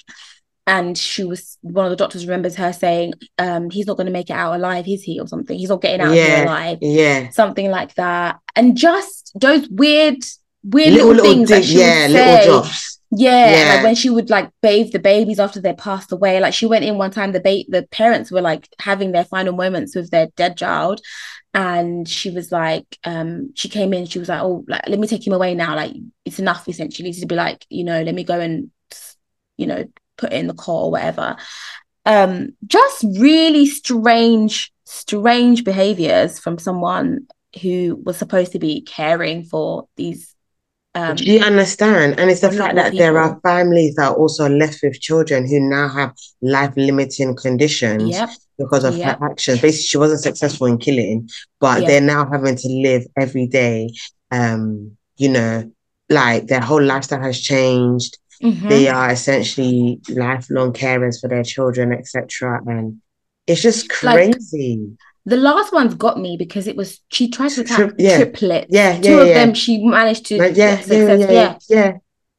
And 0.78 0.98
she 0.98 1.24
was 1.26 1.58
one 1.62 1.86
of 1.86 1.90
the 1.90 1.98
doctors 1.98 2.26
remembers 2.26 2.56
her 2.56 2.72
saying, 2.72 3.14
um, 3.38 3.70
he's 3.70 3.88
not 3.88 3.98
gonna 3.98 4.10
make 4.20 4.30
it 4.30 4.34
out 4.34 4.56
alive, 4.56 4.88
is 4.88 5.04
he, 5.04 5.20
or 5.20 5.28
something? 5.28 5.58
He's 5.60 5.70
not 5.70 5.82
getting 5.82 6.00
out 6.02 6.08
of 6.08 6.14
here 6.14 6.28
Yeah. 6.28 6.44
alive 6.46 6.78
Yeah. 6.82 7.30
something 7.30 7.70
like 7.70 7.94
that. 7.96 8.40
And 8.56 8.78
just 8.78 9.34
those 9.36 9.68
weird, 9.70 10.24
weird 10.64 10.94
Little, 10.94 11.10
little, 11.10 11.24
little, 11.26 11.32
things 11.32 11.50
that 11.50 11.66
she 11.66 11.80
yeah, 11.80 12.08
would 12.08 12.12
little 12.12 12.62
drops. 12.62 13.00
Yeah, 13.12 13.52
Yeah. 13.52 13.74
like 13.74 13.84
when 13.84 13.96
she 13.96 14.10
would 14.10 14.30
like 14.30 14.50
bathe 14.62 14.94
the 14.94 15.00
babies 15.00 15.40
after 15.42 15.60
they 15.60 15.74
passed 15.74 16.14
away. 16.14 16.40
Like 16.40 16.54
she 16.54 16.66
went 16.66 16.86
in 16.86 16.98
one 16.98 17.12
time, 17.12 17.34
the 17.34 17.42
ba- 17.42 17.66
the 17.68 17.84
parents 17.92 18.32
were 18.32 18.42
like 18.42 18.70
having 18.80 19.12
their 19.12 19.26
final 19.26 19.54
moments 19.54 19.94
with 19.94 20.10
their 20.10 20.28
dead 20.38 20.56
child, 20.56 21.02
and 21.54 22.08
she 22.08 22.32
was 22.32 22.54
like, 22.54 22.86
um, 23.04 23.52
she 23.56 23.68
came 23.68 23.94
in, 23.94 24.06
she 24.06 24.20
was 24.20 24.30
like, 24.30 24.42
oh, 24.42 24.64
like 24.70 24.88
let 24.88 25.00
me 25.00 25.08
take 25.08 25.28
him 25.28 25.34
away 25.34 25.54
now. 25.54 25.76
Like 25.76 25.92
it's 26.24 26.40
enough, 26.40 26.70
essentially, 26.70 27.12
to 27.12 27.26
be 27.26 27.36
like, 27.36 27.66
you 27.70 27.84
know, 27.84 28.02
let 28.02 28.16
me 28.16 28.24
go 28.24 28.40
and, 28.40 28.72
you 29.58 29.68
know, 29.68 29.84
put 30.22 30.32
in 30.32 30.48
the 30.48 30.54
car 30.54 30.84
or 30.86 30.92
whatever. 30.92 31.36
Um, 32.06 32.50
just 32.66 33.04
really 33.20 33.66
strange, 33.66 34.72
strange 34.86 35.64
behaviors 35.64 36.40
from 36.40 36.58
someone 36.58 37.28
who 37.62 38.02
was 38.06 38.18
supposed 38.18 38.54
to 38.54 38.60
be 38.60 38.82
caring 38.82 39.44
for 39.44 39.88
these. 39.98 40.34
Um, 40.94 41.16
Do 41.16 41.24
you 41.24 41.40
understand? 41.40 42.20
And 42.20 42.30
it's 42.30 42.42
the 42.42 42.52
fact 42.52 42.76
that 42.76 42.94
there 42.94 43.18
are 43.18 43.40
families 43.44 43.96
that 43.96 44.10
are 44.12 44.16
also 44.16 44.50
left 44.50 44.80
with 44.84 45.00
children 45.00 45.48
who 45.48 45.60
now 45.60 45.88
have 45.88 46.12
life 46.42 46.74
limiting 46.76 47.36
conditions 47.36 48.10
Yep. 48.12 48.30
because 48.58 48.84
of 48.84 48.98
Yeah. 48.98 49.16
her 49.16 49.32
actions. 49.32 49.62
Basically, 49.62 49.84
she 49.92 49.98
wasn't 49.98 50.22
successful 50.22 50.68
in 50.68 50.78
killing, 50.78 51.30
but 51.62 51.82
Yeah. 51.82 51.88
they're 51.88 52.02
now 52.16 52.30
having 52.30 52.58
to 52.58 52.68
live 52.68 53.04
every 53.18 53.48
day. 53.48 53.94
Um, 54.32 54.98
you 55.18 55.30
know, 55.30 55.72
like 56.10 56.48
their 56.48 56.60
whole 56.62 56.84
lifestyle 56.84 57.22
has 57.22 57.40
changed. 57.40 58.18
Mhm. 58.42 58.70
They 58.70 58.88
are 58.88 59.12
essentially 59.12 60.00
lifelong 60.10 60.74
carers 60.74 61.20
for 61.22 61.28
their 61.28 61.44
children, 61.44 61.92
etc. 61.94 62.62
And 62.66 63.02
it's 63.48 63.62
just 63.62 63.88
Like, 64.04 64.32
crazy. 64.32 64.98
The 65.26 65.38
last 65.38 65.72
one's 65.72 65.94
got 65.94 66.20
me 66.20 66.36
because 66.38 66.68
it 66.68 66.76
was 66.76 67.00
she 67.10 67.30
tried 67.30 67.50
to 67.52 67.62
attack 67.62 67.78
Tri- 67.78 67.92
yeah. 68.00 68.18
triplets. 68.18 68.68
Yeah, 68.70 69.00
Two 69.00 69.10
yeah, 69.12 69.22
of 69.22 69.28
yeah. 69.28 69.34
them 69.46 69.54
she 69.54 69.84
managed 69.86 70.26
to 70.28 70.38
Like, 70.40 70.58
yeah, 70.58 70.82
yeah, 70.88 71.14
yeah, 71.14 71.30
yeah, 71.30 71.58
yeah. 71.70 71.92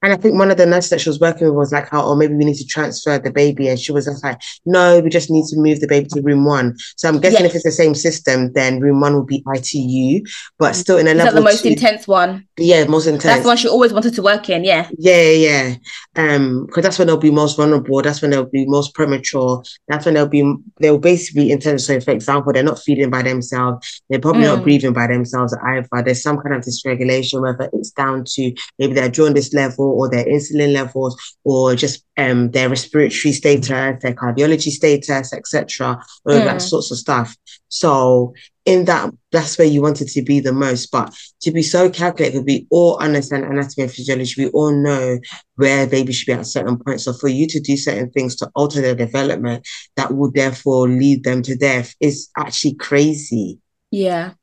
And 0.02 0.12
I 0.12 0.16
think 0.16 0.36
one 0.36 0.50
of 0.50 0.56
the 0.56 0.66
nurses 0.66 0.90
that 0.90 1.00
she 1.00 1.08
was 1.08 1.20
working 1.20 1.46
with 1.46 1.54
was 1.56 1.72
like, 1.72 1.88
"Oh, 1.92 2.10
or 2.10 2.16
maybe 2.16 2.34
we 2.34 2.44
need 2.44 2.56
to 2.56 2.66
transfer 2.66 3.18
the 3.18 3.30
baby," 3.30 3.68
and 3.68 3.78
she 3.78 3.92
was 3.92 4.06
just 4.06 4.22
like, 4.24 4.40
"No, 4.66 4.98
we 5.00 5.08
just 5.10 5.30
need 5.30 5.44
to 5.50 5.56
move 5.56 5.80
the 5.80 5.86
baby 5.86 6.08
to 6.12 6.20
room 6.22 6.44
one." 6.44 6.74
So 6.96 7.08
I'm 7.08 7.20
guessing 7.20 7.40
Yeah. 7.40 7.46
if 7.46 7.54
it's 7.54 7.64
the 7.64 7.70
same 7.70 7.94
system, 7.94 8.52
then 8.52 8.80
room 8.80 9.00
one 9.00 9.14
will 9.14 9.24
be 9.24 9.42
ITU, 9.54 10.22
but 10.58 10.74
still 10.74 10.98
in 10.98 11.06
a 11.06 11.10
Is 11.10 11.16
that 11.18 11.24
level 11.26 11.40
the 11.40 11.44
most 11.44 11.62
two. 11.62 11.68
intense 11.68 12.08
one? 12.08 12.44
Yeah, 12.58 12.84
most 12.86 13.06
intense. 13.06 13.24
That's 13.24 13.42
the 13.42 13.48
one 13.48 13.56
she 13.56 13.68
always 13.68 13.92
wanted 13.92 14.14
to 14.14 14.22
work 14.22 14.50
in. 14.50 14.64
Yeah. 14.64 14.88
Yeah, 14.98 15.22
yeah, 15.22 15.74
yeah. 16.16 16.34
Um, 16.34 16.66
because 16.66 16.82
that's 16.82 16.98
when 16.98 17.06
they'll 17.06 17.16
be 17.16 17.30
most 17.30 17.56
vulnerable. 17.56 18.02
That's 18.02 18.20
when 18.20 18.30
they'll 18.32 18.44
be 18.44 18.66
most 18.66 18.94
premature. 18.94 19.62
That's 19.88 20.04
when 20.04 20.14
they'll 20.14 20.26
be 20.26 20.42
they'll 20.80 20.98
basically 20.98 21.44
be 21.44 21.50
intense. 21.52 21.86
So, 21.86 22.00
for 22.00 22.10
example, 22.10 22.52
they're 22.52 22.62
not 22.62 22.78
feeding 22.80 23.10
by 23.10 23.22
themselves. 23.22 24.02
They're 24.10 24.18
probably 24.18 24.42
not 24.44 24.60
Mm. 24.60 24.64
breathing 24.64 24.92
by 24.92 25.06
themselves 25.06 25.54
either. 25.64 25.86
There's 26.04 26.22
some 26.22 26.38
kind 26.38 26.54
of 26.56 26.62
dysregulation, 26.62 27.40
whether 27.40 27.70
it's 27.72 27.90
down 27.90 28.24
to 28.34 28.52
maybe 28.78 28.94
their 28.94 29.08
this 29.08 29.52
level 29.54 29.91
or 29.92 30.10
their 30.10 30.24
insulin 30.24 30.72
levels, 30.72 31.16
or 31.44 31.74
just 31.74 32.04
um 32.16 32.50
their 32.50 32.68
respiratory 32.68 33.32
status, 33.32 33.68
their 33.68 34.14
cardiology 34.14 34.70
status, 34.70 35.32
etc. 35.32 35.98
All 36.26 36.36
of 36.36 36.44
that 36.44 36.56
Mm. 36.56 36.68
sorts 36.68 36.90
of 36.90 36.98
stuff. 36.98 37.36
So 37.68 38.34
in 38.64 38.84
that, 38.84 39.10
that's 39.32 39.58
where 39.58 39.66
you 39.66 39.82
wanted 39.82 40.08
to 40.08 40.22
be 40.22 40.38
the 40.40 40.52
most. 40.52 40.90
But 40.92 41.12
to 41.40 41.50
be 41.50 41.62
so 41.62 41.90
calculated, 41.90 42.44
we 42.44 42.66
all 42.70 42.96
understand 42.98 43.44
anatomy 43.44 43.84
and 43.84 43.92
physiology. 43.92 44.44
We 44.44 44.50
all 44.50 44.70
know 44.72 45.18
where 45.56 45.86
baby 45.86 46.12
should 46.12 46.26
be 46.26 46.32
at 46.32 46.46
certain 46.46 46.78
points. 46.78 47.04
So 47.04 47.12
for 47.12 47.28
you 47.28 47.46
to 47.48 47.60
do 47.60 47.76
certain 47.76 48.10
things 48.10 48.36
to 48.36 48.50
alter 48.54 48.80
their 48.80 48.94
development 48.94 49.66
that 49.96 50.14
will 50.14 50.30
therefore 50.30 50.88
lead 50.88 51.24
them 51.24 51.42
to 51.42 51.56
death 51.56 51.94
is 51.98 52.28
actually 52.36 52.74
crazy. 52.74 53.58
Yeah. 53.90 54.34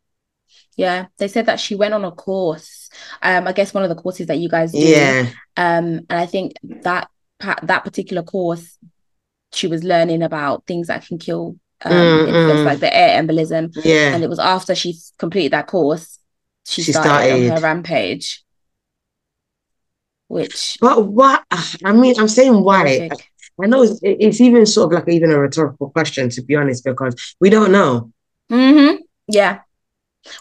Yeah. 0.80 1.08
They 1.18 1.28
said 1.28 1.46
that 1.48 1.60
she 1.60 1.76
went 1.76 1.94
on 1.94 2.06
a 2.06 2.12
course. 2.12 2.90
Um, 3.22 3.48
I 3.48 3.52
guess 3.54 3.74
one 3.74 3.84
of 3.84 3.90
the 3.90 4.02
courses 4.02 4.28
that 4.28 4.40
you 4.40 4.50
guys 4.50 4.72
do. 4.72 4.80
Yeah. 4.80 5.30
Um, 5.58 6.06
and 6.10 6.20
I 6.20 6.26
think 6.26 6.54
that 6.64 7.10
that 7.40 7.84
particular 7.84 8.24
course, 8.24 8.78
she 9.52 9.68
was 9.68 9.84
learning 9.84 10.24
about 10.24 10.66
things 10.66 10.88
that 10.88 11.06
can 11.06 11.18
kill 11.18 11.56
um 11.86 11.94
Mm, 11.94 12.28
mm. 12.28 12.66
like 12.66 12.80
the 12.80 12.94
air 12.94 13.22
embolism. 13.22 13.72
Yeah. 13.86 14.14
And 14.14 14.24
it 14.24 14.30
was 14.30 14.40
after 14.40 14.76
she 14.76 14.96
completed 15.18 15.54
that 15.54 15.68
course, 15.68 16.20
she, 16.66 16.82
She 16.82 16.92
started, 16.92 17.32
on 17.32 17.58
her 17.58 17.62
rampage. 17.62 18.44
Which 20.28 20.78
But 20.80 21.08
what 21.08 21.44
I 21.84 21.92
mean, 21.94 22.20
I'm 22.20 22.28
saying 22.28 22.64
why. 22.64 23.10
I 23.62 23.66
know 23.68 23.84
it's, 23.84 24.00
it's 24.04 24.40
even 24.40 24.66
sort 24.66 24.94
of 24.94 25.00
like 25.00 25.14
even 25.14 25.32
a 25.32 25.40
rhetorical 25.40 25.90
question, 25.90 26.30
to 26.30 26.42
be 26.42 26.56
honest, 26.56 26.86
because 26.86 27.36
we 27.42 27.50
don't 27.50 27.72
know. 27.72 28.12
hmm 28.50 28.96
Yeah. 29.28 29.60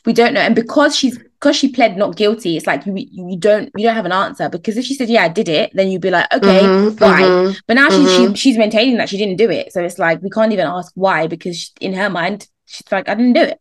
We 0.05 0.13
don't 0.13 0.35
know. 0.35 0.41
And 0.41 0.55
because 0.55 0.97
she's 0.97 1.19
because 1.19 1.57
she 1.57 1.71
pled 1.71 1.97
not 1.97 2.17
guilty, 2.17 2.57
it's 2.57 2.67
like 2.67 2.85
you 2.87 2.95
you 2.97 3.37
don't 3.39 3.71
you 3.77 3.85
don't 3.85 3.95
have 3.95 4.07
an 4.07 4.13
answer. 4.13 4.49
Because 4.49 4.77
if 4.77 4.85
she 4.85 4.95
said, 4.95 5.09
Yeah, 5.09 5.25
I 5.25 5.29
did 5.29 5.49
it, 5.49 5.71
then 5.75 5.89
you'd 5.91 6.03
be 6.03 6.11
like, 6.11 6.27
Okay, 6.33 6.61
Mhm, 6.61 6.99
why? 6.99 7.23
mhm. 7.23 7.57
But 7.67 7.75
now 7.75 7.91
she's 7.91 8.09
Mhm. 8.11 8.37
she, 8.37 8.41
she's 8.41 8.59
maintaining 8.59 8.97
that 8.99 9.09
she 9.09 9.17
didn't 9.19 9.37
do 9.37 9.51
it. 9.51 9.73
So 9.73 9.83
it's 9.83 9.99
like 9.99 10.21
we 10.23 10.31
can't 10.31 10.53
even 10.53 10.67
ask 10.67 10.93
why 10.95 11.27
because 11.27 11.57
she- 11.57 11.71
in 11.81 11.95
her 11.95 12.11
mind, 12.11 12.49
she's 12.67 12.91
like, 12.91 13.09
I 13.09 13.15
didn't 13.15 13.35
do 13.35 13.43
it. 13.43 13.61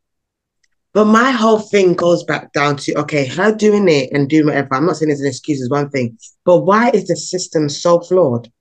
But 0.93 1.05
my 1.05 1.29
whole 1.31 1.59
thing 1.59 1.93
goes 1.93 2.23
back 2.23 2.51
down 2.53 2.77
to 2.77 2.93
okay, 3.01 3.27
her 3.27 3.53
doing 3.53 3.87
it 3.87 4.11
and 4.11 4.27
doing 4.27 4.47
whatever. 4.47 4.73
I'm 4.73 4.87
not 4.87 4.97
saying 4.97 5.11
it's 5.11 5.21
an 5.21 5.27
excuse, 5.27 5.59
is 5.61 5.69
one 5.69 5.89
thing, 5.89 6.17
but 6.45 6.59
why 6.59 6.89
is 6.89 7.07
the 7.07 7.15
system 7.15 7.69
so 7.69 7.99
flawed? 7.99 8.51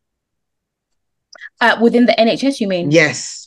Uh, 1.61 1.79
within 1.81 2.05
the 2.07 2.19
NHS, 2.21 2.61
you 2.61 2.69
mean? 2.69 2.91
Yes. 2.91 3.46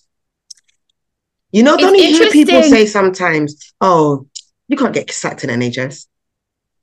You 1.51 1.63
know, 1.63 1.77
don't 1.77 1.95
you 1.95 2.17
hear 2.17 2.29
people 2.29 2.61
say 2.63 2.85
sometimes, 2.85 3.73
oh, 3.81 4.27
you 4.67 4.77
can't 4.77 4.93
get 4.93 5.09
sacked 5.11 5.43
in 5.43 5.49
NHS? 5.49 6.05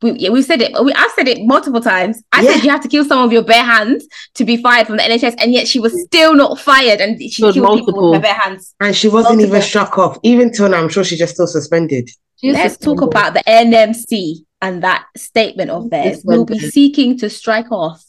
We, 0.03 0.13
yeah, 0.13 0.31
we've 0.31 0.45
said 0.45 0.61
it. 0.61 0.73
We, 0.85 0.93
I've 0.93 1.13
said 1.13 1.27
it 1.27 1.39
multiple 1.47 1.81
times. 1.81 2.23
I 2.33 2.43
Yeah. 2.43 2.53
said 2.53 2.65
you 2.65 2.71
have 2.71 2.83
to 2.83 2.89
kill 2.89 3.05
someone 3.05 3.29
with 3.29 3.33
your 3.33 3.45
bare 3.45 3.65
hands 3.65 4.07
to 4.35 4.45
be 4.45 4.57
fired 4.59 4.87
from 4.87 4.99
the 4.99 5.03
NHS, 5.03 5.37
and 5.39 5.53
yet 5.53 5.67
she 5.67 5.81
was 5.81 5.95
mm. 5.95 6.01
still 6.01 6.35
not 6.35 6.61
fired, 6.61 7.01
and 7.01 7.21
she 7.21 7.43
Killed 7.43 7.55
killed 7.55 7.79
people 7.79 8.11
with 8.11 8.19
her 8.19 8.23
bare 8.23 8.35
hands. 8.35 8.75
And 8.81 8.95
she 8.95 9.09
wasn't 9.09 9.41
even 9.41 9.63
struck 9.63 9.97
off. 9.99 10.19
Even 10.23 10.53
till 10.53 10.69
now, 10.69 10.83
I'm 10.83 10.91
sure 10.91 11.03
she's 11.03 11.19
just 11.19 11.35
still 11.35 11.47
suspended. 11.47 12.11
She's 12.37 12.53
Let's 12.53 12.77
talk 12.77 13.01
about 13.01 13.33
the 13.33 13.43
NMC 13.47 14.45
and 14.61 14.83
that 14.83 15.07
statement 15.17 15.71
of 15.71 15.89
theirs. 15.89 16.21
We'll 16.25 16.45
be 16.45 16.59
seeking 16.59 17.19
to 17.19 17.31
strike 17.31 17.73
off. 17.73 18.05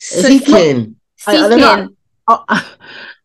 it's 0.00 0.22
not- 0.22 0.30
Seeking. 0.30 0.96
I- 1.26 2.44
I 2.48 2.64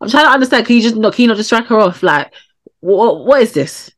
Oh, 0.00 0.04
I'm 0.04 0.10
trying 0.10 0.24
to 0.24 0.30
understand. 0.30 0.66
Can 0.66 0.76
you 0.76 0.82
just 0.82 0.96
not? 0.96 1.14
Can 1.14 1.22
you 1.22 1.28
not 1.28 1.36
just 1.36 1.48
strike 1.48 1.66
her 1.66 1.78
off? 1.78 2.02
Like, 2.02 2.32
what? 2.80 3.24
What 3.24 3.42
is 3.42 3.52
this? 3.52 3.90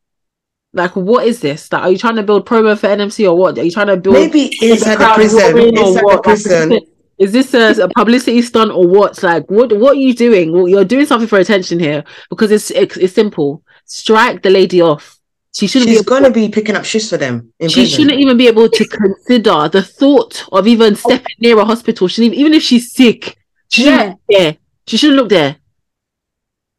Like, 0.72 0.94
what 0.94 1.26
is 1.26 1.40
this? 1.40 1.72
Like, 1.72 1.82
are 1.82 1.90
you 1.90 1.98
trying 1.98 2.16
to 2.16 2.22
build 2.22 2.46
promo 2.46 2.78
for 2.78 2.88
NMC 2.88 3.26
or 3.26 3.35
what? 3.35 3.59
Are 3.59 3.64
you 3.64 3.70
trying 3.70 3.87
to 3.87 3.96
build 3.96 4.14
Maybe 4.14 4.50
inside 4.61 4.96
the 4.96 5.12
prison. 5.14 5.59
Inside 5.59 6.02
the 6.02 6.20
prison. 6.22 6.80
Is 7.18 7.32
this 7.32 7.54
a, 7.54 7.85
a 7.85 7.88
publicity 7.88 8.42
stunt 8.42 8.72
or 8.72 8.87
what? 8.87 9.22
Like, 9.22 9.50
what? 9.50 9.72
What 9.78 9.92
are 9.96 10.00
you 10.00 10.14
doing? 10.14 10.52
Well, 10.52 10.68
you're 10.68 10.85
doing 10.85 11.06
something 11.06 11.28
for 11.28 11.38
attention 11.38 11.78
here 11.78 12.04
because 12.28 12.50
it's 12.50 12.70
it's, 12.70 12.96
it's 12.98 13.14
simple. 13.14 13.62
Strike 13.87 14.42
the 14.42 14.50
lady 14.50 14.82
off. 14.82 15.18
She 15.54 15.66
shouldn't 15.66 15.88
She's 15.88 16.02
be. 16.02 16.04
Gonna 16.04 16.30
be 16.30 16.50
picking 16.50 16.76
up 16.76 16.85
shifts 16.85 17.09
for 17.09 17.16
them. 17.16 17.50
In 17.59 17.70
she 17.70 17.82
prison. 17.82 17.96
shouldn't 17.96 18.20
even 18.20 18.37
be 18.37 18.46
able 18.48 18.68
to 18.68 18.85
consider 18.87 19.70
the 19.70 19.82
thought 19.82 20.44
of 20.52 20.66
even 20.66 20.92
oh. 20.92 20.96
stepping 20.96 21.37
near 21.38 21.59
a 21.59 21.64
hospital. 21.64 22.09
She 22.09 22.26
even 22.26 22.52
if 22.52 22.62
she's 22.62 22.92
sick, 22.92 23.38
she 23.70 23.85
shouldn't 23.85 24.02
Yeah. 24.02 24.09
look 24.11 24.20
there. 24.28 24.56
She 24.87 24.96
shouldn't 24.98 25.16
look 25.16 25.30
there. 25.30 25.56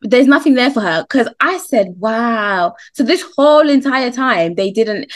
There's 0.01 0.27
nothing 0.27 0.53
there 0.53 0.69
for 0.69 0.81
her 0.81 1.03
because 1.03 1.27
I 1.39 1.57
said, 1.57 1.95
"Wow!" 1.97 2.75
So 2.93 3.03
this 3.03 3.23
whole 3.35 3.67
entire 3.67 4.11
time 4.11 4.55
they 4.55 4.71
didn't. 4.71 5.11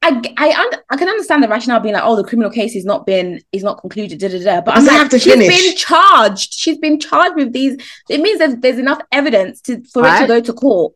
I 0.00 0.20
I 0.36 0.78
I 0.90 0.96
can 0.96 1.08
understand 1.08 1.42
the 1.42 1.48
rationale 1.48 1.80
being 1.80 1.94
like, 1.94 2.04
"Oh, 2.04 2.16
the 2.16 2.24
criminal 2.24 2.50
case 2.50 2.76
is 2.76 2.84
not 2.84 3.06
been 3.06 3.40
is 3.52 3.62
not 3.62 3.80
concluded." 3.80 4.18
Da, 4.18 4.28
da, 4.28 4.42
da. 4.42 4.60
But 4.60 4.76
I'm 4.76 4.84
like, 4.84 4.96
have 4.96 5.08
to 5.10 5.18
she's 5.18 5.32
finish. 5.32 5.48
been 5.48 5.76
charged. 5.76 6.54
She's 6.54 6.78
been 6.78 7.00
charged 7.00 7.36
with 7.36 7.52
these. 7.52 7.76
It 8.08 8.20
means 8.20 8.38
there's 8.38 8.56
there's 8.56 8.78
enough 8.78 9.00
evidence 9.10 9.60
to 9.62 9.82
for 9.84 10.06
it 10.06 10.18
to 10.20 10.26
go 10.26 10.40
to 10.40 10.52
court. 10.52 10.94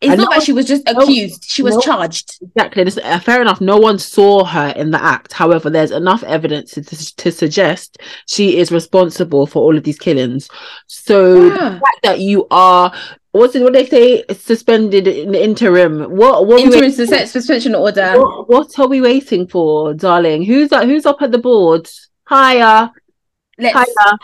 It's 0.00 0.10
And 0.12 0.18
not 0.18 0.30
no 0.30 0.36
like 0.36 0.46
she 0.46 0.52
was 0.54 0.66
just 0.66 0.86
no- 0.86 0.92
accused; 0.92 1.44
she 1.44 1.62
was 1.62 1.74
no- 1.74 1.80
charged. 1.82 2.38
Exactly. 2.40 2.84
This, 2.84 2.96
uh, 2.96 3.18
fair 3.20 3.42
enough. 3.42 3.60
No 3.60 3.76
one 3.76 3.98
saw 3.98 4.44
her 4.44 4.68
in 4.74 4.90
the 4.90 5.02
act. 5.02 5.34
However, 5.34 5.68
there's 5.68 5.90
enough 5.90 6.22
evidence 6.22 6.72
to, 6.72 6.82
to, 6.82 7.30
suggest 7.30 7.98
she 8.26 8.56
is 8.56 8.72
responsible 8.72 9.46
for 9.46 9.62
all 9.62 9.76
of 9.76 9.84
these 9.84 9.98
killings. 9.98 10.48
So 10.86 11.50
the 11.50 11.56
fact 11.56 12.02
that 12.02 12.20
you 12.20 12.46
are, 12.50 12.94
what's 13.32 13.54
it? 13.54 13.62
What 13.62 13.74
they 13.74 13.86
say? 13.86 14.24
Suspended 14.30 15.06
in 15.06 15.32
the 15.32 15.44
interim. 15.44 16.16
What? 16.16 16.46
What? 16.46 16.62
Interim 16.62 16.92
suspension 16.92 17.74
order. 17.74 18.14
What, 18.18 18.48
what 18.48 18.78
are 18.78 18.88
we 18.88 19.02
waiting 19.02 19.46
for, 19.46 19.92
darling? 19.92 20.44
Who's 20.44 20.72
up? 20.72 20.84
Who's 20.84 21.04
up 21.04 21.20
at 21.20 21.30
the 21.30 21.38
board? 21.38 21.90
Hiya, 22.26 22.90
Let's 23.58 23.74
hiya. 23.76 24.18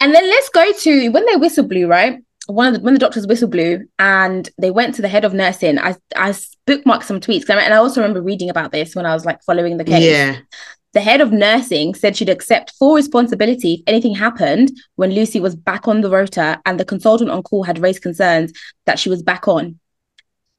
And 0.00 0.14
then 0.14 0.26
let's 0.28 0.48
go 0.48 0.72
to 0.72 1.08
when 1.10 1.26
they 1.26 1.36
whistle 1.36 1.64
blew, 1.66 1.88
right? 1.88 2.20
One 2.48 2.66
of 2.68 2.74
the 2.74 2.80
when 2.80 2.94
the 2.94 3.00
doctors 3.00 3.26
whistle 3.26 3.48
blew 3.48 3.86
and 3.98 4.48
they 4.58 4.70
went 4.70 4.94
to 4.96 5.02
the 5.02 5.08
head 5.08 5.24
of 5.24 5.34
nursing. 5.34 5.78
I 5.78 5.96
I 6.16 6.30
bookmarked 6.66 7.04
some 7.04 7.20
tweets 7.20 7.48
I- 7.50 7.60
and 7.60 7.74
I 7.74 7.76
also 7.76 8.00
remember 8.00 8.22
reading 8.22 8.48
about 8.50 8.72
this 8.72 8.94
when 8.96 9.04
I 9.06 9.12
was 9.14 9.24
like 9.26 9.42
following 9.42 9.76
the 9.76 9.84
case. 9.84 10.02
Yeah. 10.04 10.36
The 10.94 11.00
head 11.02 11.20
of 11.20 11.30
nursing 11.30 11.94
said 11.94 12.16
she'd 12.16 12.30
accept 12.30 12.72
full 12.78 12.94
responsibility 12.94 13.74
if 13.74 13.80
anything 13.86 14.14
happened 14.14 14.72
when 14.96 15.10
Lucy 15.12 15.40
was 15.40 15.54
back 15.54 15.86
on 15.86 16.00
the 16.00 16.08
rota 16.10 16.58
and 16.64 16.80
the 16.80 16.84
consultant 16.86 17.28
on 17.30 17.42
call 17.42 17.64
had 17.64 17.78
raised 17.78 18.00
concerns 18.02 18.52
that 18.86 18.98
she 18.98 19.10
was 19.10 19.22
back 19.22 19.46
on. 19.46 19.78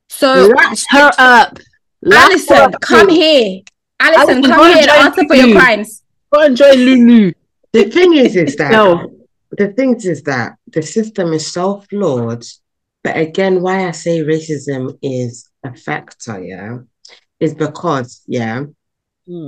So 0.10 0.48
Lash 0.56 0.86
her 0.92 1.10
up. 1.18 1.58
Her 2.06 2.12
Alison, 2.14 2.58
up. 2.58 2.82
come 2.82 3.10
here. 3.10 3.62
Alison, 4.00 4.38
Alison, 4.38 4.44
come 4.44 4.68
here 4.74 4.78
and 4.84 4.90
answer 4.90 5.28
for 5.28 5.36
your 5.36 5.60
crimes. 5.60 6.04
Go 6.32 6.42
and 6.42 6.56
join 6.56 6.76
Lulu. 6.78 7.34
The 7.74 7.84
thing 7.86 8.14
is, 8.16 8.36
is 8.36 8.56
that 8.58 8.72
No. 8.72 9.12
the 9.52 9.70
thing 9.70 9.96
is, 9.96 10.06
is 10.06 10.24
that 10.24 10.54
the 10.74 10.82
system 10.82 11.34
is 11.34 11.52
so 11.52 11.82
flawed. 11.90 12.46
But 13.04 13.18
again, 13.18 13.62
why 13.62 13.88
I 13.88 13.92
say 13.92 14.20
racism 14.20 14.98
is 15.02 15.50
a 15.64 15.74
factor, 15.74 16.44
yeah, 16.44 16.80
is 17.40 17.54
because, 17.54 18.22
yeah, 18.28 18.64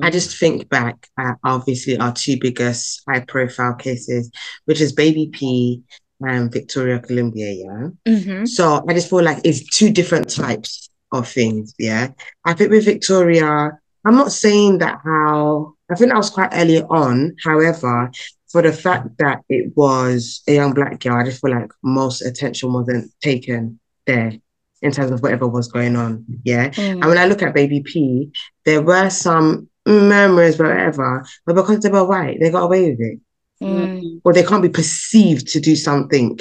I 0.03 0.12
just 0.12 0.38
think 0.38 0.69
back 0.69 1.07
at 1.17 1.38
obviously 1.43 1.97
our 1.97 2.13
two 2.13 2.38
biggest 2.39 3.01
high 3.07 3.21
profile 3.21 3.73
cases, 3.73 4.31
which 4.65 4.79
is 4.79 4.93
Baby 4.93 5.31
P 5.34 5.81
and 6.21 6.51
Victoria 6.51 6.99
Climbié, 6.99 7.63
yeah. 7.65 7.89
Mhm. 8.07 8.47
So 8.47 8.86
I 8.88 8.93
just 8.93 9.10
feel 9.10 9.23
like 9.23 9.39
it's 9.43 9.67
two 9.75 9.91
different 9.91 10.29
types 10.29 10.89
of 11.12 11.27
things. 11.27 11.73
Yeah. 11.79 12.10
I 12.45 12.53
think 12.53 12.69
with 12.69 12.86
Victoria, 12.86 13.71
I'm 14.05 14.15
not 14.15 14.31
saying 14.31 14.77
that 14.79 14.99
how 15.03 15.73
I 15.89 15.95
think 15.95 16.12
that 16.12 16.17
was 16.17 16.29
quite 16.29 16.51
early 16.53 16.84
on. 16.84 17.36
However, 17.43 18.12
for 18.51 18.61
the 18.61 18.73
fact 18.73 19.17
that 19.19 19.41
it 19.49 19.71
was 19.75 20.41
a 20.47 20.55
young 20.55 20.73
black 20.73 20.99
girl, 20.99 21.15
I 21.15 21.23
just 21.23 21.41
feel 21.41 21.51
like 21.51 21.71
most 21.83 22.21
attention 22.21 22.73
wasn't 22.73 23.11
taken 23.21 23.79
there 24.05 24.33
in 24.81 24.91
terms 24.91 25.11
of 25.11 25.21
whatever 25.21 25.47
was 25.47 25.67
going 25.67 25.95
on. 25.95 26.25
Yeah. 26.43 26.69
Mm. 26.69 26.91
And 26.93 27.05
when 27.05 27.17
I 27.17 27.25
look 27.25 27.41
at 27.43 27.53
Baby 27.53 27.81
P, 27.81 28.31
there 28.65 28.81
were 28.81 29.09
some 29.09 29.69
murmurs, 29.85 30.57
whatever, 30.57 31.25
but 31.45 31.55
because 31.55 31.79
they 31.79 31.89
were 31.89 32.03
white, 32.07 32.39
they 32.39 32.49
got 32.49 32.63
away 32.63 32.89
with 32.91 32.99
it. 32.99 33.19
Mm. 33.61 34.21
Or 34.23 34.33
they 34.33 34.43
can't 34.43 34.63
be 34.63 34.69
perceived 34.69 35.47
to 35.49 35.59
do 35.59 35.75
something 35.75 36.39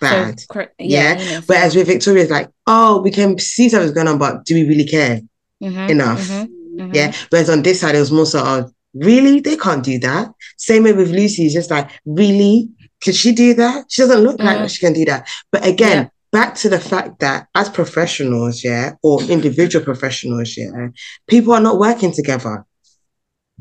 bad. 0.00 0.38
So, 0.40 0.46
cor- 0.48 0.72
Yeah, 0.78 1.14
yeah. 1.14 1.18
you 1.18 1.24
know, 1.34 1.40
so- 1.40 1.44
Whereas 1.48 1.74
with 1.76 1.86
Victoria, 1.88 2.22
it's 2.22 2.30
like, 2.30 2.48
oh, 2.66 3.00
we 3.02 3.10
can 3.10 3.38
see 3.38 3.68
something's 3.68 3.92
going 3.92 4.08
on, 4.08 4.18
but 4.18 4.44
do 4.44 4.54
we 4.54 4.68
really 4.68 4.84
care? 4.86 5.20
Mhm, 5.62 5.90
enough. 5.90 6.20
mhm, 6.28 6.48
mhm. 6.76 6.94
Yeah. 6.94 7.12
Whereas 7.30 7.50
on 7.50 7.62
this 7.62 7.80
side, 7.80 7.94
it 7.96 8.00
was 8.00 8.12
more 8.12 8.26
sort 8.26 8.46
of, 8.46 8.72
really? 8.94 9.40
They 9.40 9.56
can't 9.56 9.84
do 9.84 9.98
that. 10.00 10.32
Same 10.56 10.84
way 10.84 10.92
with 10.92 11.10
Lucy, 11.10 11.44
it's 11.46 11.54
just 11.54 11.70
like, 11.70 11.90
really? 12.04 12.68
Could 13.02 13.14
she 13.16 13.32
do 13.32 13.54
that? 13.54 13.86
She 13.90 14.02
doesn't 14.02 14.22
look 14.22 14.38
like 14.40 14.58
Mhm. 14.58 14.70
she 14.70 14.78
can 14.78 14.92
do 14.92 15.04
that. 15.06 15.28
But 15.50 15.66
again, 15.66 16.04
Yeah. 16.04 16.08
back 16.30 16.54
to 16.56 16.68
the 16.68 16.78
fact 16.78 17.18
that 17.20 17.48
as 17.54 17.68
professionals, 17.68 18.62
yeah, 18.62 18.92
or 19.02 19.22
individual 19.24 19.84
professionals, 19.84 20.56
yeah, 20.56 20.88
people 21.26 21.52
are 21.52 21.60
not 21.60 21.78
working 21.78 22.12
together. 22.12 22.64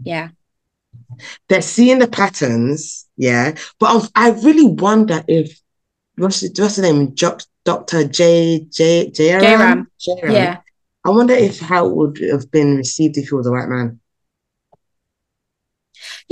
Yeah. 0.03 0.29
They're 1.49 1.61
seeing 1.61 1.99
the 1.99 2.07
patterns, 2.07 3.07
yeah. 3.17 3.55
But 3.79 3.89
I'm- 3.89 4.07
I 4.15 4.29
really 4.31 4.65
wonder 4.67 5.23
if 5.27 5.59
what's, 6.17 6.41
what's 6.59 6.75
the 6.75 6.81
name? 6.83 7.15
Jo- 7.15 7.37
Dr. 7.63 8.05
J 8.05 8.67
J 8.71 9.09
J. 9.11 9.29
Jayaram. 9.29 9.85
Yeah. 10.07 10.57
I 11.05 11.09
wonder 11.09 11.33
if 11.33 11.59
how 11.59 11.87
it 11.87 11.95
would 11.95 12.17
have 12.31 12.51
been 12.51 12.77
received 12.77 13.17
if 13.17 13.29
he 13.29 13.35
was 13.35 13.47
a 13.47 13.51
white 13.51 13.69
man. 13.69 13.99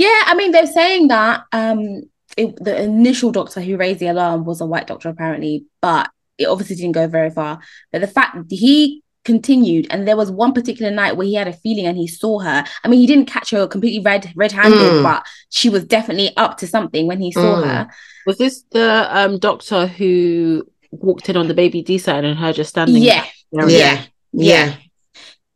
Yeah, 0.00 0.22
I 0.30 0.34
mean, 0.34 0.50
they're 0.50 0.66
saying 0.80 1.08
that 1.08 1.44
um, 1.52 2.02
it, 2.36 2.56
the 2.64 2.74
initial 2.82 3.32
doctor 3.32 3.60
who 3.60 3.76
raised 3.76 4.00
the 4.00 4.06
alarm 4.08 4.44
was 4.46 4.60
a 4.62 4.66
white 4.66 4.86
doctor, 4.86 5.10
apparently, 5.10 5.64
but 5.82 6.08
it 6.38 6.46
obviously 6.46 6.76
didn't 6.76 6.92
go 7.00 7.06
very 7.06 7.28
far. 7.28 7.60
But 7.92 8.00
the 8.00 8.06
fact 8.06 8.34
that 8.36 8.56
he 8.64 9.02
continued, 9.26 9.86
and 9.90 10.08
there 10.08 10.16
was 10.16 10.30
one 10.30 10.54
particular 10.54 10.90
night 10.90 11.16
where 11.18 11.26
he 11.26 11.34
had 11.34 11.48
a 11.48 11.52
feeling 11.52 11.84
and 11.86 11.98
he 11.98 12.06
saw 12.06 12.38
her. 12.38 12.64
I 12.82 12.88
mean, 12.88 12.98
he 12.98 13.06
didn't 13.06 13.26
catch 13.26 13.50
her 13.50 13.66
completely 13.66 14.00
red 14.02 14.32
red-handed, 14.34 14.80
Mm. 14.80 15.02
but 15.02 15.26
she 15.50 15.68
was 15.68 15.84
definitely 15.84 16.34
up 16.38 16.56
to 16.58 16.66
something 16.66 17.06
when 17.06 17.20
he 17.20 17.30
saw 17.30 17.56
Mm. 17.60 17.64
her. 17.68 17.90
Was 18.26 18.38
this 18.38 18.64
the 18.70 19.06
um 19.10 19.38
doctor 19.38 19.86
who 19.86 20.66
walked 20.92 21.28
in 21.28 21.36
on 21.36 21.48
the 21.48 21.54
baby 21.62 21.82
D 21.82 21.98
side 21.98 22.24
and 22.24 22.38
her 22.38 22.54
just 22.54 22.70
standing? 22.70 23.02
Yeah, 23.02 23.26
there? 23.52 23.68
Yeah. 23.68 24.02
Yeah. 24.32 24.74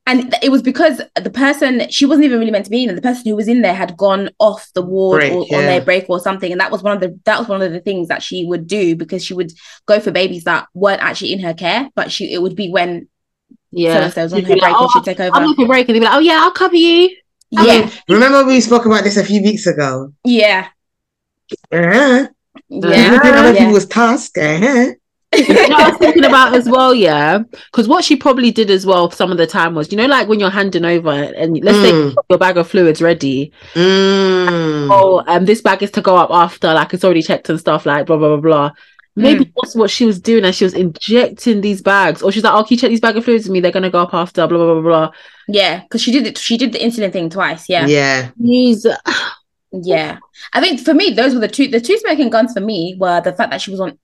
And 0.07 0.35
it 0.43 0.51
was 0.51 0.63
because 0.63 1.01
the 1.17 1.31
person 1.31 1.89
she 1.91 2.05
wasn't 2.07 2.27
even 2.27 2.39
really 2.39 2.51
meant 2.51 2.67
to 2.67 2.71
be 2.71 2.83
in 2.83 2.89
there. 2.89 2.97
The 2.97 3.03
person 3.03 3.25
who 3.27 3.37
was 3.37 3.49
in 3.49 3.63
there 3.63 3.75
had 3.75 3.97
gone 3.97 4.31
off 4.39 4.69
the 4.75 4.83
ward 4.83 5.21
Break, 5.21 5.33
or 5.33 5.41
on 5.57 5.67
their 5.67 5.81
break 5.81 6.07
or 6.11 6.21
something, 6.21 6.53
and 6.53 6.61
that 6.61 6.71
was 6.71 6.83
one 6.83 6.95
of 6.95 7.01
the 7.01 7.19
that 7.25 7.39
was 7.39 7.49
one 7.49 7.63
of 7.63 7.73
the 7.73 7.81
things 7.81 8.09
that 8.09 8.23
she 8.23 8.45
would 8.47 8.67
do 8.67 8.97
because 8.97 9.25
she 9.25 9.35
would 9.35 9.53
go 9.87 10.01
for 10.01 10.11
babies 10.11 10.45
that 10.45 10.67
weren't 10.75 11.03
actually 11.03 11.33
in 11.33 11.41
her 11.41 11.55
care, 11.55 11.91
but 11.95 12.13
she 12.13 12.33
it 12.35 12.43
would 12.43 12.57
be 12.57 12.71
when 12.71 13.09
yeah. 13.71 14.11
so-and-so 14.11 14.23
was 14.25 14.33
on 14.35 14.41
She'd 14.41 14.49
her 14.49 14.57
break 14.57 14.63
like, 14.63 14.81
and 14.81 14.89
oh, 14.89 14.89
she'd 14.89 15.05
take 15.05 15.21
over. 15.21 15.35
I'm 15.37 15.45
on 15.47 15.57
for 15.57 15.67
break, 15.67 15.89
and 15.89 15.95
they'd 15.97 16.01
be 16.01 16.05
like, 16.07 16.15
"Oh 16.17 16.21
yeah, 16.21 16.41
I'll 16.43 16.53
cover 16.53 16.77
you." 16.77 17.17
I 17.57 17.67
yeah, 17.67 17.81
mean, 17.81 17.93
remember 18.09 18.45
we 18.45 18.61
spoke 18.61 18.85
about 18.87 19.05
this 19.05 19.17
a 19.17 19.25
few 19.25 19.43
weeks 19.43 19.67
ago. 19.67 20.13
yeah, 20.25 20.69
Uh-huh. 21.73 22.29
yeah, 22.69 23.19
Other 23.23 23.53
yeah. 23.53 23.59
people's 23.67 23.87
task. 23.87 24.37
Uh-huh. 24.39 24.93
You 25.37 25.69
know 25.69 25.77
I 25.77 25.89
was 25.91 25.99
thinking 25.99 26.25
about 26.25 26.55
as 26.55 26.69
well, 26.69 26.95
yeah. 26.95 27.39
Because 27.39 27.89
what 27.89 28.05
she 28.05 28.17
probably 28.17 28.51
did 28.51 28.71
as 28.71 28.85
well 28.87 29.11
some 29.11 29.31
of 29.33 29.39
the 29.39 29.47
time 29.47 29.75
was, 29.75 29.91
you 29.91 29.99
know, 29.99 30.07
like 30.07 30.29
when 30.29 30.41
you're 30.41 30.51
handing 30.51 30.85
over 30.85 31.11
and 31.11 31.63
let's 31.63 31.79
say 31.79 31.93
Mm. 31.93 32.15
your 32.31 32.39
bag 32.39 32.57
of 32.57 32.69
fluids 32.69 33.01
ready. 33.03 33.53
Mm. 33.75 34.89
Oh, 34.91 35.23
um, 35.27 35.45
this 35.45 35.61
bag 35.61 35.83
is 35.83 35.91
to 35.93 36.01
go 36.03 36.17
up 36.17 36.31
after, 36.31 36.73
like 36.73 36.93
it's 36.95 37.05
already 37.05 37.23
checked 37.23 37.49
and 37.49 37.59
stuff, 37.61 37.87
like 37.87 38.07
blah 38.07 38.17
blah 38.17 38.29
blah 38.37 38.41
blah. 38.41 38.71
Maybe 39.17 39.49
that's 39.63 39.77
what 39.77 39.91
she 39.91 40.05
was 40.07 40.21
doing, 40.21 40.45
and 40.45 40.53
she 40.53 40.65
was 40.65 40.75
injecting 40.75 41.61
these 41.61 41.81
bags, 41.81 42.21
or 42.21 42.33
she's 42.33 42.43
like, 42.43 42.53
"Oh, 42.53 42.65
can 42.65 42.75
you 42.75 42.77
check 42.79 42.91
these 42.91 43.01
bag 43.01 43.17
of 43.17 43.25
fluids 43.25 43.45
with 43.45 43.53
me? 43.53 43.61
They're 43.61 43.71
gonna 43.71 43.89
go 43.89 44.01
up 44.01 44.13
after, 44.13 44.45
blah 44.49 44.59
blah 44.59 44.75
blah 44.75 44.83
blah." 44.83 45.07
blah. 45.07 45.11
yeah, 45.47 45.83
because 45.83 46.03
she 46.03 46.11
did 46.11 46.27
it. 46.27 46.37
She 46.37 46.57
did 46.57 46.73
the 46.73 46.81
insulin 46.81 47.13
thing 47.13 47.31
twice. 47.31 47.69
Yeah. 47.69 47.87
Yeah. 47.87 48.31
He's 48.43 48.85
Yeah, 49.77 50.19
I 50.53 50.61
think 50.61 50.79
for 50.81 50.95
me, 50.95 51.11
those 51.11 51.35
were 51.35 51.41
the 51.41 51.49
two 51.49 51.67
the 51.69 51.81
two 51.81 51.99
smoking 51.99 52.31
guns 52.31 52.53
for 52.53 52.61
me 52.61 52.97
were 52.99 53.21
the 53.21 53.33
fact 53.33 53.51
that 53.51 53.61
she 53.61 53.71
was 53.73 53.81
on. 53.81 53.99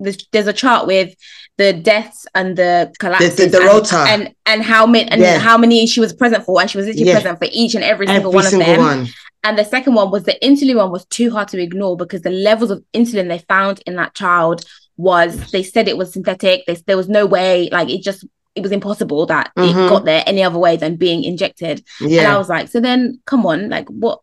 There's, 0.00 0.18
there's 0.32 0.46
a 0.46 0.52
chart 0.52 0.86
with 0.86 1.14
the 1.56 1.72
deaths 1.72 2.26
and 2.34 2.56
the 2.56 2.92
collapses 3.00 3.36
the 3.50 3.58
and, 3.58 3.66
rota. 3.66 3.96
and 3.96 4.34
and 4.46 4.62
how 4.62 4.86
many 4.86 5.10
and 5.10 5.20
Yeah. 5.20 5.38
how 5.38 5.58
many 5.58 5.86
she 5.88 5.98
was 6.00 6.12
present 6.12 6.44
for, 6.44 6.60
and 6.60 6.70
she 6.70 6.78
was 6.78 6.86
literally 6.86 7.08
Yeah. 7.08 7.14
present 7.14 7.38
for 7.38 7.48
each 7.50 7.74
and 7.74 7.82
every 7.82 8.06
single 8.06 8.28
Every 8.30 8.36
one 8.36 8.46
of 8.46 8.66
them. 8.66 8.78
one. 8.80 9.08
And 9.44 9.58
the 9.58 9.64
second 9.64 9.94
one 9.94 10.10
was 10.10 10.22
the 10.24 10.36
insulin 10.42 10.76
one 10.76 10.90
was 10.92 11.04
too 11.06 11.30
hard 11.30 11.48
to 11.48 11.60
ignore 11.60 11.96
because 11.96 12.22
the 12.22 12.30
levels 12.30 12.70
of 12.70 12.84
insulin 12.94 13.28
they 13.28 13.38
found 13.48 13.82
in 13.86 13.96
that 13.96 14.14
child 14.14 14.64
was 14.96 15.50
they 15.50 15.62
said 15.64 15.88
it 15.88 15.96
was 15.96 16.12
synthetic. 16.12 16.64
They, 16.66 16.74
there 16.86 16.96
was 16.96 17.08
no 17.08 17.26
way, 17.26 17.68
like 17.72 17.88
it 17.88 18.02
just 18.02 18.24
it 18.54 18.62
was 18.62 18.72
impossible 18.72 19.26
that 19.26 19.50
it 19.56 19.60
Mhm. 19.60 19.88
got 19.88 20.04
there 20.04 20.22
any 20.26 20.42
other 20.42 20.58
way 20.58 20.76
than 20.76 20.96
being 20.96 21.22
injected. 21.24 21.84
And 22.00 22.20
I 22.20 22.36
was 22.38 22.48
like, 22.48 22.68
so 22.68 22.80
then 22.80 23.20
come 23.26 23.46
on, 23.46 23.68
like 23.68 23.88
what? 23.88 24.20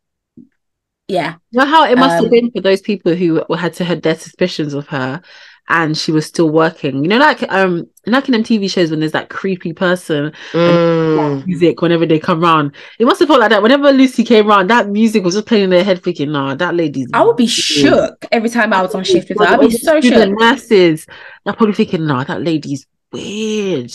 Yeah. 1.07 1.35
you 1.51 1.59
know 1.59 1.65
how 1.65 1.85
it 1.85 1.97
must 1.97 2.17
Um, 2.17 2.23
have 2.23 2.31
been 2.31 2.51
for 2.51 2.61
those 2.61 2.81
people 2.81 3.13
who 3.15 3.43
had 3.55 3.73
to 3.75 3.83
had 3.83 4.01
their 4.01 4.15
suspicions 4.15 4.73
of 4.73 4.87
her, 4.87 5.21
and 5.67 5.97
she 5.97 6.11
was 6.11 6.25
still 6.25 6.49
working. 6.49 7.03
You 7.03 7.09
know, 7.09 7.17
like 7.17 7.43
um, 7.51 7.87
like 8.05 8.27
in 8.27 8.33
them 8.33 8.43
TV 8.43 8.69
shows 8.69 8.91
when 8.91 8.99
there's 8.99 9.11
that 9.13 9.29
creepy 9.29 9.73
person 9.73 10.31
Mm. 10.53 11.45
music 11.45 11.81
whenever 11.81 12.05
they 12.05 12.19
come 12.19 12.41
round. 12.41 12.75
It 12.99 13.05
must 13.05 13.19
have 13.19 13.27
felt 13.27 13.39
like 13.39 13.49
that 13.49 13.63
whenever 13.63 13.91
Lucy 13.91 14.23
came 14.23 14.47
round. 14.47 14.69
That 14.69 14.89
music 14.89 15.23
was 15.23 15.33
just 15.35 15.47
playing 15.47 15.65
in 15.65 15.69
their 15.71 15.83
head, 15.83 16.03
thinking, 16.03 16.31
"Nah, 16.31 16.55
that 16.55 16.75
lady's." 16.75 17.07
I 17.13 17.23
would 17.23 17.37
be 17.37 17.43
weird." 17.43 17.51
shook 17.51 18.25
every 18.31 18.49
time 18.49 18.73
I 18.73 18.81
was 18.81 18.93
on 18.95 19.03
shift 19.03 19.29
with 19.29 19.39
her. 19.39 19.45
I'd 19.45 19.59
be 19.59 19.71
so 19.71 19.99
student 19.99 20.31
shook. 20.31 20.39
Nurses, 20.39 21.05
they're 21.43 21.53
probably 21.53 21.75
thinking, 21.75 22.05
"Nah, 22.05 22.23
that 22.25 22.41
lady's 22.43 22.85
weird." 23.11 23.91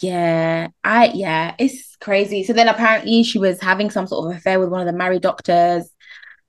Yeah, 0.00 0.68
I 0.82 1.10
yeah, 1.14 1.54
it's 1.58 1.96
crazy. 2.00 2.44
So 2.44 2.52
then 2.52 2.68
apparently 2.68 3.22
she 3.22 3.38
was 3.38 3.60
having 3.60 3.90
some 3.90 4.06
sort 4.06 4.30
of 4.30 4.36
affair 4.36 4.58
with 4.58 4.68
one 4.68 4.80
of 4.80 4.86
the 4.86 4.96
married 4.96 5.22
doctors. 5.22 5.90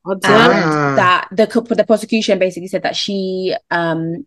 And. 0.05 0.23
Ah. 0.25 0.95
that 0.95 1.27
the 1.31 1.75
the 1.75 1.83
prosecution 1.85 2.39
basically 2.39 2.67
said 2.67 2.83
that 2.83 2.95
she 2.95 3.55
um 3.69 4.25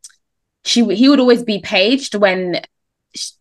she 0.64 0.84
he 0.94 1.08
would 1.08 1.20
always 1.20 1.42
be 1.42 1.60
paged 1.60 2.14
when 2.14 2.62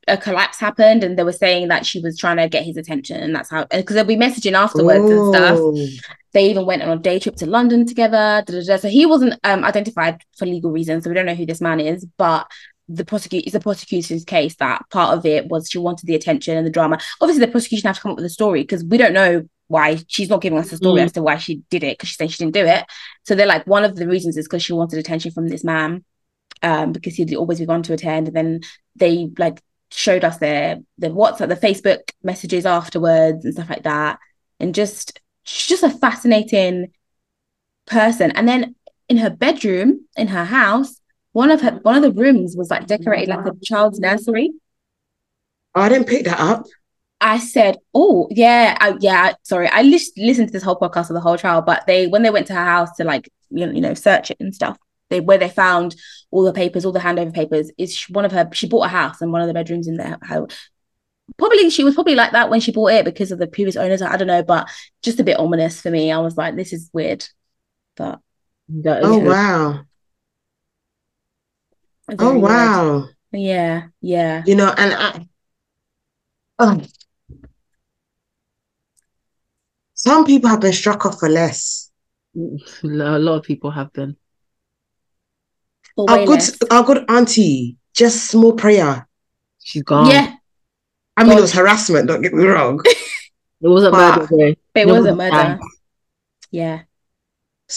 a 0.08 0.18
collapse 0.18 0.60
happened 0.60 1.04
and 1.04 1.18
they 1.18 1.24
were 1.24 1.32
saying 1.32 1.68
that 1.70 1.86
she 1.86 2.00
was 2.00 2.18
trying 2.18 2.38
to 2.38 2.48
get 2.48 2.64
his 2.64 2.78
attention 2.78 3.18
and 3.22 3.36
that's 3.36 3.50
how 3.50 3.66
because 3.66 3.96
they'll 3.96 4.04
be 4.04 4.16
messaging 4.16 4.54
afterwards 4.54 5.10
and 5.10 5.34
stuff 5.34 5.60
they 6.34 6.50
even 6.50 6.66
went 6.66 6.84
on 6.84 6.90
a 6.90 7.02
day 7.02 7.20
trip 7.20 7.36
to 7.36 7.48
London 7.48 7.86
together 7.86 8.44
da, 8.46 8.54
da, 8.54 8.62
da. 8.64 8.78
so 8.78 8.88
he 8.88 9.06
wasn't 9.06 9.34
um 9.44 9.64
identified 9.64 10.22
for 10.38 10.46
legal 10.46 10.72
reasons 10.72 11.04
so 11.04 11.10
we 11.10 11.16
don't 11.16 11.26
know 11.26 11.34
who 11.34 11.46
this 11.46 11.62
man 11.62 11.80
is 11.80 12.06
but 12.18 12.46
the 12.88 13.06
prosecute 13.06 13.46
it's 13.46 13.54
the 13.54 13.60
prosecution's 13.60 14.26
case 14.26 14.56
that 14.58 14.84
part 14.92 15.18
of 15.18 15.26
it 15.26 15.48
was 15.48 15.70
she 15.70 15.80
wanted 15.80 16.06
the 16.06 16.16
attention 16.16 16.56
and 16.56 16.68
the 16.68 16.72
drama 16.72 17.00
obviously 17.22 17.44
the 17.44 17.52
prosecution 17.52 17.88
have 17.88 17.96
to 17.96 18.02
come 18.02 18.12
up 18.12 18.18
with 18.18 18.26
a 18.26 18.30
story 18.30 18.62
because 18.62 18.84
we 18.84 18.98
don't 18.98 19.14
know 19.14 19.44
why 19.68 20.00
she's 20.08 20.30
not 20.30 20.42
giving 20.42 20.60
us 20.60 20.72
a 20.72 20.78
story 20.78 21.02
Mm. 21.02 21.06
as 21.06 21.12
to 21.14 21.24
why 21.24 21.38
she 21.38 21.62
did 21.70 21.84
it 21.84 21.98
because 21.98 22.10
she 22.10 22.16
said 22.16 22.32
she 22.32 22.38
didn't 22.44 22.54
do 22.54 22.66
it. 22.66 22.86
So 23.26 23.36
they're 23.36 23.46
like 23.48 23.66
one 23.66 23.84
of 23.84 23.96
the 23.96 24.08
reasons 24.08 24.38
is 24.38 24.46
because 24.46 24.64
she 24.64 24.74
wanted 24.74 25.00
attention 25.00 25.32
from 25.32 25.48
this 25.48 25.64
man 25.64 26.04
um 26.62 26.92
because 26.92 27.16
he'd 27.16 27.34
always 27.36 27.60
be 27.60 27.66
gone 27.66 27.84
to 27.84 27.94
attend. 27.94 28.28
And 28.28 28.36
then 28.36 28.62
they 28.96 29.30
like 29.38 29.62
showed 29.92 30.24
us 30.24 30.38
their 30.38 30.80
the 30.98 31.10
WhatsApp 31.10 31.50
the 31.50 31.56
Facebook 31.56 32.12
messages 32.24 32.66
afterwards 32.66 33.46
and 33.46 33.54
stuff 33.54 33.70
like 33.70 33.84
that. 33.84 34.20
And 34.60 34.76
just 34.76 35.20
she's 35.44 35.68
just 35.68 35.84
a 35.84 35.98
fascinating 35.98 36.92
person. 37.86 38.32
And 38.32 38.48
then 38.48 38.76
in 39.10 39.18
her 39.18 39.30
bedroom 39.30 40.06
in 40.16 40.28
her 40.28 40.46
house 40.46 41.00
one 41.34 41.52
of 41.52 41.62
her 41.62 41.80
one 41.82 41.96
of 41.96 42.04
the 42.04 42.12
rooms 42.12 42.56
was 42.56 42.70
like 42.70 42.86
decorated 42.88 43.30
like 43.30 43.46
a 43.46 43.52
child's 43.64 44.00
nursery. 44.00 44.52
I 45.76 45.90
didn't 45.90 46.08
pick 46.08 46.26
that 46.26 46.40
up. 46.40 46.66
I 47.24 47.40
said, 47.40 47.78
"Oh, 47.96 48.28
yeah, 48.32 48.78
I, 48.82 48.96
yeah." 49.00 49.34
Sorry, 49.44 49.68
I 49.70 49.82
lis- 49.84 50.14
listened 50.18 50.50
to 50.50 50.54
this 50.54 50.64
whole 50.64 50.80
podcast 50.80 51.10
of 51.10 51.16
the 51.16 51.22
whole 51.22 51.38
trial, 51.38 51.62
but 51.62 51.86
they 51.88 52.08
when 52.08 52.24
they 52.24 52.30
went 52.32 52.48
to 52.48 52.54
her 52.56 52.66
house 52.66 52.96
to 52.98 53.06
like 53.06 53.30
you 53.50 53.66
know, 53.66 53.72
you 53.74 53.82
know 53.82 53.94
search 53.96 54.32
it 54.32 54.38
and 54.42 54.54
stuff, 54.56 54.78
they 55.10 55.22
where 55.22 55.38
they 55.40 55.50
found 55.50 55.96
all 56.32 56.44
the 56.44 56.54
papers, 56.54 56.86
all 56.86 56.92
the 56.92 57.00
handover 57.00 57.34
papers, 57.34 57.72
is 57.78 57.96
sh- 57.96 58.10
one 58.12 58.26
of 58.26 58.32
her. 58.34 58.50
She 58.54 58.68
bought 58.68 58.86
a 58.86 58.90
house 58.90 59.22
and 59.22 59.32
one 59.32 59.42
of 59.42 59.48
the 59.48 59.54
bedrooms 59.56 59.88
in 59.88 59.98
there. 59.98 60.20
How 60.24 60.48
probably 61.38 61.70
she 61.70 61.84
was 61.84 61.96
probably 61.96 62.16
like 62.16 62.32
that 62.34 62.50
when 62.50 62.60
she 62.62 62.72
bought 62.72 62.94
it 62.94 63.06
because 63.06 63.32
of 63.32 63.40
the 63.40 63.48
previous 63.48 63.78
owners. 63.78 64.02
I 64.02 64.18
don't 64.18 64.28
know, 64.28 64.44
but 64.44 64.70
just 65.02 65.20
a 65.20 65.24
bit 65.24 65.40
ominous 65.40 65.82
for 65.82 65.92
me. 65.92 66.12
I 66.12 66.20
was 66.20 66.38
like, 66.38 66.56
this 66.56 66.74
is 66.74 66.90
weird, 66.94 67.26
but 67.96 68.20
That 68.70 69.04
is 69.04 69.08
Oh 69.08 69.20
wow. 69.20 69.86
Oh 72.20 72.32
weird. 72.34 72.42
wow. 72.42 73.10
yeah, 73.32 73.88
yeah, 74.02 74.44
You 74.46 74.56
know, 74.56 74.74
and 74.78 74.94
I 74.94 75.28
oh. 76.60 76.82
Some 80.06 80.26
people 80.26 80.50
have 80.50 80.60
been 80.60 80.74
struck 80.74 81.06
off 81.06 81.20
for 81.20 81.30
less. 81.30 81.90
A 82.36 82.90
lot 83.28 83.38
of 83.38 83.44
people 83.44 83.72
have 83.72 83.92
been. 83.94 84.16
For 85.96 86.10
Our 86.10 86.18
good 86.26 86.40
less. 86.40 86.58
our 86.72 86.84
good 86.84 87.06
auntie, 87.10 87.78
just 87.94 88.26
small 88.32 88.54
prayer. 88.54 89.08
She's 89.62 89.84
gone. 89.84 90.08
yeah, 90.08 90.34
I 91.16 91.24
mean 91.24 91.34
God. 91.34 91.38
it 91.40 91.42
was 91.42 91.54
harassment, 91.54 92.08
don't 92.08 92.22
get 92.22 92.34
me 92.34 92.46
wrong. 92.46 92.82
it 92.86 92.98
wasn't 93.62 93.94
But- 93.94 94.18
murder. 94.20 94.28
though. 94.30 94.82
it 94.82 94.88
No 94.88 94.94
was 94.96 95.06
a 95.06 95.10
one 95.10 95.18
murder. 95.18 95.32
died. 95.32 95.60
Yeah, 96.52 96.82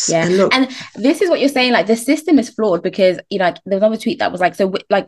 Yeah. 0.08 0.24
And 0.26 0.36
look, 0.36 0.54
And 0.54 0.68
this 0.96 1.20
is 1.22 1.28
what 1.30 1.40
you're 1.40 1.48
saying. 1.50 1.72
Like 1.72 1.86
the 1.86 1.96
system 1.96 2.38
is 2.38 2.48
flawed 2.50 2.82
because 2.82 3.18
you 3.30 3.38
know, 3.38 3.44
like 3.46 3.58
there 3.66 3.76
was 3.78 3.82
another 3.82 3.96
tweet 4.02 4.18
that 4.20 4.32
was 4.32 4.40
like, 4.40 4.54
so 4.54 4.72
like 4.90 5.06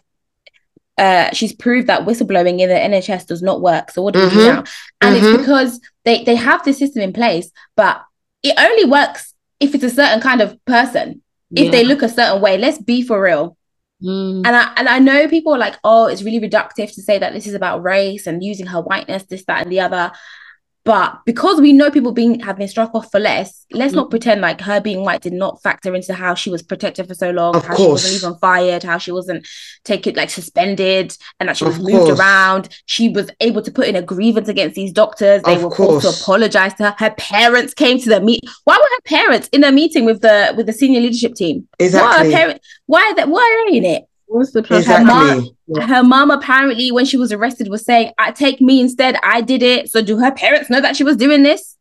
uh 0.98 1.30
she's 1.32 1.52
proved 1.54 1.86
that 1.88 2.04
whistleblowing 2.06 2.60
in 2.60 2.68
the 2.68 2.74
NHS 2.74 3.26
does 3.26 3.42
not 3.42 3.60
work. 3.62 3.90
So 3.90 4.02
what 4.02 4.14
do 4.14 4.20
we 4.24 4.30
do 4.30 4.36
Mhm. 4.36 4.54
now? 4.54 4.64
And 5.00 5.16
Mhm. 5.16 5.18
it's 5.34 5.38
because 5.40 5.80
they 6.08 6.24
they 6.24 6.36
have 6.36 6.64
this 6.64 6.78
system 6.78 7.02
in 7.02 7.12
place, 7.12 7.50
but 7.76 8.02
it 8.42 8.54
only 8.58 8.84
works 8.84 9.34
if 9.60 9.74
it's 9.74 9.84
a 9.84 9.90
certain 9.90 10.20
kind 10.20 10.40
of 10.40 10.62
person. 10.64 11.22
If 11.50 11.72
they 11.72 11.82
look 11.82 12.02
a 12.02 12.10
certain 12.10 12.42
way, 12.42 12.58
let's 12.58 12.76
be 12.78 13.00
for 13.02 13.22
real. 13.22 13.56
Mm. 14.02 14.46
And 14.46 14.54
I 14.54 14.72
and 14.76 14.88
I 14.88 14.98
know 14.98 15.28
people 15.28 15.54
are 15.54 15.58
like, 15.58 15.76
oh, 15.82 16.06
it's 16.06 16.22
really 16.22 16.40
reductive 16.40 16.92
to 16.94 17.02
say 17.02 17.18
that 17.18 17.32
this 17.32 17.46
is 17.46 17.54
about 17.54 17.82
race 17.82 18.26
and 18.26 18.44
using 18.44 18.66
her 18.66 18.80
whiteness, 18.80 19.24
this, 19.24 19.44
that, 19.46 19.62
and 19.62 19.72
the 19.72 19.80
other. 19.80 20.12
But 20.88 21.18
because 21.26 21.60
we 21.60 21.74
know 21.74 21.90
people 21.90 22.12
being 22.12 22.40
have 22.40 22.56
been 22.56 22.66
struck 22.66 22.94
off 22.94 23.10
for 23.10 23.20
less, 23.20 23.66
let's 23.72 23.92
not 23.92 24.06
Mhm. 24.06 24.10
pretend 24.10 24.40
like 24.40 24.62
her 24.62 24.80
being 24.80 25.04
white 25.04 25.20
did 25.20 25.34
not 25.34 25.62
factor 25.62 25.94
into 25.94 26.14
how 26.14 26.34
she 26.34 26.48
was 26.48 26.62
protected 26.62 27.06
for 27.06 27.12
so 27.12 27.28
long, 27.30 27.54
Of 27.56 27.66
how 27.66 27.76
she 27.76 27.86
wasn't 27.86 28.14
even 28.14 28.36
fired, 28.40 28.84
how 28.84 28.96
she 28.96 29.12
wasn't 29.12 29.46
taken 29.84 30.14
like 30.14 30.30
suspended, 30.30 31.14
and 31.38 31.46
that 31.46 31.58
she 31.58 31.64
was 31.64 31.76
Of 31.76 31.82
moved 31.82 32.06
course. 32.06 32.18
around. 32.18 32.68
She 32.86 33.10
was 33.10 33.28
able 33.40 33.60
to 33.60 33.70
put 33.70 33.86
in 33.86 33.96
a 33.96 34.00
grievance 34.00 34.48
against 34.48 34.76
these 34.76 34.90
doctors. 34.90 35.42
They 35.42 35.56
Of 35.56 35.64
were 35.64 35.74
forced 35.74 36.06
to 36.06 36.22
apologize 36.22 36.72
to 36.78 36.84
her. 36.84 36.94
Her 36.96 37.10
parents 37.18 37.74
came 37.74 37.98
to 38.00 38.08
the 38.08 38.20
meet. 38.22 38.40
Why 38.64 38.76
were 38.78 38.80
her 38.96 39.02
parents 39.18 39.46
in 39.52 39.64
a 39.64 39.70
meeting 39.70 40.06
with 40.06 40.22
the 40.22 40.54
with 40.56 40.64
the 40.64 40.72
senior 40.72 41.02
leadership 41.02 41.34
team? 41.34 41.68
Why 41.78 41.84
are 41.84 41.86
exactly. 41.86 42.32
her 42.32 42.38
parents? 42.38 42.66
Why 42.86 43.02
are 43.10 43.14
they? 43.14 43.24
Why 43.30 43.42
are 43.66 43.70
they 43.70 43.76
in 43.76 43.84
it? 43.84 44.04
What's 44.28 44.52
the 44.52 44.62
purpose? 44.62 44.86
Her 44.86 45.04
mom- 45.04 45.48
Yeah. 45.66 45.86
her 45.86 46.02
mom 46.04 46.30
apparently 46.30 46.90
when 46.92 47.04
she 47.04 47.16
was 47.16 47.30
arrested 47.32 47.68
was 47.68 47.84
saying 47.84 48.12
i 48.18 48.30
take 48.30 48.58
me 48.60 48.80
instead 48.80 49.16
i 49.22 49.42
did 49.42 49.62
it 49.62 49.90
so 49.90 50.00
do 50.00 50.16
her 50.18 50.32
parents 50.32 50.70
know 50.70 50.80
that 50.80 50.96
she 50.96 51.04
was 51.04 51.16
doing 51.16 51.42
this 51.42 51.76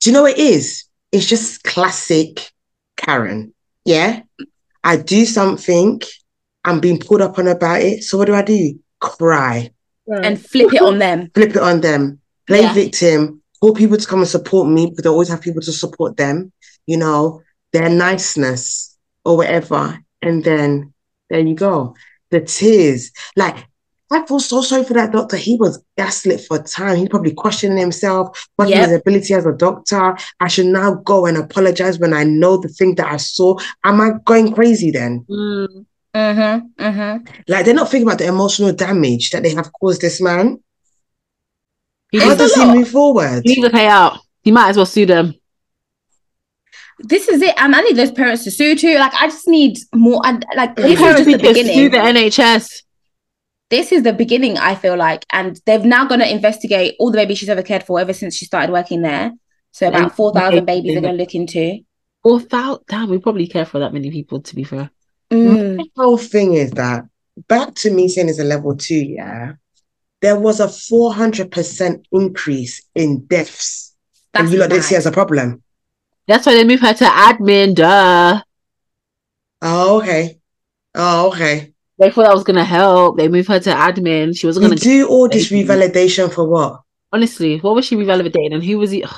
Do 0.00 0.08
you 0.10 0.14
know 0.14 0.22
what 0.22 0.38
it 0.38 0.38
is? 0.38 0.84
It's 1.12 1.26
just 1.26 1.62
classic 1.64 2.50
Karen. 2.96 3.52
Yeah. 3.84 4.22
I 4.84 4.96
do 4.96 5.24
something, 5.26 6.00
I'm 6.64 6.80
being 6.80 6.98
pulled 6.98 7.20
up 7.20 7.38
on 7.38 7.46
about 7.48 7.82
it. 7.82 8.02
So 8.04 8.16
what 8.18 8.26
do 8.26 8.34
I 8.34 8.42
do? 8.42 8.78
Cry. 9.00 9.70
and 10.06 10.40
flip 10.40 10.72
it 10.74 10.82
on 10.82 10.98
them 10.98 11.30
Flip 11.34 11.50
it 11.50 11.62
on 11.70 11.80
them. 11.82 12.20
Play 12.46 12.62
Yeah. 12.62 12.72
victim. 12.74 13.42
Call 13.60 13.74
people 13.74 13.96
to 13.98 14.06
come 14.06 14.20
and 14.20 14.28
support 14.28 14.68
me 14.68 14.86
because 14.86 15.02
they 15.04 15.08
always 15.10 15.28
have 15.28 15.40
people 15.42 15.60
to 15.62 15.72
support 15.72 16.16
them. 16.16 16.52
You 16.86 16.96
know, 16.96 17.42
their 17.74 17.88
niceness 17.90 18.96
or 19.24 19.36
whatever. 19.36 19.98
And 20.22 20.42
then 20.44 20.92
there 21.30 21.40
you 21.40 21.54
go. 21.54 21.94
The 22.30 22.40
tears. 22.40 23.10
Like, 23.36 23.66
I 24.12 24.26
feel 24.26 24.40
so 24.40 24.60
sorry 24.60 24.82
for 24.84 24.94
that 24.94 25.12
doctor. 25.12 25.36
He 25.36 25.56
was 25.56 25.82
gaslit 25.96 26.40
for 26.40 26.58
time. 26.60 26.96
He's 26.96 27.08
probably 27.08 27.32
questioning 27.32 27.78
himself, 27.78 28.48
questioning 28.58 28.80
Yep. 28.82 28.90
his 28.90 28.98
ability 29.00 29.34
as 29.34 29.46
a 29.46 29.52
doctor. 29.52 30.16
I 30.40 30.48
should 30.48 30.66
now 30.66 30.94
go 30.94 31.26
and 31.26 31.36
apologize 31.36 31.98
when 32.00 32.12
I 32.12 32.24
know 32.24 32.56
the 32.56 32.68
thing 32.68 32.96
that 32.96 33.06
I 33.06 33.18
saw. 33.18 33.56
Am 33.84 34.00
I 34.00 34.10
going 34.24 34.52
crazy 34.52 34.90
then? 34.90 35.24
Mm. 35.30 35.86
mm-hmm, 36.14 36.82
mm-hmm. 36.84 37.24
Like, 37.46 37.64
they're 37.64 37.74
not 37.74 37.88
thinking 37.88 38.08
about 38.08 38.18
the 38.18 38.26
emotional 38.26 38.72
damage 38.72 39.30
that 39.30 39.44
they 39.44 39.54
have 39.54 39.70
caused 39.80 40.00
this 40.00 40.20
man. 40.20 40.58
He 42.10 42.18
How 42.18 42.34
does 42.34 42.52
he 42.54 42.64
move 42.64 42.88
forward? 42.88 43.42
he 43.44 43.54
needs 43.54 43.68
to 43.68 43.70
pay 43.70 43.86
out. 43.86 44.18
He 44.42 44.50
might 44.50 44.70
as 44.70 44.76
well 44.76 44.86
sue 44.86 45.06
them. 45.06 45.34
This 47.04 47.28
is 47.28 47.40
it 47.42 47.54
and 47.58 47.74
i 47.74 47.80
need 47.80 47.96
those 47.96 48.10
parents 48.12 48.44
to 48.44 48.50
sue 48.50 48.74
too 48.76 48.96
like 48.98 49.12
i 49.14 49.26
just 49.26 49.48
need 49.48 49.78
more 49.94 50.20
and 50.26 50.44
like 50.56 50.70
Yeah. 50.76 50.82
this 50.88 50.92
is 50.92 50.98
Parents 50.98 51.18
just 51.20 51.30
the 51.30 51.36
need 51.36 51.42
to 51.42 51.54
sue 51.54 51.90
beginning 51.90 51.90
the 51.90 52.20
NHS. 52.20 52.82
this 53.70 53.92
is 53.92 54.02
the 54.02 54.12
beginning 54.12 54.58
i 54.58 54.74
feel 54.74 54.96
like 54.96 55.24
and 55.32 55.60
they've 55.66 55.84
now 55.84 56.04
going 56.06 56.20
to 56.20 56.30
investigate 56.30 56.96
all 56.98 57.10
the 57.10 57.16
babies 57.18 57.38
she's 57.38 57.48
ever 57.48 57.62
cared 57.62 57.82
for 57.84 57.98
ever 58.00 58.12
since 58.12 58.36
she 58.36 58.44
started 58.44 58.72
working 58.72 59.02
there 59.02 59.32
so 59.72 59.88
about 59.88 60.14
4000 60.16 60.64
babies 60.64 60.92
they're 60.94 61.02
going 61.02 61.16
to 61.16 61.20
look 61.22 61.34
into 61.34 61.78
Or 62.24 62.38
thou- 62.40 62.80
damn, 62.88 63.08
we 63.08 63.18
probably 63.18 63.46
care 63.46 63.64
for 63.64 63.78
that 63.78 63.92
many 63.94 64.10
people. 64.10 64.40
To 64.42 64.54
be 64.54 64.64
fair, 64.64 64.90
Mm. 65.32 65.76
The 65.78 65.88
whole 65.96 66.18
thing 66.18 66.52
is 66.54 66.72
that 66.72 67.04
back 67.48 67.74
to 67.76 67.90
me 67.90 68.08
saying 68.08 68.28
it's 68.28 68.40
a 68.40 68.44
level 68.44 68.76
two, 68.76 68.96
yeah, 68.96 69.52
there 70.20 70.38
was 70.38 70.58
a 70.60 70.66
400% 70.66 72.04
increase 72.12 72.82
in 72.94 73.24
deaths. 73.26 73.94
That's 74.32 74.44
and 74.44 74.52
you 74.52 74.58
lot 74.60 74.70
didn't 74.70 74.84
see 74.84 74.94
mad. 74.96 74.98
as 74.98 75.06
a 75.06 75.12
problem. 75.12 75.62
That's 76.26 76.46
why 76.46 76.54
they 76.54 76.64
moved 76.64 76.82
her 76.82 76.94
to 76.94 77.04
admin. 77.04 77.74
Duh. 77.74 78.42
Oh, 79.62 79.98
okay. 80.00 80.38
Oh, 80.94 81.28
okay. 81.28 81.72
They 81.98 82.10
thought 82.10 82.24
that 82.24 82.34
was 82.34 82.44
gonna 82.44 82.64
help. 82.64 83.16
They 83.18 83.28
moved 83.28 83.48
her 83.48 83.60
to 83.60 83.70
admin. 83.70 84.36
She 84.36 84.46
wasn't 84.46 84.64
We 84.64 84.68
gonna. 84.70 84.80
do 84.80 85.08
all 85.08 85.28
this 85.28 85.50
revalidation 85.50 86.32
for 86.32 86.48
what? 86.48 86.80
Honestly, 87.12 87.58
what 87.58 87.74
was 87.74 87.84
she 87.84 87.96
revalidating? 87.96 88.54
And 88.54 88.64
who 88.64 88.78
was 88.78 88.90
he? 88.90 89.04
Ugh. 89.04 89.14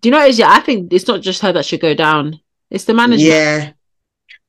Do 0.00 0.08
you 0.08 0.10
know? 0.12 0.18
what 0.18 0.26
it 0.28 0.30
Is 0.30 0.38
yeah, 0.38 0.50
I 0.52 0.60
think 0.60 0.92
it's 0.92 1.08
not 1.08 1.20
just 1.22 1.42
her 1.42 1.52
that 1.52 1.64
should 1.64 1.80
go 1.80 1.94
down. 1.94 2.38
It's 2.70 2.84
the 2.84 2.94
manager. 2.94 3.24
Yeah. 3.26 3.72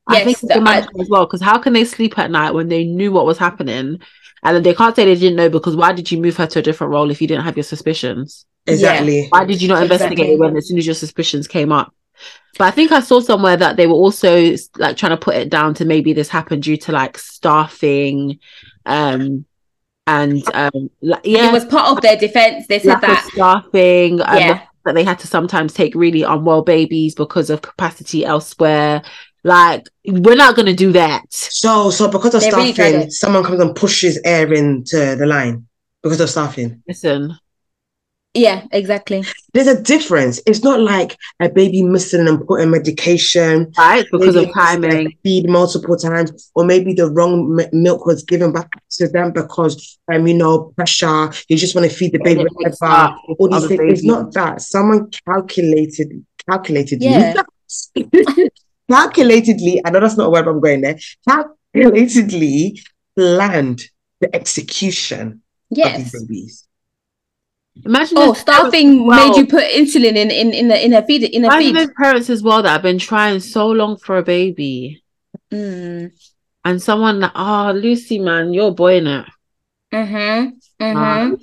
I 0.08 0.14
Yes, 0.18 0.24
think 0.26 0.38
it's 0.38 0.42
the- 0.42 0.54
the 0.56 0.62
management 0.62 1.02
as 1.02 1.10
well. 1.10 1.26
Because 1.26 1.42
how 1.42 1.58
can 1.58 1.74
they 1.74 1.86
sleep 1.86 2.18
at 2.20 2.30
night 2.32 2.52
when 2.52 2.68
they 2.68 2.84
knew 2.84 3.12
what 3.12 3.26
was 3.26 3.38
happening, 3.38 4.00
and 4.44 4.56
then 4.56 4.64
they 4.64 4.74
can't 4.74 4.96
say 4.96 5.06
they 5.06 5.16
didn't 5.16 5.38
know 5.38 5.50
because 5.50 5.76
why 5.76 5.92
did 5.94 6.12
you 6.12 6.22
move 6.22 6.38
her 6.38 6.48
to 6.48 6.60
a 6.60 6.62
different 6.62 6.92
role 6.92 7.10
if 7.10 7.22
you 7.22 7.28
didn't 7.28 7.46
have 7.46 7.58
your 7.58 7.64
suspicions? 7.64 8.46
Exactly. 8.66 9.28
Why 9.30 9.46
did 9.46 9.62
you 9.62 9.68
not 9.68 9.84
Exactly. 9.84 10.06
investigate 10.06 10.34
it 10.34 10.40
when 10.40 10.56
as 10.56 10.68
soon 10.68 10.78
as 10.78 10.86
your 10.86 10.96
suspicions 10.96 11.48
came 11.48 11.72
up? 11.72 11.94
But 12.58 12.66
I 12.66 12.72
think 12.72 12.92
I 12.92 13.00
saw 13.00 13.20
somewhere 13.20 13.58
that 13.58 13.78
they 13.78 13.88
were 13.88 13.94
also 13.94 14.56
like 14.78 14.96
trying 14.96 15.10
to 15.12 15.18
put 15.18 15.36
it 15.36 15.50
down 15.50 15.74
to 15.76 15.86
maybe 15.86 16.14
this 16.14 16.30
happened 16.30 16.64
due 16.64 16.78
to 16.78 16.92
like 16.92 17.18
staffing, 17.18 18.40
um, 18.86 19.46
and 20.06 20.44
um, 20.54 20.90
like, 21.02 21.22
yeah, 21.24 21.50
it 21.50 21.54
was 21.54 21.66
part 21.66 21.90
of 21.90 22.02
their 22.02 22.18
defense 22.18 22.68
they 22.68 22.80
said 22.80 23.02
that 23.02 23.26
staffing. 23.26 24.22
Um, 24.22 24.38
Yeah. 24.38 24.68
that 24.86 24.96
they 24.96 25.04
had 25.04 25.20
to 25.20 25.28
sometimes 25.28 25.74
take 25.74 25.96
really 25.96 26.24
unwell 26.24 26.62
babies 26.62 27.16
because 27.16 27.50
of 27.50 27.62
capacity 27.62 28.26
elsewhere. 28.26 29.02
Like 29.44 29.88
we're 30.06 30.36
not 30.36 30.56
going 30.56 30.66
to 30.68 30.74
do 30.74 30.92
that. 30.92 31.24
So, 31.32 31.90
so 31.90 32.10
because 32.10 32.36
of 32.36 32.42
They 32.42 32.52
really 32.52 32.74
tried 32.74 32.88
staffing, 32.88 33.08
it. 33.08 33.12
someone 33.14 33.44
comes 33.44 33.62
and 33.62 33.76
pushes 33.76 34.20
air 34.26 34.52
into 34.54 35.16
the 35.16 35.26
line 35.26 35.68
because 36.02 36.20
of 36.20 36.30
staffing. 36.30 36.84
Listen, 36.88 37.38
yeah 38.34 38.66
exactly 38.72 39.24
There's 39.54 39.68
a 39.68 39.80
difference. 39.82 40.42
It's 40.48 40.64
not 40.64 40.80
like 40.80 41.16
a 41.40 41.48
baby 41.50 41.84
missing 41.84 42.28
and 42.28 42.46
putting 42.48 42.72
medication 42.72 43.72
right? 43.78 44.06
Because 44.12 44.36
maybe 44.36 44.48
of 44.50 44.54
timing. 44.56 45.06
like, 45.06 45.18
feed 45.24 45.48
multiple 45.48 45.96
times, 45.96 46.50
or 46.56 46.66
maybe 46.66 46.94
the 46.94 47.08
wrong 47.12 47.60
m- 47.60 47.70
milk 47.72 48.08
was 48.08 48.24
given 48.24 48.52
back 48.52 48.70
to 48.98 49.08
them 49.08 49.32
because 49.32 50.00
um, 50.12 50.26
you 50.26 50.34
know, 50.34 50.74
pressure. 50.76 51.30
You 51.50 51.58
just 51.58 51.76
want 51.76 51.88
to 51.90 51.96
feed 51.96 52.14
the 52.14 52.20
baby 52.24 52.42
it 52.42 52.48
whatever. 52.54 52.86
up 52.86 53.18
All 53.38 53.48
these 53.48 53.58
other 53.66 53.68
things. 53.78 54.00
It's 54.00 54.04
not 54.04 54.34
that 54.34 54.62
someone 54.62 55.12
calculated, 55.28 56.26
calculated, 56.50 57.02
Yeah. 57.04 57.44
calculatedly. 58.92 59.82
I 59.86 59.90
know 59.92 60.00
that's 60.00 60.18
not 60.18 60.28
a 60.28 60.30
word. 60.30 60.46
but 60.46 60.52
I'm 60.52 60.60
going 60.62 60.82
there. 60.82 60.98
Calculatedly 61.30 62.80
planned 63.16 63.84
the 64.20 64.36
execution 64.36 65.42
of 65.72 65.78
yes 65.78 66.12
these 66.12 66.22
babies. 66.24 66.68
Imagine 67.86 68.18
oh 68.20 68.34
staffing 68.34 69.06
well. 69.08 69.30
made 69.30 69.38
you 69.38 69.48
put 69.48 69.64
insulin 69.64 70.16
in 70.16 70.30
in 70.30 70.54
in 70.54 70.68
the 70.68 70.86
in 70.86 70.92
her 70.92 71.02
feed 71.02 71.24
in 71.24 71.44
her 71.44 71.50
Imagine 71.50 71.88
feed 71.88 71.96
parents 71.96 72.30
as 72.30 72.44
well 72.44 72.62
that 72.62 72.70
have 72.70 72.82
been 72.84 73.00
trying 73.00 73.40
so 73.40 73.68
long 73.68 73.98
for 73.98 74.18
a 74.18 74.24
baby, 74.24 75.04
mm. 75.52 76.12
and 76.64 76.82
someone 76.82 77.20
that 77.22 77.32
oh, 77.36 77.72
Lucy, 77.76 78.20
man, 78.20 78.54
you're 78.54 78.70
a 78.70 78.72
boy 78.72 78.98
in 78.98 79.08
it. 79.08 79.26
mm-hmm 79.92 80.50
mm-hmm 80.84 80.94
Nah. 80.94 81.38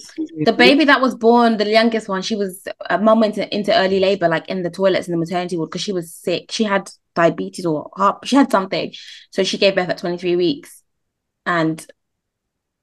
the 0.45 0.53
baby 0.53 0.85
that 0.85 1.01
was 1.01 1.15
born 1.15 1.57
the 1.57 1.69
youngest 1.69 2.09
one 2.09 2.21
she 2.21 2.37
was 2.37 2.67
a 2.89 2.99
mum 2.99 3.21
went 3.21 3.39
into, 3.39 3.55
into 3.55 3.75
early 3.75 4.01
labor 4.01 4.29
like 4.29 4.49
in 4.49 4.63
the 4.63 4.71
toilets 4.71 5.09
in 5.09 5.13
the 5.13 5.19
maternity 5.19 5.57
ward 5.57 5.71
because 5.71 5.81
she 5.81 5.93
was 5.93 6.13
sick 6.15 6.51
she 6.51 6.65
had 6.65 6.91
diabetes 7.15 7.65
or 7.65 7.91
heart 7.97 8.19
she 8.27 8.37
had 8.37 8.51
something 8.51 8.93
so 9.31 9.43
she 9.43 9.57
gave 9.57 9.75
birth 9.75 9.89
at 9.89 9.99
23 9.99 10.37
weeks 10.37 10.83
and 11.47 11.87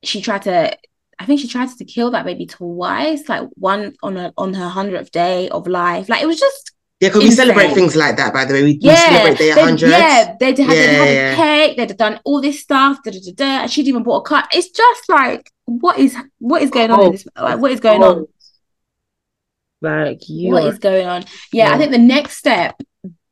she 0.03 0.21
tried 0.21 0.41
to 0.43 0.75
I 1.19 1.25
think 1.25 1.39
she 1.39 1.47
tried 1.47 1.69
to 1.69 1.85
kill 1.85 2.11
that 2.11 2.25
baby 2.25 2.45
twice 2.45 3.27
like 3.27 3.47
one 3.55 3.95
on 4.03 4.15
her 4.15 4.31
on 4.37 4.53
her 4.53 4.69
100th 4.69 5.11
day 5.11 5.49
of 5.49 5.67
life 5.67 6.09
like 6.09 6.21
it 6.21 6.27
was 6.27 6.39
just 6.39 6.71
Yeah, 6.99 7.09
because 7.09 7.23
we 7.23 7.31
celebrate 7.31 7.73
things 7.73 7.95
like 7.95 8.17
that. 8.17 8.33
By 8.33 8.45
the 8.45 8.53
way, 8.55 8.63
we, 8.63 8.73
we 8.73 8.79
yeah 8.81 8.95
celebrate 9.09 9.37
their 9.39 9.55
they, 9.55 9.61
hundreds. 9.61 9.91
yeah 9.91 10.35
they 10.39 10.45
had, 10.47 10.59
Yeah, 10.59 10.65
they 10.65 10.95
had 10.95 11.09
yeah. 11.13 11.31
a 11.31 11.35
cake 11.35 11.77
they'd 11.77 11.97
done 11.97 12.19
all 12.25 12.39
this 12.41 12.59
stuff 12.61 13.01
da, 13.03 13.11
da, 13.11 13.19
da, 13.19 13.33
da, 13.33 13.61
and 13.63 13.71
she'd 13.71 13.87
even 13.87 14.03
bought 14.03 14.19
a 14.19 14.29
car 14.29 14.43
it's 14.51 14.69
just 14.69 15.09
like 15.09 15.51
what 15.65 15.97
is 15.99 16.15
what 16.39 16.61
is 16.61 16.69
going 16.69 16.91
on 16.91 16.99
in 17.01 17.07
Oh. 17.07 17.11
this 17.11 17.27
like 17.35 17.59
what 17.59 17.71
is 17.71 17.79
going 17.79 18.03
on 18.03 18.27
Like 19.81 20.27
you 20.29 20.51
what 20.53 20.63
are 20.63 20.69
is 20.73 20.79
going 20.79 21.07
on? 21.07 21.23
Yeah, 21.51 21.71
I 21.73 21.77
think 21.77 21.91
the 21.91 21.97
next 21.99 22.37
step, 22.37 22.81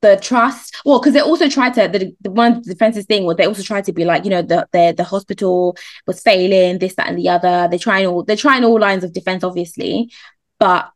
the 0.06 0.20
trust. 0.22 0.76
Well, 0.86 1.00
because 1.00 1.14
they 1.14 1.22
also 1.22 1.50
tried 1.50 1.74
to 1.76 1.88
the, 1.88 2.16
the 2.22 2.32
one 2.32 2.62
defense's 2.62 3.06
thing 3.06 3.26
was 3.26 3.38
they 3.38 3.48
also 3.48 3.64
tried 3.64 3.86
to 3.86 3.94
be 3.94 4.06
like, 4.06 4.24
you 4.24 4.30
know, 4.30 4.42
the 4.42 4.68
the 4.72 4.94
the 4.96 5.04
hospital 5.04 5.76
was 6.06 6.22
failing, 6.22 6.80
this, 6.80 6.96
that, 6.96 7.10
and 7.10 7.18
the 7.18 7.30
other. 7.30 7.68
They're 7.70 7.80
trying 7.80 8.06
all 8.06 8.24
they're 8.24 8.36
trying 8.36 8.64
all 8.64 8.80
lines 8.80 9.04
of 9.04 9.14
defense, 9.14 9.44
obviously. 9.44 10.12
But 10.60 10.92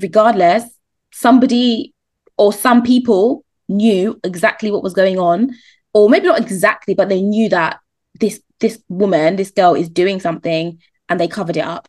regardless, 0.00 0.64
somebody 1.12 1.92
or 2.36 2.52
some 2.52 2.82
people 2.82 3.44
knew 3.68 4.20
exactly 4.22 4.70
what 4.70 4.82
was 4.82 4.94
going 4.94 5.18
on, 5.18 5.50
or 5.92 6.08
maybe 6.08 6.26
not 6.26 6.40
exactly, 6.40 6.94
but 6.94 7.08
they 7.08 7.20
knew 7.20 7.48
that 7.48 7.80
this 8.20 8.40
this 8.60 8.82
woman, 8.88 9.36
this 9.36 9.50
girl 9.50 9.74
is 9.74 9.88
doing 9.88 10.20
something 10.20 10.78
and 11.08 11.18
they 11.18 11.28
covered 11.28 11.56
it 11.56 11.64
up. 11.64 11.88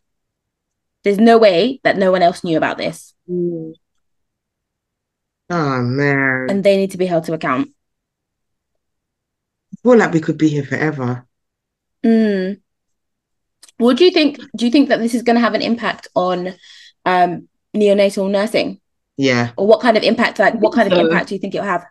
There's 1.04 1.18
no 1.18 1.38
way 1.38 1.80
that 1.84 1.98
no 1.98 2.10
one 2.10 2.22
else 2.22 2.42
knew 2.42 2.56
about 2.56 2.78
this. 2.78 3.14
Mm. 3.30 3.74
Oh 5.50 5.82
man. 5.82 6.46
and 6.50 6.64
they 6.64 6.76
need 6.76 6.92
to 6.92 6.98
be 6.98 7.06
held 7.06 7.24
to 7.24 7.34
account. 7.34 7.68
I 9.72 9.76
feel 9.82 9.98
like 9.98 10.12
we 10.12 10.20
could 10.20 10.38
be 10.38 10.48
here 10.48 10.64
forever. 10.64 11.26
Mm. 12.04 12.60
What 13.78 13.96
do 13.96 14.04
you 14.04 14.10
think? 14.10 14.38
Do 14.56 14.64
you 14.64 14.70
think 14.70 14.88
that 14.88 15.00
this 15.00 15.14
is 15.14 15.22
going 15.22 15.34
to 15.36 15.40
have 15.40 15.54
an 15.54 15.62
impact 15.62 16.08
on 16.14 16.54
um, 17.04 17.48
neonatal 17.76 18.30
nursing, 18.30 18.80
Yeah. 19.16 19.50
or 19.56 19.66
what 19.66 19.80
kind 19.80 19.96
of 19.96 20.02
impact? 20.02 20.38
Like, 20.38 20.54
what 20.54 20.72
kind 20.72 20.90
of 20.90 20.98
impact 20.98 21.28
do 21.28 21.34
you 21.34 21.40
think 21.40 21.54
it'll 21.54 21.66
have? 21.66 21.84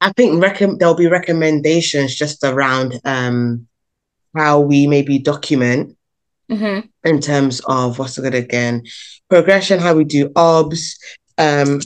I 0.00 0.12
think 0.12 0.42
recom- 0.44 0.78
there'll 0.78 0.94
be 0.94 1.06
recommendations 1.08 2.14
just 2.14 2.44
around 2.44 3.00
um 3.04 3.66
how 4.36 4.60
we 4.60 4.86
maybe 4.86 5.18
document 5.18 5.96
hmm 6.50 6.80
in 7.02 7.20
terms 7.20 7.60
of 7.66 7.98
what's 7.98 8.16
the 8.16 8.22
good 8.22 8.34
again 8.34 8.82
progression, 9.30 9.78
how 9.80 9.94
we 9.94 10.04
do 10.04 10.30
OBS, 10.36 10.98
um 11.38 11.80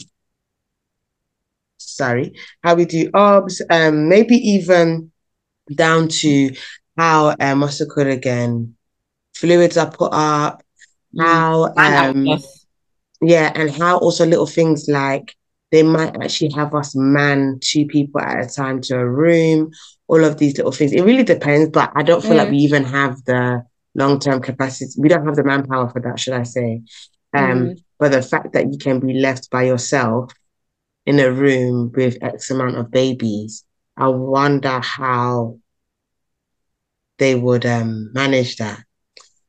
sorry, 2.01 2.27
how 2.65 2.75
we 2.75 2.85
do 2.87 3.11
OBS, 3.15 3.63
um 3.71 4.09
maybe 4.09 4.37
even 4.37 5.11
down 5.75 6.09
to 6.23 6.31
how 6.97 7.35
um 7.41 7.61
what's 7.61 7.79
the 7.79 7.87
good 7.87 8.09
again 8.09 8.75
fluids 9.41 9.77
are 9.77 9.91
put 9.91 10.13
up, 10.13 10.63
how 11.19 11.73
um 11.77 12.39
yeah, 13.23 13.53
and 13.55 13.71
how 13.71 13.99
also 13.99 14.27
little 14.27 14.47
things 14.47 14.87
like 14.89 15.35
they 15.73 15.83
might 15.83 16.15
actually 16.23 16.51
have 16.53 16.75
us 16.75 16.95
man 16.97 17.59
two 17.63 17.87
people 17.87 18.21
at 18.21 18.45
a 18.45 18.49
time 18.49 18.81
to 18.83 18.97
a 18.97 19.09
room, 19.09 19.71
all 20.09 20.25
of 20.25 20.39
these 20.39 20.57
little 20.57 20.73
things. 20.73 20.93
It 20.93 21.03
really 21.05 21.23
depends, 21.25 21.71
but 21.71 21.91
I 21.95 22.03
don't 22.03 22.25
feel 22.25 22.37
like 22.37 22.49
Mm. 22.49 22.53
we 22.53 22.59
even 22.59 22.85
have 22.85 23.17
the 23.25 23.63
long-term 23.95 24.41
capacity. 24.43 24.93
We 24.99 25.09
don't 25.09 25.27
have 25.27 25.37
the 25.37 25.45
manpower 25.45 25.89
for 25.91 26.01
that, 26.03 26.19
should 26.19 26.35
I 26.35 26.45
say. 26.45 26.83
Um, 27.35 27.75
but 27.99 28.13
the 28.13 28.23
fact 28.23 28.53
that 28.55 28.73
you 28.73 28.79
can 28.79 29.01
be 29.01 29.15
left 29.15 29.51
by 29.51 29.65
yourself 29.65 30.33
in 31.11 31.19
a 31.21 31.31
room 31.45 31.93
with 31.97 32.23
X 32.23 32.51
amount 32.51 32.77
of 32.81 32.91
babies, 32.91 33.65
I 33.97 34.09
wonder 34.09 34.77
how 34.99 35.59
they 37.19 37.35
would 37.35 37.67
um 37.67 38.13
manage 38.13 38.57
that. 38.57 38.79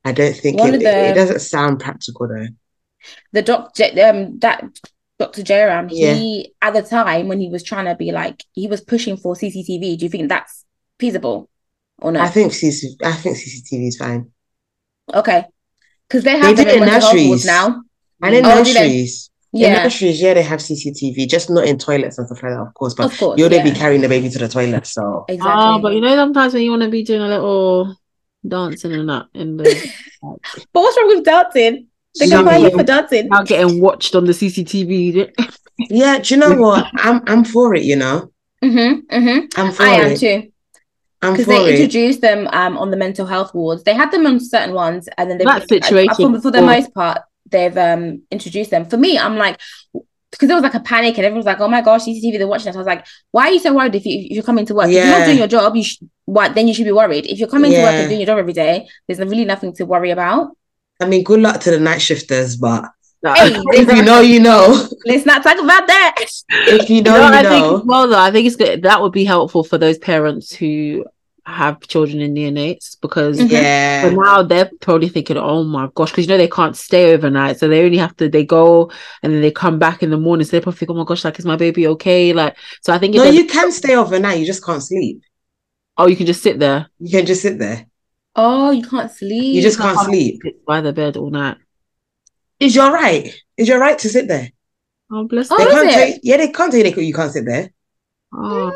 I 0.04 0.12
don't 0.20 0.36
think 0.36 0.60
it, 0.60 0.72
the- 0.80 1.10
it 1.10 1.16
doesn't 1.16 1.40
sound 1.42 1.80
practical 1.80 2.28
though. 2.28 2.48
The 3.34 3.42
doctor, 3.42 3.86
um, 4.08 4.38
that 4.40 4.64
Dr. 5.20 5.42
Jayaram, 5.44 5.88
Yeah. 5.92 6.14
he 6.16 6.54
at 6.62 6.74
the 6.74 6.82
time 6.82 7.28
when 7.30 7.40
he 7.40 7.50
was 7.50 7.64
trying 7.64 7.86
to 7.86 7.96
be 7.96 8.12
like, 8.12 8.44
he 8.54 8.68
was 8.68 8.82
pushing 8.82 9.18
for 9.18 9.36
CCTV. 9.36 9.98
Do 9.98 10.06
you 10.06 10.10
think 10.10 10.30
that's 10.30 10.66
feasible 11.00 11.50
or 12.00 12.12
no? 12.12 12.22
I 12.22 12.30
think 12.30 12.52
CC, 12.54 12.96
I 13.04 13.14
think 13.14 13.38
CCTV 13.38 13.88
is 13.88 13.98
fine. 13.98 14.32
okay, 15.14 15.46
because 16.08 16.24
they 16.24 16.34
They 16.34 16.40
have 16.40 16.56
do 16.58 16.64
them 16.64 16.68
in 16.68 16.74
in 16.76 16.80
mental 16.82 17.00
health 17.02 17.14
wards 17.28 17.46
nurseries. 17.46 17.46
now. 17.46 17.84
And 18.24 18.36
in 18.36 18.46
Oh, 18.46 18.64
do 18.64 18.74
they? 19.54 19.60
nurseries, 19.60 19.68
in 19.68 19.74
Yeah, 19.74 19.84
nurseries, 19.84 20.22
yeah, 20.22 20.34
they 20.34 20.44
have 20.44 20.62
CCTV, 20.62 21.28
just 21.28 21.50
not 21.50 21.66
in 21.66 21.78
toilets 21.78 22.18
and 22.18 22.28
stuff 22.28 22.44
like 22.44 22.54
that, 22.54 22.60
of 22.62 22.74
course. 22.74 22.94
But 22.94 23.12
of 23.12 23.18
course. 23.18 23.36
you'll 23.36 23.50
yeah. 23.50 23.64
be 23.64 23.72
carrying 23.72 24.02
the 24.02 24.10
baby 24.10 24.30
to 24.30 24.40
the 24.40 24.48
toilet, 24.48 24.88
so 24.88 25.26
exactly. 25.28 25.50
Oh, 25.50 25.80
but 25.82 25.94
you 25.94 26.02
know, 26.02 26.16
sometimes 26.16 26.54
when 26.54 26.64
you 26.64 26.72
want 26.72 26.84
to 26.84 26.90
be 26.90 27.04
doing 27.04 27.22
a 27.22 27.28
little 27.28 27.96
dancing 28.48 28.94
and 28.94 29.10
that 29.10 29.28
in 29.34 29.58
the 29.58 29.66
But 30.74 30.82
what's 30.82 30.98
wrong 30.98 31.08
with 31.08 31.26
dancing? 31.26 31.88
They 32.20 32.28
can 32.28 32.30
Some 32.30 32.46
fire 32.46 32.60
you 32.60 32.70
for 32.72 32.84
dancing. 32.84 33.30
not 33.30 33.48
getting 33.48 33.82
watched 33.82 34.16
on 34.16 34.26
the 34.26 34.34
CCTV. 34.34 35.32
yeah. 35.90 36.20
Do 36.20 36.34
you 36.34 36.40
know 36.40 36.54
what? 36.62 36.88
I'm 36.96 37.22
I'm 37.28 37.44
for 37.46 37.76
it. 37.76 37.84
You 37.84 37.96
know, 37.98 38.32
Mm-hmm, 38.64 39.16
mm-hmm. 39.16 39.46
I'm 39.60 39.72
for 39.72 39.84
I 39.84 39.90
am 39.90 40.16
too. 40.16 40.52
I'm 41.22 41.34
Because 41.34 41.46
for 41.46 41.52
they 41.54 41.70
it. 41.70 41.80
introduced 41.82 42.22
them 42.22 42.48
um, 42.52 42.78
on 42.78 42.92
the 42.92 42.98
mental 42.98 43.26
health 43.26 43.54
wards. 43.54 43.84
They 43.84 43.94
had 43.94 44.12
them 44.12 44.26
on 44.26 44.40
certain 44.40 44.74
ones, 44.76 45.08
and 45.18 45.30
then 45.30 45.38
they 45.38 45.46
That 45.46 45.68
situation 45.70 46.16
for, 46.16 46.42
for 46.42 46.52
the 46.52 46.62
most 46.62 46.94
part, 46.94 47.22
they've 47.52 47.78
um, 47.78 48.24
introduced 48.32 48.72
them. 48.72 48.86
For 48.86 48.98
me, 48.98 49.18
I'm 49.18 49.38
like, 49.38 49.60
because 50.32 50.48
there 50.48 50.56
was 50.56 50.64
like 50.64 50.74
a 50.74 50.80
panic, 50.80 51.18
and 51.18 51.26
everyone 51.26 51.40
was 51.40 51.46
like, 51.46 51.60
"Oh 51.60 51.68
my 51.68 51.82
gosh, 51.82 52.06
CCTV, 52.06 52.38
they're 52.38 52.48
watching 52.48 52.70
us." 52.70 52.76
I 52.76 52.80
was 52.80 52.88
like, 52.88 53.06
"Why 53.32 53.48
are 53.50 53.52
you 53.52 53.60
so 53.60 53.74
worried 53.74 53.96
if, 53.96 54.06
you, 54.06 54.20
if 54.20 54.32
you're 54.32 54.44
coming 54.44 54.66
to 54.66 54.74
work? 54.76 54.88
If 54.88 54.94
you're 54.94 55.06
not 55.06 55.26
doing 55.26 55.38
your 55.38 55.48
job, 55.48 55.76
you 55.76 55.84
should. 55.84 56.10
What 56.26 56.56
then? 56.56 56.68
You 56.68 56.74
should 56.74 56.86
be 56.86 56.92
worried. 56.92 57.26
If 57.28 57.40
you're 57.40 57.50
coming 57.50 57.72
to 57.72 57.82
work 57.82 57.92
and 57.94 58.08
doing 58.08 58.22
your 58.22 58.28
job 58.28 58.40
every 58.40 58.54
day, 58.54 58.88
there's 59.08 59.20
really 59.20 59.46
nothing 59.46 59.74
to 59.76 59.86
worry 59.86 60.12
about. 60.12 60.56
I 61.02 61.06
mean, 61.06 61.24
good 61.24 61.42
luck 61.42 61.60
to 61.62 61.72
the 61.72 61.80
night 61.80 62.02
shifters, 62.02 62.56
but 62.56 62.86
Hey, 63.24 63.54
if 63.74 63.96
you 63.96 64.04
know, 64.04 64.22
you 64.22 64.40
know. 64.40 64.88
Let's 65.06 65.26
not 65.26 65.44
talk 65.44 65.60
about 65.60 65.86
that. 65.88 66.16
If 66.50 66.90
you 66.90 67.04
know, 67.04 67.14
No, 67.18 67.28
you 67.28 67.34
I 67.34 67.44
think 67.44 67.66
know. 67.66 67.78
as 67.78 67.84
well 67.84 68.08
though, 68.08 68.20
I 68.20 68.32
think 68.32 68.48
it's 68.48 68.56
good 68.56 68.84
that 68.84 69.02
would 69.02 69.12
be 69.12 69.24
helpful 69.26 69.64
for 69.64 69.78
those 69.78 69.98
parents 69.98 70.54
who 70.54 71.06
have 71.46 71.80
children 71.88 72.22
in 72.22 72.34
neonates 72.34 72.96
because 73.02 73.40
Mhm. 73.40 73.48
for 73.50 73.54
Yeah. 73.54 74.10
now 74.10 74.44
they're 74.44 74.70
probably 74.80 75.10
thinking, 75.10 75.38
oh 75.38 75.64
my 75.64 75.90
gosh, 75.96 76.12
because 76.12 76.26
you 76.26 76.30
know 76.30 76.38
they 76.38 76.48
can't 76.48 76.76
stay 76.78 77.14
overnight, 77.14 77.58
so 77.60 77.68
they 77.68 77.84
only 77.84 77.98
have 77.98 78.16
to 78.18 78.30
they 78.30 78.44
go 78.46 78.92
and 79.24 79.34
then 79.34 79.42
they 79.42 79.52
come 79.52 79.80
back 79.80 80.04
in 80.04 80.10
the 80.12 80.18
morning. 80.18 80.46
So 80.46 80.52
they 80.52 80.62
probably 80.62 80.78
think, 80.80 80.92
oh 80.92 80.94
my 80.96 81.04
gosh, 81.04 81.26
like 81.26 81.40
is 81.40 81.46
my 81.46 81.56
baby 81.56 81.88
okay? 81.88 82.32
Like, 82.34 82.56
so 82.82 82.94
I 82.94 82.98
think 83.00 83.16
No, 83.16 83.24
you 83.26 83.46
can 83.48 83.72
stay 83.72 83.96
overnight. 83.96 84.40
You 84.40 84.46
just 84.46 84.64
can't 84.66 84.84
sleep. 84.84 85.22
oh, 85.98 86.08
you 86.08 86.16
can 86.16 86.26
just 86.26 86.42
sit 86.44 86.58
there, 86.60 86.88
You 87.00 87.10
can 87.18 87.26
just 87.26 87.42
sit 87.42 87.58
there. 87.60 87.88
Oh, 88.36 88.72
you 88.72 88.84
can't 88.88 89.12
sleep. 89.12 89.56
You 89.56 89.62
just 89.62 89.78
can't 89.78 90.00
sleep. 90.00 90.42
by 90.66 90.80
the 90.82 90.94
bed 90.94 91.18
all 91.18 91.30
night. 91.32 91.58
Is 92.60 92.76
your 92.76 92.92
right? 92.92 93.34
Is 93.58 93.68
your 93.68 93.80
right 93.80 93.98
to 94.00 94.10
sit 94.10 94.28
there? 94.28 94.52
Oh 95.12 95.26
bless 95.26 95.52
Oh, 95.52 95.58
They 95.58 95.66
them. 95.66 95.74
is 95.74 95.74
can't 95.74 95.90
it? 95.90 95.94
tell 96.14 96.20
yeah, 96.24 96.38
they 96.38 96.48
can't 96.48 96.72
tell 96.72 96.80
you 96.86 96.92
they- 96.92 97.04
you 97.04 97.14
can't 97.14 97.34
sit 97.34 97.46
there. 97.46 97.72
Oh, 98.34 98.72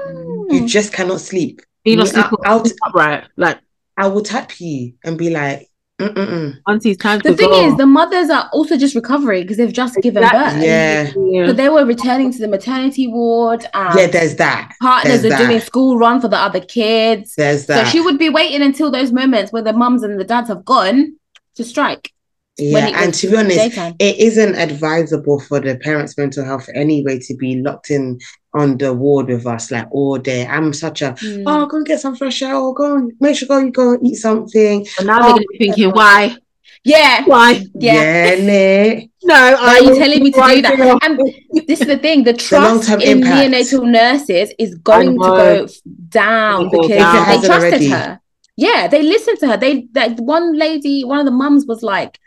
You 0.49 0.61
Mm. 0.61 0.67
just 0.67 0.91
cannot 0.91 1.21
sleep. 1.21 1.61
You 1.85 1.95
not 1.97 2.05
Me, 2.05 2.09
sleep 2.11 2.25
I- 2.43 2.49
I'll- 2.49 2.63
upright. 2.87 3.23
Like, 3.37 3.59
I 3.97 4.07
will 4.07 4.21
tap 4.23 4.59
you 4.59 4.93
and 5.03 5.17
be 5.17 5.29
like, 5.29 5.69
mm-mm-mm. 6.01 6.57
auntie, 6.67 6.91
it's 6.91 7.01
time 7.01 7.19
The 7.19 7.29
to 7.31 7.37
thing 7.37 7.49
go. 7.49 7.67
is, 7.67 7.77
the 7.77 7.85
mothers 7.85 8.29
are 8.29 8.49
also 8.51 8.75
just 8.77 8.93
recovering 8.95 9.43
because 9.43 9.55
they've 9.57 9.71
just 9.71 9.95
given 10.01 10.23
Exactly. 10.23 10.59
birth. 10.59 10.67
Yeah. 10.67 11.11
Yeah. 11.17 11.47
So 11.47 11.53
they 11.53 11.69
were 11.69 11.85
returning 11.85 12.33
to 12.33 12.39
the 12.39 12.49
maternity 12.49 13.07
ward. 13.07 13.65
And 13.73 13.97
Yeah, 13.97 14.07
there's 14.07 14.35
that. 14.35 14.73
partners 14.81 15.21
there's 15.21 15.33
are 15.39 15.47
doing 15.47 15.61
school 15.61 15.97
run 15.97 16.19
for 16.19 16.27
the 16.27 16.37
other 16.37 16.59
kids. 16.59 17.35
There's 17.37 17.67
that. 17.67 17.85
So 17.85 17.91
she 17.91 18.01
would 18.01 18.17
be 18.17 18.29
waiting 18.29 18.61
until 18.61 18.91
those 18.91 19.13
moments 19.13 19.53
where 19.53 19.61
the 19.61 19.71
mums 19.73 20.03
and 20.03 20.19
the 20.19 20.25
dads 20.25 20.49
have 20.49 20.65
gone 20.65 21.15
to 21.55 21.63
strike. 21.63 22.11
yeah, 22.57 22.91
and 23.03 23.13
to 23.13 23.29
be 23.29 23.37
honest, 23.37 23.57
daytime. 23.57 23.95
it 23.99 24.17
isn't 24.17 24.55
advisable 24.55 25.39
for 25.39 25.59
the 25.61 25.77
parents' 25.77 26.17
mental 26.17 26.43
health 26.43 26.67
anyway 26.75 27.19
to 27.19 27.35
be 27.37 27.61
locked 27.61 27.89
in 27.91 28.19
on 28.55 28.77
the 28.77 28.93
ward 28.93 29.27
with 29.27 29.45
us 29.45 29.69
like 29.71 29.87
all 29.91 30.17
day. 30.17 30.47
I'm 30.47 30.73
such 30.73 31.01
a 31.01 31.11
Mm. 31.21 31.43
oh, 31.45 31.65
go 31.67 31.77
and 31.77 31.85
get 31.85 31.99
some 31.99 32.15
fresh 32.15 32.41
air, 32.41 32.55
or 32.55 32.73
go 32.73 32.95
and 32.95 33.11
make 33.19 33.35
sure 33.37 33.47
go 33.47 33.59
you 33.59 33.71
go 33.71 33.93
and 33.93 34.07
eat 34.07 34.15
something. 34.15 34.85
And 34.97 35.07
now 35.07 35.17
Oh, 35.19 35.21
they're 35.23 35.31
gonna 35.33 35.45
be 35.51 35.57
thinking, 35.57 35.91
why? 35.91 36.35
Yeah. 36.83 37.23
Why? 37.25 37.63
Yeah. 37.75 38.35
nee. 38.49 39.09
No, 39.25 39.33
are 39.33 39.81
you 39.81 39.95
telling 39.95 40.21
me 40.23 40.29
to 40.31 40.41
do 40.49 40.61
that? 40.61 40.99
And 41.01 41.19
this 41.67 41.81
is 41.81 41.87
the 41.87 41.97
thing: 41.97 42.23
the 42.23 42.33
trust 42.33 42.63
long-term 42.89 43.01
in 43.01 43.17
impact. 43.23 43.51
neonatal 43.51 43.89
nurses 43.89 44.53
is 44.59 44.75
going 44.75 45.13
to 45.13 45.17
go 45.17 45.67
down 46.09 46.69
because 46.69 46.89
down. 46.89 47.27
they 47.29 47.47
trusted 47.47 47.49
already. 47.73 47.87
her. 47.89 48.19
Yeah, 48.55 48.87
they 48.87 49.01
listened 49.01 49.39
to 49.39 49.47
her. 49.47 49.57
They 49.57 49.87
that 49.93 50.19
one 50.19 50.53
lady, 50.55 51.03
one 51.03 51.19
of 51.19 51.25
the 51.25 51.31
mums 51.31 51.65
was 51.65 51.81
like, 51.81 52.19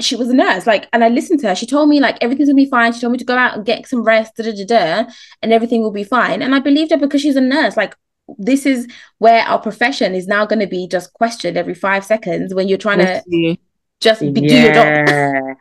she, 0.00 0.10
she 0.10 0.16
was 0.16 0.28
a 0.30 0.34
nurse, 0.34 0.66
like, 0.66 0.88
and 0.92 1.02
I 1.04 1.08
listened 1.08 1.40
to 1.40 1.48
her. 1.48 1.54
She 1.54 1.66
told 1.66 1.88
me 1.88 2.00
like 2.00 2.16
everything's 2.20 2.48
gonna 2.48 2.56
be 2.56 2.66
fine. 2.70 2.92
She 2.92 3.00
told 3.00 3.12
me 3.12 3.18
to 3.18 3.24
go 3.24 3.36
out 3.36 3.56
and 3.56 3.64
get 3.64 3.86
some 3.86 4.02
rest, 4.02 4.36
da, 4.36 4.44
da, 4.44 4.52
da, 4.52 4.64
da, 5.04 5.12
and 5.42 5.52
everything 5.52 5.82
will 5.82 5.90
be 5.92 6.04
fine. 6.04 6.42
And 6.42 6.54
I 6.54 6.58
believed 6.58 6.90
her 6.90 6.96
because 6.98 7.20
she's 7.20 7.36
a 7.36 7.40
nurse. 7.40 7.76
Like, 7.76 7.94
this 8.38 8.66
is 8.66 8.86
where 9.18 9.42
our 9.44 9.58
profession 9.58 10.14
is 10.14 10.26
now 10.26 10.46
going 10.46 10.60
to 10.60 10.66
be 10.66 10.86
just 10.86 11.12
questioned 11.14 11.56
every 11.56 11.74
five 11.74 12.04
seconds 12.04 12.54
when 12.54 12.68
you're 12.68 12.78
trying 12.78 12.98
to 12.98 13.56
just 14.00 14.20
be, 14.20 14.32
do 14.32 14.40
your 14.42 14.72
job. 14.72 15.56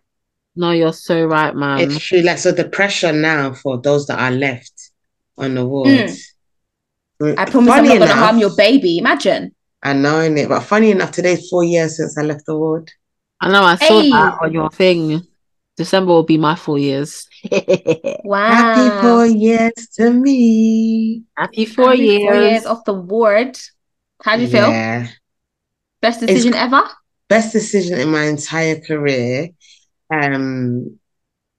No, 0.56 0.72
you're 0.72 0.94
so 0.94 1.26
right, 1.26 1.56
man. 1.56 1.80
it's 1.80 2.00
true. 2.00 2.22
Like 2.22 2.38
so, 2.38 2.52
the 2.52 2.68
pressure 2.68 3.14
now 3.14 3.54
for 3.54 3.80
those 3.80 4.08
that 4.08 4.20
are 4.20 4.32
left 4.32 4.92
on 5.38 5.56
the 5.56 5.66
wards. 5.66 6.36
Mm. 7.22 7.38
I 7.38 7.46
promise 7.46 7.70
Funny 7.70 7.70
I'm 7.70 7.84
not 7.86 7.88
going 7.88 8.00
to 8.00 8.06
enough- 8.06 8.18
harm 8.18 8.38
your 8.40 8.56
baby. 8.56 8.98
Imagine. 8.98 9.56
I 9.82 9.94
know 9.94 10.20
it, 10.20 10.50
but 10.50 10.62
funny 10.62 10.92
enough, 10.92 11.12
today's 11.12 11.48
four 11.50 11.64
years 11.64 11.96
since 11.98 12.18
I 12.18 12.24
left 12.24 12.46
the 12.46 12.58
ward. 12.58 12.92
I 13.42 13.50
know 13.50 13.64
I 13.64 13.76
saw 13.76 14.02
Hey. 14.02 14.12
that 14.12 14.38
on 14.42 14.52
your 14.52 14.70
thing. 14.70 15.26
December 15.78 16.12
will 16.12 16.24
be 16.24 16.38
my 16.38 16.56
four 16.56 16.78
years. 16.78 17.28
Wow. 18.24 18.50
Happy 18.50 18.90
four 19.02 19.26
years 19.26 19.88
to 19.96 20.12
me. 20.12 21.24
Happy 21.38 21.66
four 21.66 21.92
Happy 21.92 22.04
years. 22.04 22.22
Four 22.22 22.36
years 22.36 22.66
off 22.66 22.84
the 22.84 22.94
ward. 22.94 23.58
How 24.22 24.36
do 24.36 24.44
you 24.44 24.50
feel? 24.50 24.72
Best 26.02 26.20
decision 26.20 26.54
ever? 26.54 26.84
Best 27.30 27.54
decision 27.54 28.00
in 28.00 28.12
my 28.12 28.24
entire 28.24 28.82
career. 28.82 29.50
Um, 30.14 31.00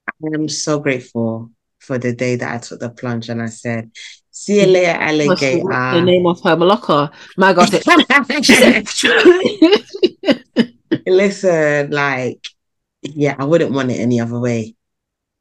I 0.07 0.35
am 0.35 0.49
so 0.49 0.81
grateful 0.81 1.51
for 1.79 1.97
the 1.99 2.13
day 2.13 2.37
that 2.37 2.55
I 2.55 2.59
took 2.59 2.81
the 2.81 2.91
plunge 2.91 3.31
and 3.31 3.41
I 3.41 3.47
said, 3.47 3.91
"See 4.31 4.61
you 4.61 4.67
later, 4.67 4.93
the, 4.93 5.03
alligator." 5.03 5.91
the 5.95 6.03
name 6.03 6.27
of 6.27 6.43
her 6.43 6.57
Malacca? 6.57 7.11
My 7.37 7.55
God. 7.55 7.71
Listen, 11.07 11.91
like, 11.91 12.47
yeah, 13.03 13.37
I 13.39 13.45
wouldn't 13.45 13.73
want 13.73 13.91
it 13.91 14.01
any 14.01 14.21
other 14.21 14.39
way. 14.39 14.77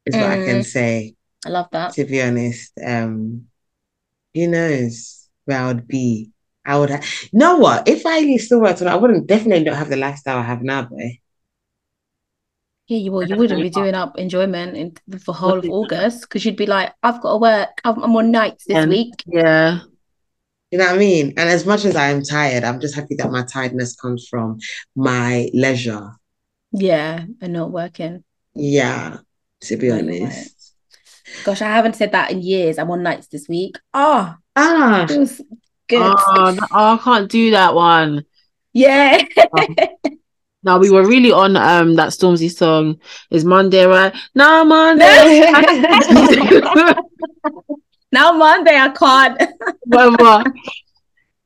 Is 0.06 0.18
what 0.18 0.30
I 0.30 0.38
can 0.38 0.62
Mm. 0.62 0.64
say. 0.64 1.14
I 1.46 1.48
love 1.50 1.68
that. 1.72 1.92
To 1.94 2.04
be 2.04 2.22
honest, 2.22 2.72
um, 2.84 3.46
who 4.34 4.48
knows 4.48 5.28
where 5.46 5.60
I 5.60 5.66
would 5.68 5.88
be? 5.88 6.32
I 6.66 6.78
would. 6.78 6.90
Ha- 6.90 7.02
you 7.32 7.38
know 7.38 7.58
what? 7.58 7.88
If 7.88 8.06
I 8.06 8.36
still 8.36 8.60
worked 8.60 8.82
on, 8.82 8.88
I 8.88 8.96
wouldn't 8.96 9.26
definitely 9.28 9.64
not 9.64 9.76
have 9.78 9.90
the 9.90 9.96
lifestyle 9.96 10.38
I 10.38 10.42
have 10.42 10.62
now, 10.62 10.82
boy. 10.84 11.20
Yeah, 12.88 12.98
you 12.98 13.12
well, 13.12 13.22
you 13.22 13.36
wouldn't 13.36 13.62
be 13.62 13.70
doing 13.70 13.94
up 13.94 14.18
enjoyment 14.18 14.76
in 14.76 15.18
for 15.20 15.32
whole 15.32 15.58
of 15.58 15.68
August 15.70 16.22
because 16.22 16.44
you'd 16.44 16.56
be 16.56 16.66
like, 16.66 16.92
I've 17.02 17.20
got 17.22 17.32
to 17.32 17.38
work. 17.38 17.80
I'm, 17.84 18.02
I'm 18.02 18.16
on 18.16 18.30
nights 18.32 18.64
this 18.64 18.84
week. 18.84 19.14
Yeah. 19.26 19.80
You 20.70 20.78
know 20.78 20.86
what 20.86 20.94
I 20.94 20.98
mean? 20.98 21.28
And 21.36 21.48
as 21.48 21.66
much 21.66 21.84
as 21.84 21.96
I 21.96 22.10
am 22.10 22.22
tired, 22.22 22.62
I'm 22.62 22.80
just 22.80 22.94
happy 22.94 23.16
that 23.16 23.30
my 23.32 23.42
tiredness 23.42 23.96
comes 23.96 24.28
from 24.28 24.58
my 24.94 25.50
leisure. 25.52 26.12
Yeah, 26.72 27.24
and 27.40 27.52
not 27.52 27.72
working. 27.72 28.22
Yeah, 28.54 29.18
to 29.62 29.76
be 29.76 29.86
you're 29.88 29.96
right. 29.96 30.04
honest. 30.04 30.74
Gosh, 31.44 31.62
I 31.62 31.68
haven't 31.68 31.96
said 31.96 32.12
that 32.12 32.30
in 32.30 32.40
years. 32.42 32.78
I'm 32.78 32.90
on 32.90 33.02
nights 33.02 33.26
this 33.26 33.48
week. 33.48 33.76
Oh, 33.94 34.34
Ah, 34.54 35.06
feels 35.08 35.40
good. 35.88 36.00
Oh, 36.02 36.54
no- 36.56 36.66
oh, 36.70 36.94
I 36.94 36.98
can't 37.02 37.30
do 37.30 37.50
that 37.52 37.74
one. 37.74 38.24
yeah. 38.72 39.22
Now 40.62 40.78
we 40.78 40.90
were 40.90 41.06
really 41.06 41.32
on 41.32 41.56
um 41.56 41.96
that 41.96 42.10
Stormzy 42.10 42.50
song. 42.50 43.00
Is 43.30 43.44
Monday 43.46 43.86
right? 43.86 44.14
No 44.34 44.64
Monday. 44.64 45.40
now 48.12 48.32
Monday 48.32 48.76
I 48.76 48.88
can't. 48.90 49.40
Mama. 49.86 50.44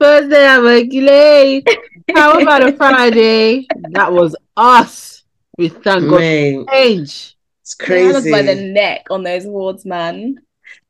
Thursday 0.00 0.46
I'm 0.46 0.62
working 0.62 1.04
late. 1.04 1.68
How 2.14 2.38
about 2.40 2.68
a 2.68 2.72
Friday? 2.72 3.66
That 3.90 4.12
was 4.12 4.36
us. 4.56 5.22
We 5.56 5.68
thank 5.68 6.10
God 6.10 6.18
mate, 6.18 6.64
for 6.64 6.72
change. 6.72 7.36
it's 7.62 7.74
crazy. 7.74 8.30
by 8.30 8.42
the 8.42 8.54
neck 8.56 9.06
on 9.10 9.22
those 9.22 9.44
awards, 9.44 9.84
man. 9.84 10.36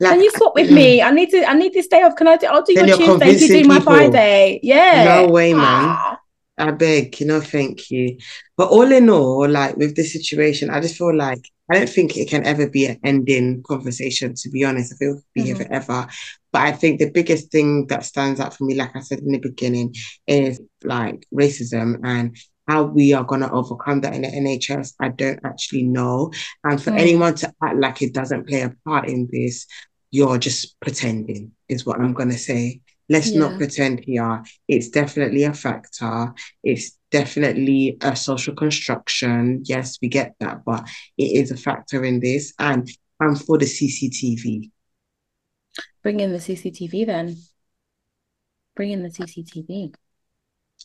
Like, 0.00 0.12
Can 0.12 0.22
you 0.22 0.30
swap 0.32 0.54
with 0.54 0.70
me? 0.70 1.02
I 1.02 1.10
need 1.10 1.30
to. 1.30 1.44
I 1.48 1.54
need 1.54 1.72
this 1.74 1.86
day 1.86 2.02
off. 2.02 2.16
Can 2.16 2.26
I 2.28 2.36
do? 2.36 2.46
I'll 2.46 2.62
do 2.62 2.72
your 2.72 2.86
you're 2.86 2.96
Tuesday. 2.96 3.32
You 3.32 3.62
do 3.62 3.68
my 3.68 3.78
people. 3.78 3.92
Friday. 3.92 4.60
Yeah. 4.62 5.22
No 5.22 5.28
way, 5.28 5.52
man. 5.52 5.62
Ah. 5.62 6.18
I 6.56 6.70
beg, 6.70 7.20
you 7.20 7.26
know, 7.26 7.40
thank 7.40 7.90
you. 7.90 8.16
But 8.56 8.68
all 8.68 8.90
in 8.92 9.10
all, 9.10 9.48
like 9.48 9.76
with 9.76 9.96
this 9.96 10.12
situation, 10.12 10.70
I 10.70 10.80
just 10.80 10.96
feel 10.96 11.14
like 11.16 11.50
I 11.70 11.74
don't 11.78 11.88
think 11.88 12.16
it 12.16 12.28
can 12.28 12.44
ever 12.46 12.68
be 12.68 12.86
an 12.86 13.00
ending 13.02 13.62
conversation, 13.66 14.34
to 14.36 14.50
be 14.50 14.64
honest. 14.64 14.92
I 14.92 14.96
feel 14.96 15.12
it 15.12 15.16
could 15.16 15.24
be 15.34 15.42
here 15.42 15.54
Mhm. 15.56 15.66
forever. 15.66 16.06
But 16.52 16.62
I 16.62 16.72
think 16.72 16.98
the 17.00 17.10
biggest 17.10 17.50
thing 17.50 17.86
that 17.88 18.04
stands 18.04 18.38
out 18.38 18.54
for 18.56 18.64
me, 18.64 18.74
like 18.74 18.94
I 18.94 19.00
said 19.00 19.20
in 19.20 19.32
the 19.32 19.38
beginning, 19.38 19.94
is 20.28 20.60
like 20.84 21.26
racism 21.34 21.98
and 22.04 22.36
how 22.68 22.84
we 22.84 23.12
are 23.12 23.24
going 23.24 23.40
to 23.40 23.50
overcome 23.50 24.02
that 24.02 24.14
in 24.14 24.22
the 24.22 24.28
NHS. 24.28 24.94
I 25.00 25.08
don't 25.08 25.40
actually 25.44 25.82
know. 25.82 26.30
And 26.62 26.80
for 26.80 26.92
Mm. 26.92 26.98
anyone 26.98 27.34
to 27.36 27.52
act 27.62 27.76
like 27.78 28.00
it 28.02 28.14
doesn't 28.14 28.46
play 28.46 28.60
a 28.62 28.74
part 28.86 29.08
in 29.08 29.28
this, 29.32 29.66
you're 30.12 30.38
just 30.38 30.78
pretending, 30.80 31.50
is 31.68 31.84
what 31.84 31.98
I'm 31.98 32.12
going 32.14 32.30
to 32.30 32.38
say. 32.38 32.80
Let's 33.08 33.30
Yeah. 33.30 33.40
not 33.40 33.58
pretend 33.58 34.00
here. 34.04 34.42
It's 34.66 34.88
definitely 34.88 35.44
a 35.44 35.52
factor. 35.52 36.32
It's 36.62 36.98
definitely 37.10 37.98
a 38.00 38.16
social 38.16 38.54
construction. 38.54 39.62
Yes, 39.64 39.98
we 40.00 40.08
get 40.08 40.34
that, 40.40 40.64
but 40.64 40.88
it 41.18 41.32
is 41.42 41.50
a 41.50 41.56
factor 41.56 42.04
in 42.04 42.20
this. 42.20 42.54
And 42.58 42.88
I'm 43.20 43.36
for 43.36 43.58
the 43.58 43.66
CCTV. 43.66 44.70
Bring 46.02 46.20
in 46.20 46.32
the 46.32 46.38
CCTV 46.40 47.04
then. 47.06 47.36
Bring 48.76 48.90
in 48.92 49.02
the 49.02 49.10
CCTV. 49.10 49.94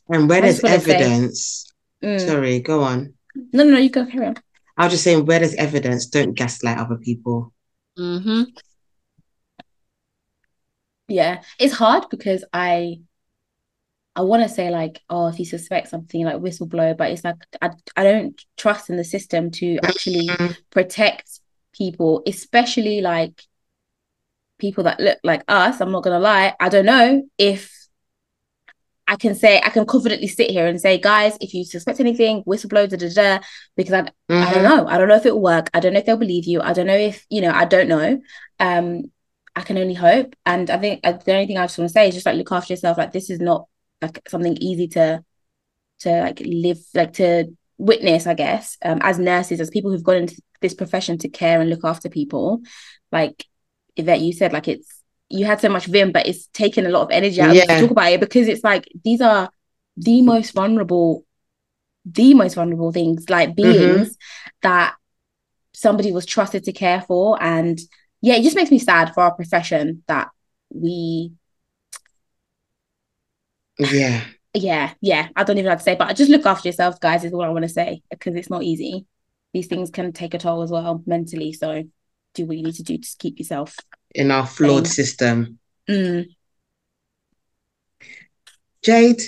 And 0.09 0.29
where 0.29 0.39
I 0.39 0.41
there's 0.41 0.55
just 0.61 0.63
wanna 0.63 0.79
say- 0.79 0.95
evidence, 0.95 1.71
Mm. 2.03 2.19
sorry, 2.25 2.59
go 2.59 2.83
on. 2.83 3.13
No, 3.53 3.63
no, 3.63 3.71
no. 3.71 3.77
You 3.77 3.89
go 3.89 4.05
carry 4.05 4.27
on. 4.27 4.35
I 4.77 4.85
was 4.85 4.93
just 4.93 5.03
saying, 5.03 5.25
where 5.25 5.39
there's 5.39 5.55
evidence, 5.55 6.05
don't 6.07 6.33
gaslight 6.33 6.77
other 6.77 6.95
people. 6.97 7.53
Mm-hmm. 7.97 8.43
Yeah, 11.09 11.41
it's 11.59 11.73
hard 11.73 12.05
because 12.09 12.45
I 12.53 13.01
I 14.15 14.21
want 14.21 14.43
to 14.43 14.49
say 14.49 14.69
like, 14.69 15.01
oh, 15.09 15.27
if 15.27 15.39
you 15.39 15.45
suspect 15.45 15.87
something, 15.89 16.25
like 16.25 16.37
whistleblower, 16.37 16.97
but 16.97 17.11
it's 17.11 17.23
like 17.23 17.37
I 17.61 17.71
I 17.95 18.03
don't 18.03 18.41
trust 18.57 18.89
in 18.89 18.97
the 18.97 19.03
system 19.03 19.51
to 19.51 19.79
actually 19.83 20.29
protect 20.71 21.39
people, 21.73 22.23
especially 22.27 23.01
like 23.01 23.41
people 24.57 24.83
that 24.83 24.99
look 24.99 25.19
like 25.23 25.43
us. 25.47 25.79
I'm 25.81 25.91
not 25.91 26.03
gonna 26.03 26.19
lie, 26.19 26.55
I 26.59 26.69
don't 26.69 26.85
know 26.85 27.23
if 27.37 27.73
I 29.07 29.15
can 29.15 29.33
say 29.33 29.59
I 29.63 29.69
can 29.69 29.87
confidently 29.87 30.27
sit 30.27 30.51
here 30.51 30.67
and 30.67 30.79
say, 30.79 30.99
guys, 30.99 31.35
if 31.41 31.53
you 31.55 31.65
suspect 31.65 31.99
anything, 31.99 32.43
whistleblow, 32.43 32.87
da 32.89 32.97
da 32.97 33.09
da, 33.09 33.45
because 33.75 33.93
I 33.93 33.99
I 34.29 34.53
don't 34.53 34.63
mhm. 34.63 34.69
know. 34.69 34.87
I 34.87 34.97
don't 34.99 35.07
know 35.07 35.15
if 35.15 35.25
it 35.25 35.33
will 35.33 35.41
work. 35.41 35.71
I 35.73 35.79
don't 35.79 35.93
know 35.93 35.99
if 35.99 36.05
they'll 36.05 36.17
believe 36.17 36.45
you. 36.45 36.61
I 36.61 36.73
don't 36.73 36.85
know 36.85 36.95
if, 36.95 37.25
you 37.29 37.41
know, 37.41 37.51
I 37.51 37.65
don't 37.65 37.87
know. 37.87 38.21
Um, 38.59 39.11
I 39.55 39.61
can 39.61 39.77
only 39.77 39.93
hope. 39.93 40.35
And 40.45 40.69
I 40.69 40.77
think 40.77 41.01
uh, 41.03 41.13
the 41.13 41.33
only 41.33 41.47
thing 41.47 41.57
I 41.57 41.65
just 41.65 41.77
want 41.77 41.89
to 41.89 41.93
say 41.93 42.07
is 42.07 42.15
just 42.15 42.25
like 42.25 42.35
look 42.35 42.51
after 42.51 42.73
yourself. 42.73 42.97
Like 42.97 43.11
this 43.11 43.29
is 43.29 43.39
not 43.39 43.67
like 44.01 44.21
something 44.27 44.57
easy 44.57 44.87
to 44.89 45.23
to 45.99 46.21
like 46.21 46.39
live, 46.39 46.79
like 46.93 47.13
to 47.13 47.45
witness, 47.77 48.27
I 48.27 48.33
guess, 48.33 48.77
um, 48.83 48.99
as 49.01 49.19
nurses, 49.19 49.59
as 49.59 49.69
people 49.69 49.91
who've 49.91 50.03
gone 50.03 50.17
into 50.17 50.41
this 50.61 50.73
profession 50.73 51.17
to 51.19 51.29
care 51.29 51.59
and 51.59 51.69
look 51.69 51.83
after 51.83 52.09
people. 52.09 52.61
Like 53.11 53.45
that 53.97 54.21
you 54.21 54.33
said, 54.33 54.53
like 54.53 54.67
it's 54.67 55.01
you 55.29 55.45
had 55.45 55.61
so 55.61 55.69
much 55.69 55.85
vim, 55.85 56.11
but 56.11 56.27
it's 56.27 56.47
taken 56.47 56.85
a 56.85 56.89
lot 56.89 57.03
of 57.03 57.11
energy 57.11 57.39
out 57.41 57.55
you 57.55 57.61
to 57.61 57.67
talk 57.81 57.91
about 57.91 58.11
it 58.11 58.19
because 58.19 58.47
it's 58.47 58.63
like 58.63 58.87
these 59.03 59.21
are 59.21 59.49
the 59.97 60.21
most 60.21 60.51
vulnerable, 60.51 61.25
the 62.05 62.33
most 62.33 62.55
vulnerable 62.55 62.91
things, 62.91 63.29
like 63.29 63.55
beings 63.55 64.17
that 64.63 64.95
somebody 65.73 66.11
was 66.11 66.25
trusted 66.25 66.63
to 66.63 66.71
care 66.71 67.01
for. 67.01 67.41
And 67.41 67.79
yeah, 68.21 68.35
it 68.35 68.43
just 68.43 68.55
makes 68.55 68.71
me 68.71 68.79
sad 68.79 69.13
for 69.13 69.21
our 69.23 69.33
profession 69.33 70.03
that 70.07 70.29
we 70.73 71.31
Yeah. 73.79 74.25
yeah, 74.53 74.93
yeah, 75.01 75.29
I 75.35 75.43
don't 75.43 75.57
even 75.57 75.65
know 75.65 75.71
how 75.71 75.77
to 75.77 75.83
say, 75.83 75.95
but 75.95 76.15
just 76.15 76.31
look 76.31 76.45
after 76.45 76.67
yourselves, 76.67 76.99
guys, 76.99 77.23
is 77.23 77.33
all 77.33 77.43
I 77.43 77.49
want 77.49 77.63
to 77.63 77.69
say 77.69 78.01
because 78.09 78.35
it's 78.35 78.49
not 78.49 78.63
easy. 78.63 79.05
These 79.53 79.67
things 79.67 79.89
can 79.89 80.11
take 80.11 80.33
a 80.33 80.37
toll 80.37 80.61
as 80.61 80.71
well 80.71 81.01
mentally. 81.05 81.53
So 81.53 81.83
do 82.33 82.45
what 82.45 82.57
you 82.57 82.63
need 82.63 82.75
to 82.75 82.83
do 82.83 82.97
to 82.97 83.15
keep 83.17 83.39
yourself. 83.39 83.75
In 84.13 84.31
our 84.31 84.45
flawed 84.45 84.85
Same. 84.87 84.93
system. 84.93 85.59
Mm. 85.89 86.25
Jade, 88.83 89.21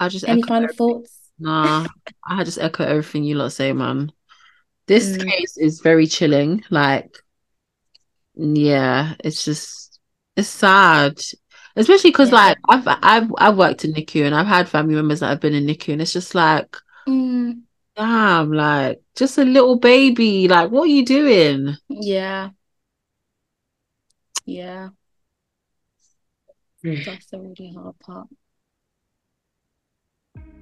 I 0.00 0.08
just 0.08 0.28
Any 0.28 0.42
echo 0.42 0.48
final 0.48 0.64
everything. 0.64 1.02
thoughts? 1.02 1.18
Nah, 1.38 1.86
I 2.24 2.44
just 2.44 2.58
echo 2.58 2.84
everything 2.84 3.24
you 3.24 3.34
lot 3.36 3.52
say, 3.52 3.72
man. 3.72 4.12
This 4.86 5.16
Mm. 5.16 5.26
case 5.28 5.56
is 5.56 5.80
very 5.80 6.06
chilling. 6.06 6.62
Like, 6.70 7.16
yeah, 8.36 9.14
it's 9.20 9.44
just 9.44 10.00
it's 10.36 10.48
sad, 10.48 11.18
especially 11.76 12.10
because 12.10 12.30
Yeah. 12.30 12.36
like 12.36 12.58
I've 12.68 12.88
I've 13.02 13.32
I've 13.38 13.56
worked 13.56 13.84
in 13.84 13.92
NICU 13.94 14.26
and 14.26 14.34
I've 14.34 14.46
had 14.46 14.68
family 14.68 14.94
members 14.94 15.20
that 15.20 15.28
have 15.28 15.40
been 15.40 15.54
in 15.54 15.66
NICU, 15.66 15.92
and 15.94 16.02
it's 16.02 16.12
just 16.12 16.34
like, 16.34 16.76
Mm. 17.08 17.62
damn, 17.96 18.52
like 18.52 19.00
just 19.14 19.38
a 19.38 19.44
little 19.44 19.78
baby. 19.78 20.48
Like, 20.48 20.70
what 20.70 20.84
are 20.84 20.86
you 20.92 21.04
doing? 21.04 21.76
Yeah. 21.88 22.50
Yeah, 24.46 24.90
Mm. 26.84 27.02
that's 27.04 27.26
the 27.30 27.38
really 27.40 27.72
hard 27.74 27.98
part. 28.00 28.28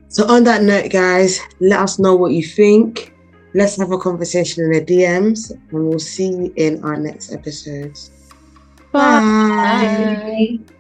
So 0.09 0.27
on 0.29 0.45
that 0.45 0.63
note, 0.63 0.93
guys, 0.93 1.41
let 1.59 1.81
us 1.81 1.99
know 1.99 2.15
what 2.15 2.33
you 2.33 2.45
think. 2.45 3.12
Let's 3.55 3.77
have 3.77 3.93
a 3.93 3.99
conversation 3.99 4.65
in 4.65 4.73
the 4.73 4.81
DMs, 4.81 5.51
and 5.51 5.89
we'll 5.89 5.99
see 5.99 6.29
you 6.29 6.53
in 6.57 6.83
our 6.85 6.97
next 6.97 7.33
episodes. 7.33 8.11
Bye. 8.93 9.21
Bye. 9.21 10.59
Bye. 10.59 10.75